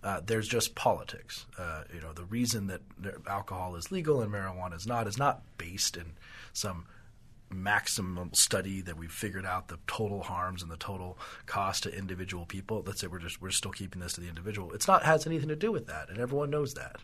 Uh, 0.04 0.22
there's 0.26 0.48
just 0.48 0.76
politics. 0.76 1.45
Uh, 1.58 1.84
you 1.93 2.00
know, 2.00 2.14
the 2.14 2.26
reason 2.26 2.68
that 2.68 2.82
alcohol 3.28 3.76
is 3.76 3.91
legal 3.91 4.22
and 4.22 4.32
marijuana 4.32 4.76
is 4.76 4.86
not 4.86 5.08
is 5.08 5.18
not 5.18 5.41
based 5.58 5.98
in 5.98 6.14
some 6.54 6.86
maximum 7.50 8.34
study 8.34 8.82
that 8.82 8.98
we've 8.98 9.12
figured 9.12 9.45
out 9.45 9.70
the 9.70 9.80
total 9.88 10.22
harms 10.22 10.62
and 10.62 10.70
the 10.70 10.78
total 10.78 11.18
cost 11.45 11.84
to 11.84 11.98
individual 11.98 12.45
people. 12.45 12.84
Let's 12.86 13.02
say 13.02 13.08
we're 13.08 13.20
just 13.20 13.41
we're 13.41 13.52
still 13.52 13.72
keeping 13.72 14.02
this 14.02 14.14
to 14.14 14.22
the 14.22 14.28
individual. 14.28 14.72
It's 14.74 14.88
not 14.88 15.04
has 15.04 15.26
anything 15.26 15.50
to 15.50 15.56
do 15.56 15.72
with 15.72 15.88
that, 15.88 16.10
and 16.10 16.20
everyone 16.20 16.50
knows 16.50 16.74
that. 16.76 16.98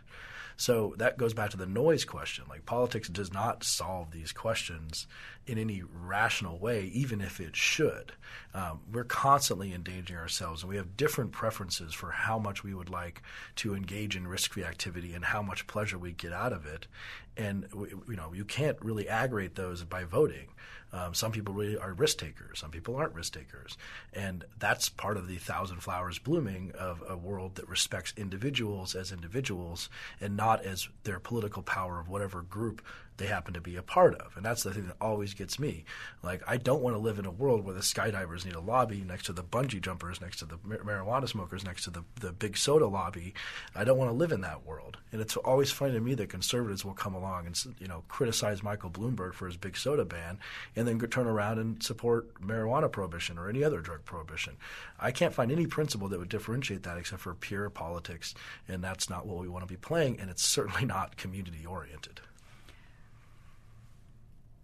So 0.55 0.93
that 0.97 1.17
goes 1.17 1.33
back 1.33 1.49
to 1.51 1.57
the 1.57 1.65
noise 1.65 2.05
question. 2.05 2.45
Like 2.49 2.65
politics 2.65 3.09
does 3.09 3.33
not 3.33 3.63
solve 3.63 4.11
these 4.11 4.31
questions 4.31 5.07
in 5.45 5.57
any 5.57 5.83
rational 5.83 6.57
way, 6.57 6.85
even 6.93 7.21
if 7.21 7.39
it 7.39 7.55
should. 7.55 8.13
Um, 8.53 8.81
we're 8.91 9.03
constantly 9.03 9.73
endangering 9.73 10.19
ourselves, 10.19 10.63
and 10.63 10.69
we 10.69 10.77
have 10.77 10.95
different 10.95 11.31
preferences 11.31 11.93
for 11.93 12.11
how 12.11 12.39
much 12.39 12.63
we 12.63 12.73
would 12.73 12.89
like 12.89 13.21
to 13.57 13.75
engage 13.75 14.15
in 14.15 14.27
risk-free 14.27 14.63
activity 14.63 15.13
and 15.13 15.25
how 15.25 15.41
much 15.41 15.67
pleasure 15.67 15.97
we 15.97 16.13
get 16.13 16.31
out 16.31 16.53
of 16.53 16.65
it. 16.65 16.87
And 17.35 17.67
you 17.73 18.15
know, 18.15 18.31
you 18.33 18.45
can't 18.45 18.77
really 18.81 19.09
aggregate 19.09 19.55
those 19.55 19.83
by 19.83 20.03
voting. 20.05 20.47
Um, 20.93 21.13
some 21.15 21.31
people 21.31 21.55
really 21.55 21.77
are 21.77 21.91
risk 21.93 22.19
takers. 22.19 22.59
Some 22.59 22.69
people 22.69 22.95
aren't 22.95 23.15
risk 23.15 23.33
takers, 23.33 23.77
and 24.13 24.45
that's 24.59 24.89
part 24.89 25.17
of 25.17 25.27
the 25.27 25.37
thousand 25.37 25.79
flowers 25.79 26.19
blooming 26.19 26.71
of 26.77 27.03
a 27.09 27.17
world 27.17 27.55
that 27.55 27.67
respects 27.67 28.13
individuals 28.15 28.93
as 28.93 29.11
individuals 29.11 29.89
and 30.21 30.37
not 30.37 30.63
as 30.63 30.87
their 31.03 31.19
political 31.19 31.63
power 31.63 31.99
of 31.99 32.07
whatever 32.07 32.43
group 32.43 32.83
they 33.17 33.27
happen 33.27 33.53
to 33.53 33.61
be 33.61 33.75
a 33.75 33.83
part 33.83 34.15
of. 34.15 34.35
And 34.35 34.45
that's 34.45 34.63
the 34.63 34.73
thing 34.73 34.87
that 34.87 34.97
always 34.99 35.33
gets 35.33 35.59
me. 35.59 35.85
Like, 36.21 36.41
I 36.47 36.57
don't 36.57 36.81
want 36.81 36.95
to 36.95 36.99
live 36.99 37.19
in 37.19 37.25
a 37.25 37.31
world 37.31 37.63
where 37.63 37.73
the 37.73 37.81
skydivers 37.81 38.45
need 38.45 38.55
a 38.55 38.59
lobby 38.59 39.03
next 39.05 39.25
to 39.25 39.33
the 39.33 39.43
bungee 39.43 39.81
jumpers, 39.81 40.21
next 40.21 40.39
to 40.39 40.45
the 40.45 40.57
mar- 40.63 40.79
marijuana 40.79 41.27
smokers, 41.27 41.63
next 41.63 41.83
to 41.83 41.91
the, 41.91 42.03
the 42.19 42.31
big 42.31 42.57
soda 42.57 42.87
lobby. 42.87 43.33
I 43.75 43.83
don't 43.83 43.97
want 43.97 44.09
to 44.09 44.15
live 44.15 44.31
in 44.31 44.41
that 44.41 44.65
world. 44.65 44.97
And 45.11 45.21
it's 45.21 45.37
always 45.37 45.71
funny 45.71 45.93
to 45.93 45.99
me 45.99 46.15
that 46.15 46.29
conservatives 46.29 46.83
will 46.83 46.93
come 46.93 47.13
along 47.13 47.45
and, 47.45 47.65
you 47.79 47.87
know, 47.87 48.03
criticize 48.07 48.63
Michael 48.63 48.89
Bloomberg 48.89 49.33
for 49.33 49.45
his 49.45 49.57
big 49.57 49.77
soda 49.77 50.05
ban 50.05 50.39
and 50.75 50.87
then 50.87 50.99
turn 50.99 51.27
around 51.27 51.59
and 51.59 51.81
support 51.83 52.41
marijuana 52.41 52.91
prohibition 52.91 53.37
or 53.37 53.49
any 53.49 53.63
other 53.63 53.81
drug 53.81 54.05
prohibition. 54.05 54.57
I 54.99 55.11
can't 55.11 55.33
find 55.33 55.51
any 55.51 55.67
principle 55.67 56.07
that 56.09 56.19
would 56.19 56.29
differentiate 56.29 56.83
that 56.83 56.97
except 56.97 57.21
for 57.21 57.33
pure 57.33 57.69
politics, 57.69 58.33
and 58.67 58.83
that's 58.83 59.09
not 59.09 59.25
what 59.25 59.37
we 59.37 59.47
want 59.47 59.63
to 59.63 59.71
be 59.71 59.77
playing, 59.77 60.19
and 60.19 60.29
it's 60.29 60.43
certainly 60.43 60.85
not 60.93 61.17
community 61.17 61.65
oriented 61.65 62.21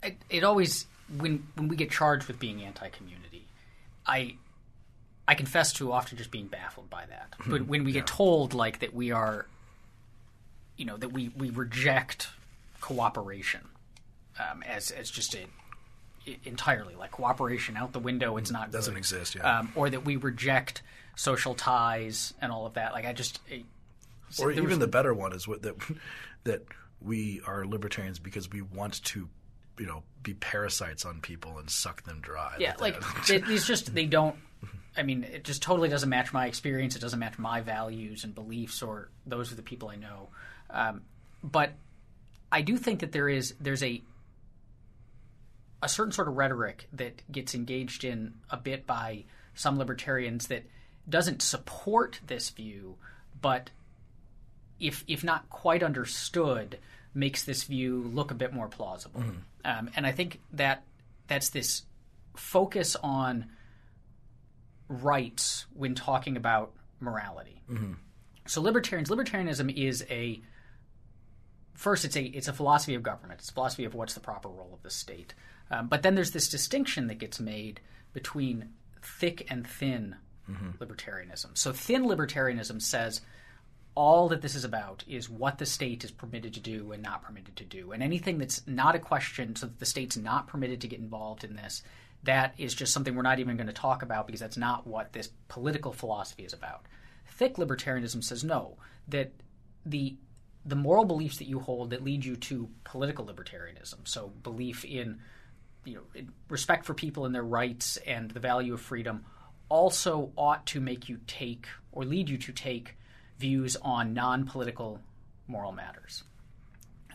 it, 0.04 0.18
it 0.30 0.44
always 0.44 0.86
when 1.18 1.48
when 1.56 1.68
we 1.68 1.76
get 1.76 1.92
charged 1.92 2.28
with 2.28 2.40
being 2.40 2.64
anti-community, 2.64 3.48
I 4.06 4.36
I 5.28 5.36
confess 5.36 5.74
to 5.74 5.92
often 5.92 6.18
just 6.18 6.32
being 6.32 6.48
baffled 6.48 6.90
by 6.90 7.06
that. 7.08 7.36
Hmm. 7.40 7.52
But 7.52 7.68
when 7.68 7.84
we 7.84 7.92
yeah. 7.92 8.00
get 8.00 8.08
told 8.08 8.54
like 8.54 8.80
that 8.80 8.94
we 8.94 9.12
are, 9.12 9.46
you 10.78 10.86
know, 10.86 10.98
that 10.98 11.12
we 11.12 11.30
we 11.30 11.50
reject 11.50 12.30
cooperation 12.82 13.62
um, 14.40 14.64
as 14.64 14.92
as 14.92 15.10
just 15.10 15.36
a 15.36 15.46
entirely 16.46 16.96
like 16.96 17.12
cooperation 17.12 17.78
out 17.78 17.92
the 17.94 18.00
window. 18.00 18.38
It's 18.38 18.52
not 18.52 18.72
doesn't 18.72 18.94
good. 18.94 19.00
exist. 19.00 19.36
Yeah, 19.36 19.60
um, 19.60 19.72
or 19.76 19.90
that 19.90 20.06
we 20.06 20.16
reject 20.16 20.82
social 21.16 21.56
ties 21.56 22.34
and 22.42 22.52
all 22.52 22.66
of 22.66 22.76
that. 22.76 22.94
Like 22.94 23.06
I 23.06 23.14
just. 23.14 23.40
It, 23.50 23.64
or 24.40 24.52
even 24.52 24.66
was, 24.66 24.78
the 24.80 24.88
better 24.88 25.14
one 25.14 25.34
is 25.34 25.48
what 25.48 25.64
that 25.64 25.76
that 26.44 26.64
we 27.02 27.42
are 27.46 27.66
libertarians 27.66 28.20
because 28.20 28.50
we 28.52 28.62
want 28.62 29.04
to 29.06 29.30
you 29.80 29.86
know 29.86 30.04
be 30.22 30.34
parasites 30.34 31.06
on 31.06 31.22
people 31.22 31.58
and 31.58 31.70
suck 31.70 32.04
them 32.04 32.20
dry. 32.22 32.56
Yeah, 32.60 32.76
like 32.80 32.98
these 33.26 33.66
just 33.68 33.94
they 33.94 34.06
don't. 34.06 34.36
I 34.98 35.04
mean, 35.04 35.24
it 35.24 35.44
just 35.44 35.62
totally 35.62 35.88
doesn't 35.88 36.10
match 36.10 36.34
my 36.34 36.48
experience. 36.48 36.96
It 36.96 37.00
doesn't 37.00 37.20
match 37.20 37.40
my 37.40 37.62
values 37.62 38.24
and 38.24 38.36
beliefs, 38.36 38.82
or 38.82 39.10
those 39.26 39.52
are 39.52 39.56
the 39.56 39.62
people 39.62 39.90
I 39.90 39.96
know. 39.96 40.30
Um, 40.70 41.02
but 41.42 41.72
I 42.52 42.62
do 42.62 42.78
think 42.78 43.00
that 43.00 43.12
there 43.12 43.30
is 43.30 43.54
there's 43.60 43.84
a 43.84 44.02
a 45.82 45.88
certain 45.88 46.12
sort 46.12 46.28
of 46.28 46.36
rhetoric 46.36 46.88
that 46.94 47.22
gets 47.32 47.56
engaged 47.56 48.04
in 48.04 48.34
a 48.50 48.58
bit 48.58 48.86
by 48.86 49.24
some 49.54 49.78
libertarians 49.78 50.48
that 50.48 50.66
doesn't 51.08 51.42
support 51.42 52.20
this 52.28 52.50
view, 52.50 52.98
but 53.42 53.70
if 54.80 55.04
if 55.08 55.24
not 55.24 55.50
quite 55.50 55.84
understood, 55.84 56.80
makes 57.14 57.44
this 57.44 57.64
view 57.64 58.04
look 58.14 58.32
a 58.32 58.36
bit 58.36 58.54
more 58.54 58.68
plausible. 58.68 59.22
Mm-hmm. 59.22 59.40
Um, 59.66 59.90
and 59.96 60.06
I 60.06 60.12
think 60.12 60.40
that 60.54 60.84
that's 61.28 61.50
this 61.50 61.84
focus 62.36 62.96
on 63.02 63.48
rights 64.88 65.66
when 65.74 65.96
talking 65.96 66.38
about 66.38 66.72
morality. 67.00 67.62
Mm-hmm. 67.70 67.94
So 68.48 68.62
libertarians, 68.62 69.10
libertarianism 69.10 69.76
is 69.76 70.06
a 70.10 70.42
first 71.74 72.04
it's 72.04 72.18
a 72.18 72.24
it's 72.24 72.48
a 72.48 72.54
philosophy 72.54 72.96
of 72.96 73.04
government. 73.04 73.40
It's 73.40 73.50
a 73.50 73.54
philosophy 73.54 73.86
of 73.86 73.94
what's 73.94 74.14
the 74.14 74.20
proper 74.20 74.50
role 74.50 74.72
of 74.74 74.82
the 74.84 74.90
state. 74.90 75.34
Um, 75.72 75.88
but 75.88 76.02
then 76.02 76.16
there's 76.16 76.32
this 76.32 76.50
distinction 76.50 77.08
that 77.08 77.20
gets 77.20 77.40
made 77.40 77.80
between 78.12 78.70
thick 79.02 79.46
and 79.52 79.68
thin 79.68 80.16
mm-hmm. 80.50 80.72
libertarianism. 80.84 81.58
So 81.58 81.72
thin 81.72 82.06
libertarianism 82.06 82.82
says 82.82 83.22
all 83.96 84.30
that 84.30 84.42
this 84.42 84.56
is 84.56 84.64
about 84.64 85.04
is 85.08 85.30
what 85.30 85.58
the 85.58 85.66
state 85.66 86.04
is 86.04 86.12
permitted 86.12 86.54
to 86.54 86.60
do 86.60 86.92
and 86.92 87.04
not 87.04 87.22
permitted 87.22 87.56
to 87.58 87.66
do. 87.66 87.92
And 87.92 88.02
anything 88.02 88.38
that's 88.38 88.66
not 88.68 88.96
a 88.96 89.00
question, 89.00 89.56
so 89.56 89.66
that 89.66 89.80
the 89.80 89.86
state's 89.86 90.18
not 90.18 90.48
permitted 90.48 90.82
to 90.82 90.88
get 90.88 91.00
involved 91.00 91.44
in 91.44 91.56
this, 91.56 91.84
that 92.24 92.54
is 92.58 92.74
just 92.74 92.94
something 92.94 93.16
we're 93.16 93.22
not 93.22 93.40
even 93.40 93.58
going 93.58 93.68
to 93.68 93.74
talk 93.74 94.02
about 94.02 94.28
because 94.28 94.42
that's 94.42 94.58
not 94.58 94.86
what 94.86 95.14
this 95.14 95.30
political 95.48 95.94
philosophy 95.94 96.44
is 96.44 96.54
about. 96.54 96.86
Thick 97.26 97.56
libertarianism 97.56 98.24
says 98.24 98.44
no, 98.44 98.78
that 99.08 99.32
the 99.86 100.18
the 100.66 100.76
moral 100.76 101.06
beliefs 101.06 101.38
that 101.38 101.48
you 101.48 101.60
hold 101.60 101.90
that 101.92 102.04
lead 102.04 102.24
you 102.26 102.36
to 102.36 102.70
political 102.84 103.26
libertarianism, 103.26 104.06
so 104.06 104.34
belief 104.44 104.84
in 104.84 105.20
you 105.86 105.96
know 105.96 106.02
in 106.14 106.30
respect 106.50 106.86
for 106.86 106.94
people 106.94 107.26
and 107.26 107.34
their 107.34 107.44
rights 107.44 107.98
and 108.06 108.32
the 108.32 108.40
value 108.40 108.74
of 108.74 108.82
freedom, 108.82 109.24
also 109.70 110.32
ought 110.36 110.66
to 110.66 110.82
make 110.82 111.08
you 111.08 111.20
take 111.28 111.68
or 111.92 112.04
lead 112.04 112.30
you 112.30 112.38
to 112.38 112.52
take 112.52 112.98
views 113.40 113.78
on 113.82 114.14
non-political 114.14 115.00
moral 115.48 115.72
matters. 115.72 116.24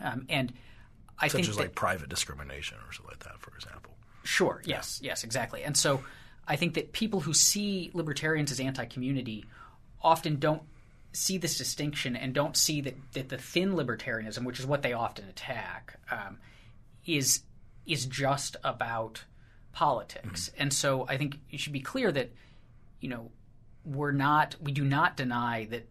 Um, 0.01 0.25
and 0.29 0.51
I 1.19 1.27
Such 1.27 1.37
think 1.37 1.49
as 1.49 1.55
that, 1.55 1.61
like 1.61 1.75
private 1.75 2.09
discrimination 2.09 2.77
or 2.85 2.91
something 2.91 3.11
like 3.11 3.23
that, 3.23 3.39
for 3.39 3.55
example. 3.55 3.93
Sure. 4.23 4.61
Yes. 4.65 4.99
Yeah. 5.01 5.11
Yes. 5.11 5.23
Exactly. 5.23 5.63
And 5.63 5.77
so 5.77 6.03
I 6.47 6.55
think 6.55 6.73
that 6.73 6.91
people 6.91 7.21
who 7.21 7.33
see 7.33 7.91
libertarians 7.93 8.51
as 8.51 8.59
anti-community 8.59 9.45
often 10.01 10.37
don't 10.37 10.63
see 11.13 11.37
this 11.37 11.57
distinction 11.57 12.15
and 12.15 12.33
don't 12.33 12.57
see 12.57 12.81
that, 12.81 12.95
that 13.13 13.29
the 13.29 13.37
thin 13.37 13.73
libertarianism, 13.73 14.43
which 14.43 14.59
is 14.59 14.65
what 14.65 14.81
they 14.81 14.93
often 14.93 15.25
attack, 15.29 15.99
um, 16.11 16.37
is 17.05 17.41
is 17.85 18.05
just 18.07 18.57
about 18.63 19.23
politics. 19.71 20.49
Mm-hmm. 20.49 20.61
And 20.63 20.73
so 20.73 21.05
I 21.07 21.17
think 21.17 21.39
it 21.51 21.59
should 21.59 21.73
be 21.73 21.79
clear 21.81 22.11
that 22.11 22.31
you 22.99 23.09
know 23.09 23.31
we're 23.85 24.11
not 24.11 24.55
we 24.61 24.71
do 24.71 24.83
not 24.83 25.15
deny 25.15 25.65
that 25.65 25.87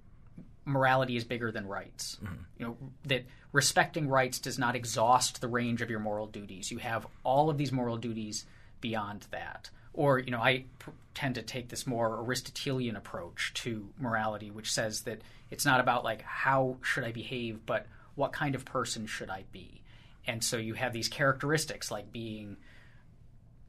morality 0.64 1.16
is 1.16 1.24
bigger 1.24 1.50
than 1.50 1.66
rights. 1.66 2.18
Mm-hmm. 2.22 2.34
You 2.58 2.66
know 2.66 2.76
that 3.06 3.24
respecting 3.52 4.08
rights 4.08 4.38
does 4.38 4.58
not 4.58 4.76
exhaust 4.76 5.40
the 5.40 5.48
range 5.48 5.82
of 5.82 5.90
your 5.90 6.00
moral 6.00 6.26
duties. 6.26 6.70
You 6.70 6.78
have 6.78 7.06
all 7.22 7.50
of 7.50 7.58
these 7.58 7.72
moral 7.72 7.96
duties 7.96 8.46
beyond 8.80 9.26
that. 9.30 9.70
Or 9.92 10.18
you 10.18 10.30
know, 10.30 10.40
I 10.40 10.64
p- 10.78 10.92
tend 11.14 11.36
to 11.36 11.42
take 11.42 11.68
this 11.68 11.86
more 11.86 12.18
Aristotelian 12.18 12.96
approach 12.96 13.52
to 13.54 13.88
morality, 13.98 14.50
which 14.50 14.72
says 14.72 15.02
that 15.02 15.20
it's 15.50 15.64
not 15.64 15.80
about 15.80 16.04
like 16.04 16.22
how 16.22 16.78
should 16.82 17.04
I 17.04 17.12
behave, 17.12 17.64
but 17.64 17.86
what 18.14 18.32
kind 18.32 18.54
of 18.54 18.64
person 18.64 19.06
should 19.06 19.30
I 19.30 19.44
be. 19.52 19.82
And 20.26 20.42
so 20.42 20.56
you 20.56 20.74
have 20.74 20.92
these 20.92 21.08
characteristics 21.08 21.90
like 21.90 22.12
being 22.12 22.56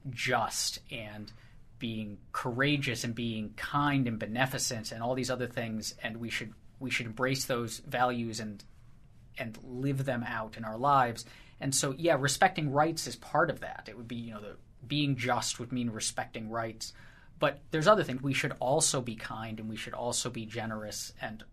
just 0.10 0.80
and 0.92 1.32
being 1.80 2.18
courageous 2.32 3.04
and 3.04 3.14
being 3.14 3.54
kind 3.58 4.08
and 4.08 4.18
beneficent 4.18 4.92
and 4.92 5.04
all 5.04 5.14
these 5.14 5.30
other 5.30 5.48
things 5.48 5.94
and 6.02 6.18
we 6.18 6.30
should 6.30 6.54
we 6.86 6.92
should 6.92 7.08
embrace 7.08 7.46
those 7.46 7.80
values 7.80 8.40
and 8.40 8.64
and 9.38 9.58
live 9.64 10.06
them 10.06 10.24
out 10.24 10.56
in 10.56 10.64
our 10.64 10.78
lives. 10.78 11.26
And 11.60 11.74
so, 11.74 11.94
yeah, 11.98 12.16
respecting 12.18 12.72
rights 12.72 13.08
is 13.08 13.18
part 13.18 13.50
of 13.50 13.60
that. 13.62 13.88
It 13.90 13.98
would 13.98 14.08
be, 14.08 14.16
you 14.16 14.34
know, 14.34 14.40
the 14.40 14.56
being 14.88 15.18
just 15.18 15.60
would 15.60 15.72
mean 15.74 15.90
respecting 15.90 16.50
rights. 16.50 16.94
But 17.40 17.60
there's 17.72 17.88
other 17.88 18.04
things. 18.04 18.22
We 18.22 18.34
should 18.34 18.54
also 18.60 19.02
be 19.02 19.16
kind 19.16 19.60
and 19.60 19.68
we 19.68 19.76
should 19.76 19.94
also 19.94 20.30
be 20.30 20.46
generous 20.46 21.12
and 21.22 21.44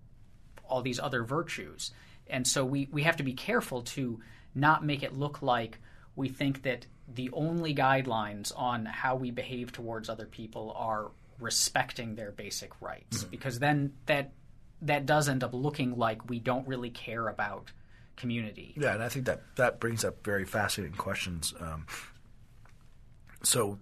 all 0.68 0.82
these 0.82 1.00
other 1.00 1.24
virtues. 1.24 1.90
And 2.28 2.46
so 2.46 2.64
we, 2.64 2.88
we 2.92 3.02
have 3.02 3.16
to 3.16 3.24
be 3.24 3.32
careful 3.32 3.82
to 3.82 4.20
not 4.54 4.84
make 4.84 5.02
it 5.02 5.16
look 5.16 5.42
like 5.42 5.78
we 6.14 6.28
think 6.28 6.62
that 6.62 6.86
the 7.12 7.30
only 7.32 7.74
guidelines 7.74 8.52
on 8.54 8.84
how 8.86 9.16
we 9.16 9.30
behave 9.30 9.72
towards 9.72 10.08
other 10.08 10.26
people 10.26 10.72
are 10.76 11.10
respecting 11.40 12.14
their 12.14 12.30
basic 12.30 12.80
rights. 12.80 13.18
Mm-hmm. 13.18 13.30
Because 13.30 13.58
then 13.58 13.94
that 14.06 14.32
that 14.82 15.06
does 15.06 15.28
end 15.28 15.42
up 15.44 15.54
looking 15.54 15.96
like 15.96 16.28
we 16.28 16.38
don't 16.38 16.66
really 16.66 16.90
care 16.90 17.28
about 17.28 17.70
community. 18.16 18.74
Yeah, 18.76 18.94
and 18.94 19.02
I 19.02 19.08
think 19.08 19.26
that 19.26 19.42
that 19.56 19.80
brings 19.80 20.04
up 20.04 20.24
very 20.24 20.44
fascinating 20.44 20.96
questions. 20.96 21.54
Um, 21.60 21.86
so 23.42 23.78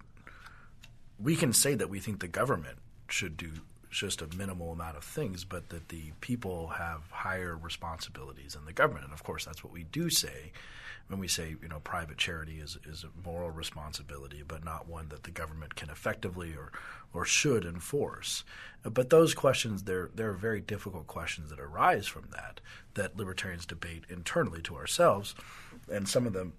we 1.19 1.37
can 1.37 1.53
say 1.53 1.75
that 1.75 1.91
we 1.91 2.01
think 2.01 2.21
the 2.21 2.29
government 2.29 2.79
should 3.09 3.37
do 3.37 3.51
just 3.91 4.23
a 4.23 4.29
minimal 4.37 4.73
amount 4.73 4.97
of 4.97 5.05
things, 5.05 5.45
but 5.45 5.69
that 5.71 5.89
the 5.89 6.13
people 6.21 6.69
have 6.69 7.03
higher 7.11 7.57
responsibilities 7.57 8.55
than 8.55 8.65
the 8.65 8.73
government. 8.73 9.05
And 9.05 9.13
of 9.13 9.25
course, 9.25 9.45
that's 9.45 9.65
what 9.65 9.73
we 9.73 9.83
do 9.85 10.09
say 10.09 10.53
when 11.11 11.19
we 11.19 11.27
say 11.27 11.57
you 11.61 11.69
know 11.69 11.81
private 11.81 12.19
charity 12.19 12.61
is 12.61 12.79
is 12.85 13.05
a 13.05 13.27
moral 13.27 13.51
responsibility, 13.51 14.45
but 14.47 14.65
not 14.65 14.89
one 14.89 15.09
that 15.09 15.25
the 15.25 15.33
government 15.33 15.75
can 15.75 15.91
effectively 15.91 16.55
or 16.55 16.71
or 17.13 17.25
should 17.25 17.65
enforce. 17.65 18.45
But 18.85 19.11
those 19.11 19.35
questions, 19.35 19.83
there 19.83 20.11
there 20.15 20.31
are 20.31 20.35
very 20.35 20.61
difficult 20.61 21.09
questions 21.09 21.51
that 21.51 21.59
arise 21.59 22.07
from 22.07 22.29
that 22.31 22.61
that 22.95 23.17
libertarians 23.17 23.67
debate 23.67 24.05
internally 24.09 24.63
to 24.63 24.77
ourselves, 24.77 25.35
and 25.91 26.09
some 26.09 26.27
of 26.29 26.33
them, 26.33 26.53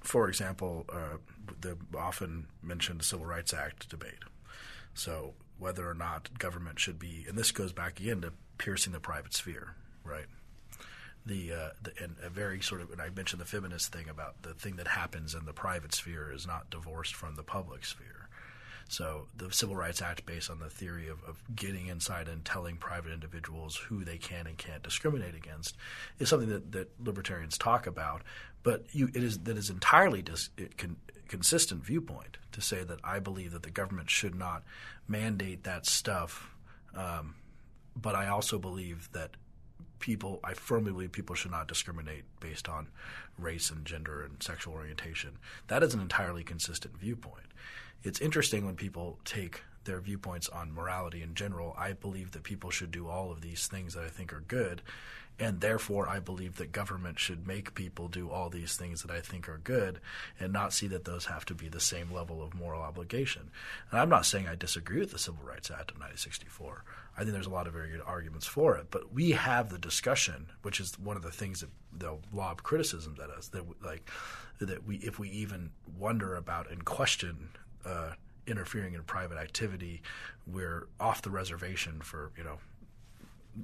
for 0.00 0.28
example, 0.28 0.84
uh, 0.92 1.18
the 1.60 1.78
often 1.96 2.48
mentioned 2.62 3.04
Civil 3.04 3.26
Rights 3.26 3.54
Act 3.54 3.88
debate. 3.88 4.24
So 4.94 5.34
whether 5.60 5.88
or 5.88 5.94
not 5.94 6.36
government 6.38 6.80
should 6.80 6.98
be, 6.98 7.24
and 7.28 7.38
this 7.38 7.52
goes 7.52 7.72
back 7.72 8.00
again 8.00 8.22
to 8.22 8.32
piercing 8.58 8.92
the 8.92 8.98
private 8.98 9.32
sphere, 9.32 9.76
right? 10.02 10.26
The, 11.26 11.52
uh, 11.52 11.68
the 11.82 11.92
and 12.02 12.16
a 12.22 12.30
very 12.30 12.60
sort 12.60 12.80
of 12.80 12.90
and 12.90 13.00
I 13.00 13.10
mentioned 13.10 13.40
the 13.40 13.46
feminist 13.46 13.92
thing 13.92 14.08
about 14.08 14.42
the 14.42 14.54
thing 14.54 14.76
that 14.76 14.88
happens 14.88 15.34
in 15.34 15.44
the 15.44 15.52
private 15.52 15.94
sphere 15.94 16.32
is 16.32 16.46
not 16.46 16.70
divorced 16.70 17.14
from 17.14 17.34
the 17.36 17.42
public 17.42 17.84
sphere. 17.84 18.28
So 18.88 19.28
the 19.36 19.52
Civil 19.52 19.76
Rights 19.76 20.02
Act, 20.02 20.26
based 20.26 20.50
on 20.50 20.58
the 20.58 20.68
theory 20.68 21.06
of, 21.06 21.22
of 21.22 21.40
getting 21.54 21.86
inside 21.86 22.26
and 22.26 22.44
telling 22.44 22.76
private 22.76 23.12
individuals 23.12 23.76
who 23.76 24.04
they 24.04 24.18
can 24.18 24.48
and 24.48 24.58
can't 24.58 24.82
discriminate 24.82 25.36
against, 25.36 25.76
is 26.18 26.28
something 26.28 26.48
that, 26.48 26.72
that 26.72 26.90
libertarians 26.98 27.56
talk 27.56 27.86
about. 27.86 28.22
But 28.64 28.86
you, 28.90 29.08
it 29.14 29.22
is 29.22 29.38
that 29.40 29.56
is 29.56 29.70
entirely 29.70 30.22
dis, 30.22 30.50
consistent 31.28 31.84
viewpoint 31.84 32.38
to 32.50 32.60
say 32.60 32.82
that 32.82 32.98
I 33.04 33.20
believe 33.20 33.52
that 33.52 33.62
the 33.62 33.70
government 33.70 34.10
should 34.10 34.34
not 34.34 34.64
mandate 35.06 35.62
that 35.62 35.86
stuff. 35.86 36.50
Um, 36.92 37.36
but 37.94 38.16
I 38.16 38.26
also 38.26 38.58
believe 38.58 39.08
that 39.12 39.36
people, 40.00 40.40
I 40.42 40.54
firmly 40.54 40.92
believe 40.92 41.12
people 41.12 41.36
should 41.36 41.50
not 41.50 41.68
discriminate 41.68 42.24
based 42.40 42.68
on 42.68 42.88
race 43.38 43.70
and 43.70 43.84
gender 43.84 44.22
and 44.22 44.42
sexual 44.42 44.74
orientation. 44.74 45.38
That 45.68 45.82
is 45.82 45.94
an 45.94 46.00
entirely 46.00 46.42
consistent 46.42 46.98
viewpoint. 46.98 47.46
It's 48.02 48.20
interesting 48.20 48.64
when 48.64 48.76
people 48.76 49.18
take 49.24 49.62
their 49.84 50.00
viewpoints 50.00 50.48
on 50.48 50.72
morality 50.72 51.22
in 51.22 51.34
general. 51.34 51.74
I 51.78 51.92
believe 51.92 52.32
that 52.32 52.42
people 52.42 52.70
should 52.70 52.90
do 52.90 53.08
all 53.08 53.30
of 53.30 53.40
these 53.40 53.66
things 53.66 53.94
that 53.94 54.04
I 54.04 54.08
think 54.08 54.32
are 54.32 54.44
good, 54.46 54.82
and 55.38 55.60
therefore 55.60 56.08
I 56.08 56.20
believe 56.20 56.56
that 56.56 56.72
government 56.72 57.18
should 57.18 57.46
make 57.46 57.74
people 57.74 58.08
do 58.08 58.30
all 58.30 58.50
these 58.50 58.76
things 58.76 59.02
that 59.02 59.10
I 59.10 59.20
think 59.20 59.48
are 59.48 59.60
good 59.62 60.00
and 60.38 60.52
not 60.52 60.72
see 60.72 60.86
that 60.88 61.04
those 61.04 61.26
have 61.26 61.44
to 61.46 61.54
be 61.54 61.68
the 61.68 61.80
same 61.80 62.12
level 62.12 62.42
of 62.42 62.54
moral 62.54 62.82
obligation. 62.82 63.50
And 63.90 64.00
I'm 64.00 64.10
not 64.10 64.26
saying 64.26 64.46
I 64.46 64.54
disagree 64.54 65.00
with 65.00 65.12
the 65.12 65.18
Civil 65.18 65.44
Rights 65.44 65.70
Act 65.70 65.90
of 65.92 65.96
1964. 65.96 66.84
I 67.16 67.20
think 67.20 67.32
there's 67.32 67.46
a 67.46 67.50
lot 67.50 67.66
of 67.66 67.72
very 67.72 67.90
good 67.90 68.02
arguments 68.06 68.46
for 68.46 68.76
it, 68.76 68.86
but 68.90 69.12
we 69.12 69.32
have 69.32 69.68
the 69.68 69.78
discussion, 69.78 70.46
which 70.62 70.80
is 70.80 70.98
one 70.98 71.16
of 71.16 71.22
the 71.22 71.30
things 71.30 71.60
that 71.60 71.70
they'll 71.92 72.20
lob 72.32 72.62
criticisms 72.62 73.18
at 73.18 73.30
us 73.30 73.48
that 73.48 73.64
like 73.82 74.08
that 74.60 74.86
we 74.86 74.96
if 74.96 75.18
we 75.18 75.28
even 75.30 75.70
wonder 75.98 76.36
about 76.36 76.70
and 76.70 76.84
question 76.84 77.50
uh, 77.84 78.12
interfering 78.46 78.94
in 78.94 79.02
private 79.02 79.38
activity, 79.38 80.02
we're 80.46 80.86
off 80.98 81.22
the 81.22 81.30
reservation 81.30 82.00
for 82.00 82.30
you 82.36 82.44
know 82.44 82.58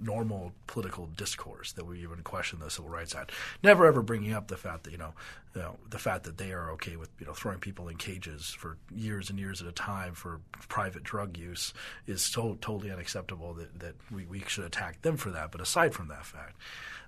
normal 0.02 0.52
political 0.66 1.06
discourse 1.06 1.72
that 1.72 1.84
we 1.84 2.02
even 2.02 2.22
question 2.22 2.58
the 2.58 2.70
Civil 2.70 2.90
Rights 2.90 3.14
Act. 3.14 3.32
Never 3.62 3.86
ever 3.86 4.02
bringing 4.02 4.32
up 4.32 4.48
the 4.48 4.56
fact 4.56 4.84
that 4.84 4.90
you 4.90 4.98
know, 4.98 5.12
you 5.54 5.62
know, 5.62 5.76
the 5.88 5.98
fact 5.98 6.24
that 6.24 6.38
they 6.38 6.52
are 6.52 6.70
okay 6.72 6.96
with 6.96 7.10
you 7.18 7.26
know 7.26 7.32
throwing 7.32 7.58
people 7.58 7.88
in 7.88 7.96
cages 7.96 8.50
for 8.50 8.76
years 8.94 9.30
and 9.30 9.38
years 9.38 9.62
at 9.62 9.68
a 9.68 9.72
time 9.72 10.14
for 10.14 10.40
private 10.68 11.02
drug 11.02 11.36
use 11.36 11.72
is 12.06 12.22
so 12.22 12.56
totally 12.60 12.90
unacceptable 12.90 13.54
that 13.54 13.78
that 13.78 13.94
we, 14.10 14.26
we 14.26 14.40
should 14.46 14.64
attack 14.64 15.02
them 15.02 15.16
for 15.16 15.30
that. 15.30 15.52
But 15.52 15.60
aside 15.60 15.94
from 15.94 16.08
that 16.08 16.24
fact. 16.24 16.56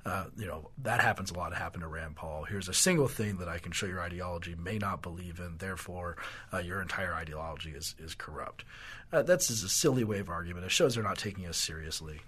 Uh, 0.04 0.24
you 0.36 0.46
know 0.46 0.70
that 0.82 1.00
happens 1.00 1.30
a 1.30 1.34
lot. 1.34 1.52
It 1.52 1.58
happened 1.58 1.82
to 1.82 1.88
Rand 1.88 2.16
Paul. 2.16 2.44
Here's 2.44 2.68
a 2.68 2.74
single 2.74 3.08
thing 3.08 3.38
that 3.38 3.48
I 3.48 3.58
can 3.58 3.72
show 3.72 3.86
your 3.86 4.00
ideology 4.00 4.54
may 4.54 4.78
not 4.78 5.02
believe 5.02 5.38
in. 5.38 5.58
Therefore, 5.58 6.16
uh, 6.52 6.58
your 6.58 6.80
entire 6.80 7.14
ideology 7.14 7.70
is 7.70 7.94
is 7.98 8.14
corrupt. 8.14 8.64
Uh, 9.12 9.22
that's 9.22 9.48
just 9.48 9.64
a 9.64 9.68
silly 9.68 10.04
way 10.04 10.18
of 10.18 10.28
argument. 10.28 10.64
It 10.64 10.70
shows 10.70 10.94
they're 10.94 11.04
not 11.04 11.18
taking 11.18 11.46
us 11.46 11.56
seriously. 11.56 12.20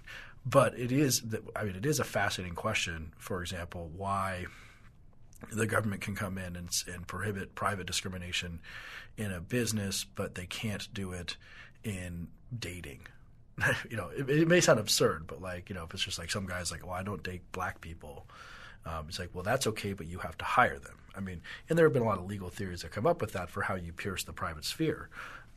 But 0.45 0.77
it 0.77 0.91
is, 0.91 1.21
I 1.55 1.63
mean, 1.65 1.75
it 1.75 1.85
is 1.85 1.99
a 1.99 2.03
fascinating 2.03 2.55
question. 2.55 3.13
For 3.17 3.41
example, 3.41 3.91
why 3.95 4.47
the 5.51 5.67
government 5.67 6.01
can 6.01 6.15
come 6.15 6.37
in 6.37 6.55
and, 6.55 6.69
and 6.91 7.07
prohibit 7.07 7.55
private 7.55 7.87
discrimination 7.87 8.59
in 9.17 9.31
a 9.31 9.39
business, 9.39 10.03
but 10.03 10.35
they 10.35 10.45
can't 10.45 10.91
do 10.93 11.11
it 11.11 11.37
in 11.83 12.27
dating. 12.57 13.01
you 13.89 13.97
know, 13.97 14.09
it, 14.15 14.29
it, 14.29 14.47
may 14.47 14.61
sound 14.61 14.79
absurd, 14.79 15.27
but 15.27 15.41
like, 15.41 15.69
you 15.69 15.75
know, 15.75 15.83
if 15.83 15.93
it's 15.93 16.03
just 16.03 16.19
like 16.19 16.31
some 16.31 16.45
guy's 16.45 16.71
like, 16.71 16.85
well, 16.85 16.95
I 16.95 17.03
don't 17.03 17.23
date 17.23 17.41
black 17.51 17.81
people. 17.81 18.27
Um, 18.85 19.05
it's 19.09 19.19
like, 19.19 19.29
well, 19.33 19.43
that's 19.43 19.67
okay, 19.67 19.93
but 19.93 20.07
you 20.07 20.19
have 20.19 20.37
to 20.39 20.45
hire 20.45 20.79
them. 20.79 20.97
I 21.15 21.19
mean, 21.19 21.41
and 21.69 21.77
there 21.77 21.85
have 21.85 21.93
been 21.93 22.01
a 22.01 22.05
lot 22.05 22.17
of 22.17 22.25
legal 22.25 22.49
theories 22.49 22.81
that 22.81 22.91
come 22.91 23.05
up 23.05 23.21
with 23.21 23.33
that 23.33 23.49
for 23.49 23.61
how 23.61 23.75
you 23.75 23.93
pierce 23.93 24.23
the 24.23 24.33
private 24.33 24.65
sphere. 24.65 25.09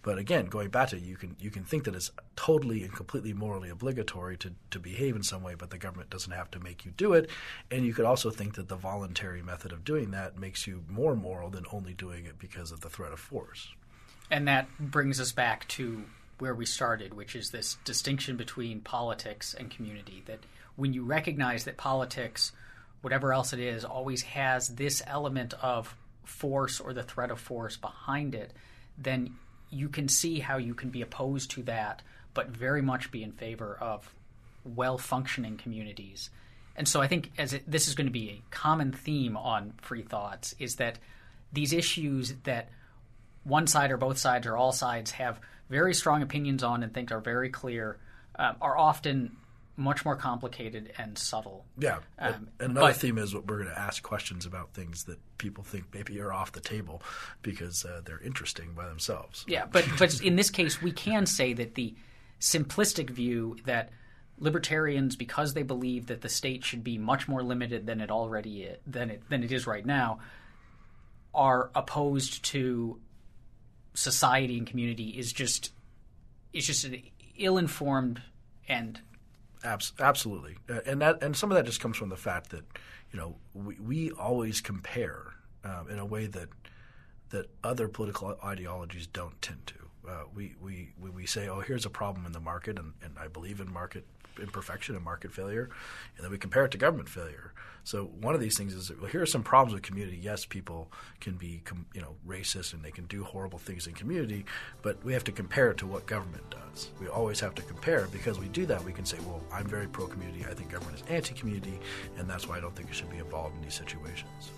But 0.02 0.18
again, 0.18 0.46
going 0.46 0.68
back 0.68 0.90
to 0.90 0.98
you 0.98 1.16
can 1.16 1.34
you 1.40 1.50
can 1.50 1.64
think 1.64 1.84
that 1.84 1.94
it's 1.94 2.10
totally 2.36 2.82
and 2.82 2.92
completely 2.92 3.32
morally 3.32 3.70
obligatory 3.70 4.36
to, 4.38 4.52
to 4.70 4.78
behave 4.78 5.16
in 5.16 5.22
some 5.22 5.42
way, 5.42 5.54
but 5.54 5.70
the 5.70 5.78
government 5.78 6.10
doesn't 6.10 6.32
have 6.32 6.50
to 6.50 6.60
make 6.60 6.84
you 6.84 6.90
do 6.94 7.14
it. 7.14 7.30
And 7.70 7.86
you 7.86 7.94
could 7.94 8.04
also 8.04 8.28
think 8.28 8.56
that 8.56 8.68
the 8.68 8.76
voluntary 8.76 9.40
method 9.40 9.72
of 9.72 9.82
doing 9.82 10.10
that 10.10 10.38
makes 10.38 10.66
you 10.66 10.84
more 10.90 11.16
moral 11.16 11.48
than 11.48 11.64
only 11.72 11.94
doing 11.94 12.26
it 12.26 12.38
because 12.38 12.70
of 12.70 12.82
the 12.82 12.90
threat 12.90 13.12
of 13.12 13.18
force. 13.18 13.68
And 14.30 14.46
that 14.46 14.68
brings 14.78 15.20
us 15.20 15.32
back 15.32 15.66
to 15.68 16.04
where 16.38 16.54
we 16.54 16.66
started, 16.66 17.14
which 17.14 17.36
is 17.36 17.50
this 17.50 17.76
distinction 17.84 18.36
between 18.36 18.80
politics 18.80 19.54
and 19.54 19.70
community. 19.70 20.22
That 20.26 20.40
when 20.76 20.92
you 20.92 21.04
recognize 21.04 21.64
that 21.64 21.76
politics, 21.76 22.52
whatever 23.02 23.32
else 23.32 23.52
it 23.52 23.60
is, 23.60 23.84
always 23.84 24.22
has 24.22 24.68
this 24.68 25.02
element 25.06 25.54
of 25.62 25.94
force 26.24 26.80
or 26.80 26.92
the 26.92 27.02
threat 27.02 27.30
of 27.30 27.38
force 27.38 27.76
behind 27.76 28.34
it, 28.34 28.52
then 28.98 29.34
you 29.70 29.88
can 29.88 30.08
see 30.08 30.38
how 30.38 30.56
you 30.56 30.74
can 30.74 30.90
be 30.90 31.02
opposed 31.02 31.50
to 31.52 31.62
that, 31.64 32.02
but 32.32 32.48
very 32.48 32.82
much 32.82 33.10
be 33.10 33.22
in 33.22 33.32
favor 33.32 33.76
of 33.80 34.12
well 34.64 34.98
functioning 34.98 35.56
communities. 35.56 36.30
And 36.76 36.88
so 36.88 37.00
I 37.00 37.06
think 37.06 37.30
as 37.38 37.52
it, 37.52 37.70
this 37.70 37.86
is 37.86 37.94
going 37.94 38.06
to 38.06 38.12
be 38.12 38.30
a 38.30 38.42
common 38.50 38.92
theme 38.92 39.36
on 39.36 39.74
free 39.80 40.02
thoughts 40.02 40.54
is 40.58 40.76
that 40.76 40.98
these 41.52 41.72
issues 41.72 42.34
that 42.44 42.68
one 43.44 43.66
side 43.66 43.92
or 43.92 43.96
both 43.96 44.18
sides 44.18 44.46
or 44.46 44.56
all 44.56 44.72
sides 44.72 45.12
have 45.12 45.38
very 45.74 45.92
strong 45.92 46.22
opinions 46.22 46.62
on 46.62 46.84
and 46.84 46.94
think 46.94 47.10
are 47.10 47.18
very 47.18 47.50
clear 47.50 47.98
um, 48.36 48.54
are 48.60 48.78
often 48.78 49.36
much 49.76 50.04
more 50.04 50.14
complicated 50.14 50.92
and 50.98 51.18
subtle. 51.18 51.64
Yeah, 51.76 51.98
um, 52.20 52.48
and 52.60 52.70
another 52.70 52.92
but, 52.92 52.96
theme 52.96 53.18
is 53.18 53.34
what 53.34 53.48
we're 53.48 53.56
going 53.56 53.74
to 53.74 53.78
ask 53.78 54.00
questions 54.00 54.46
about 54.46 54.72
things 54.72 55.02
that 55.04 55.18
people 55.36 55.64
think 55.64 55.86
maybe 55.92 56.20
are 56.20 56.32
off 56.32 56.52
the 56.52 56.60
table 56.60 57.02
because 57.42 57.84
uh, 57.84 58.02
they're 58.04 58.20
interesting 58.20 58.74
by 58.74 58.86
themselves. 58.86 59.44
Yeah, 59.48 59.66
but 59.66 59.84
but 59.98 60.20
in 60.20 60.36
this 60.36 60.48
case, 60.48 60.80
we 60.80 60.92
can 60.92 61.26
say 61.26 61.54
that 61.54 61.74
the 61.74 61.96
simplistic 62.40 63.10
view 63.10 63.56
that 63.64 63.90
libertarians, 64.38 65.16
because 65.16 65.54
they 65.54 65.64
believe 65.64 66.06
that 66.06 66.20
the 66.20 66.28
state 66.28 66.64
should 66.64 66.84
be 66.84 66.98
much 66.98 67.26
more 67.26 67.42
limited 67.42 67.84
than 67.84 68.00
it 68.00 68.12
already 68.12 68.62
is, 68.62 68.78
than 68.86 69.10
it 69.10 69.28
than 69.28 69.42
it 69.42 69.50
is 69.50 69.66
right 69.66 69.84
now, 69.84 70.20
are 71.34 71.70
opposed 71.74 72.44
to 72.44 73.00
society 73.94 74.58
and 74.58 74.66
community 74.66 75.10
is 75.10 75.32
just 75.32 75.72
is 76.52 76.66
just 76.66 76.84
an 76.84 77.02
ill-informed 77.36 78.22
and 78.68 79.00
absolutely, 79.98 80.56
uh, 80.68 80.80
and 80.86 81.00
that 81.00 81.22
and 81.22 81.36
some 81.36 81.50
of 81.50 81.56
that 81.56 81.64
just 81.64 81.80
comes 81.80 81.96
from 81.96 82.08
the 82.10 82.16
fact 82.16 82.50
that 82.50 82.64
you 83.12 83.18
know 83.18 83.36
we, 83.54 83.76
we 83.80 84.10
always 84.12 84.60
compare 84.60 85.34
um, 85.64 85.88
in 85.90 85.98
a 85.98 86.04
way 86.04 86.26
that 86.26 86.48
that 87.30 87.50
other 87.64 87.88
political 87.88 88.38
ideologies 88.44 89.06
don't 89.06 89.40
tend 89.42 89.66
to. 89.66 89.74
Uh, 90.08 90.24
we, 90.34 90.54
we, 90.60 90.92
we 91.00 91.24
say, 91.26 91.48
oh, 91.48 91.60
here's 91.60 91.86
a 91.86 91.90
problem 91.90 92.26
in 92.26 92.32
the 92.32 92.40
market, 92.40 92.78
and, 92.78 92.92
and 93.02 93.14
I 93.18 93.26
believe 93.26 93.58
in 93.58 93.72
market 93.72 94.04
imperfection 94.40 94.94
and 94.94 95.04
market 95.04 95.32
failure, 95.32 95.70
and 96.16 96.24
then 96.24 96.30
we 96.30 96.38
compare 96.38 96.64
it 96.64 96.70
to 96.72 96.78
government 96.78 97.08
failure. 97.08 97.52
So 97.84 98.06
one 98.22 98.34
of 98.34 98.40
these 98.40 98.56
things 98.56 98.72
is 98.72 98.90
well, 98.98 99.10
here 99.10 99.20
are 99.20 99.26
some 99.26 99.42
problems 99.42 99.74
with 99.74 99.82
community. 99.82 100.18
Yes, 100.20 100.46
people 100.46 100.90
can 101.20 101.34
be 101.34 101.62
you 101.94 102.00
know 102.00 102.16
racist 102.26 102.72
and 102.72 102.82
they 102.82 102.90
can 102.90 103.04
do 103.06 103.22
horrible 103.22 103.58
things 103.58 103.86
in 103.86 103.92
community, 103.92 104.46
but 104.82 105.04
we 105.04 105.12
have 105.12 105.24
to 105.24 105.32
compare 105.32 105.70
it 105.70 105.76
to 105.78 105.86
what 105.86 106.06
government 106.06 106.44
does. 106.50 106.90
We 107.00 107.08
always 107.08 107.40
have 107.40 107.54
to 107.56 107.62
compare 107.62 108.08
because 108.10 108.38
we 108.38 108.48
do 108.48 108.64
that. 108.66 108.82
We 108.84 108.92
can 108.92 109.04
say, 109.04 109.18
well, 109.26 109.42
I'm 109.52 109.66
very 109.66 109.86
pro 109.86 110.06
community. 110.06 110.46
I 110.48 110.54
think 110.54 110.72
government 110.72 111.02
is 111.02 111.04
anti 111.08 111.34
community, 111.34 111.78
and 112.16 112.28
that's 112.28 112.48
why 112.48 112.56
I 112.56 112.60
don't 112.60 112.74
think 112.74 112.88
it 112.88 112.94
should 112.94 113.10
be 113.10 113.18
involved 113.18 113.56
in 113.56 113.62
these 113.62 113.74
situations. 113.74 114.50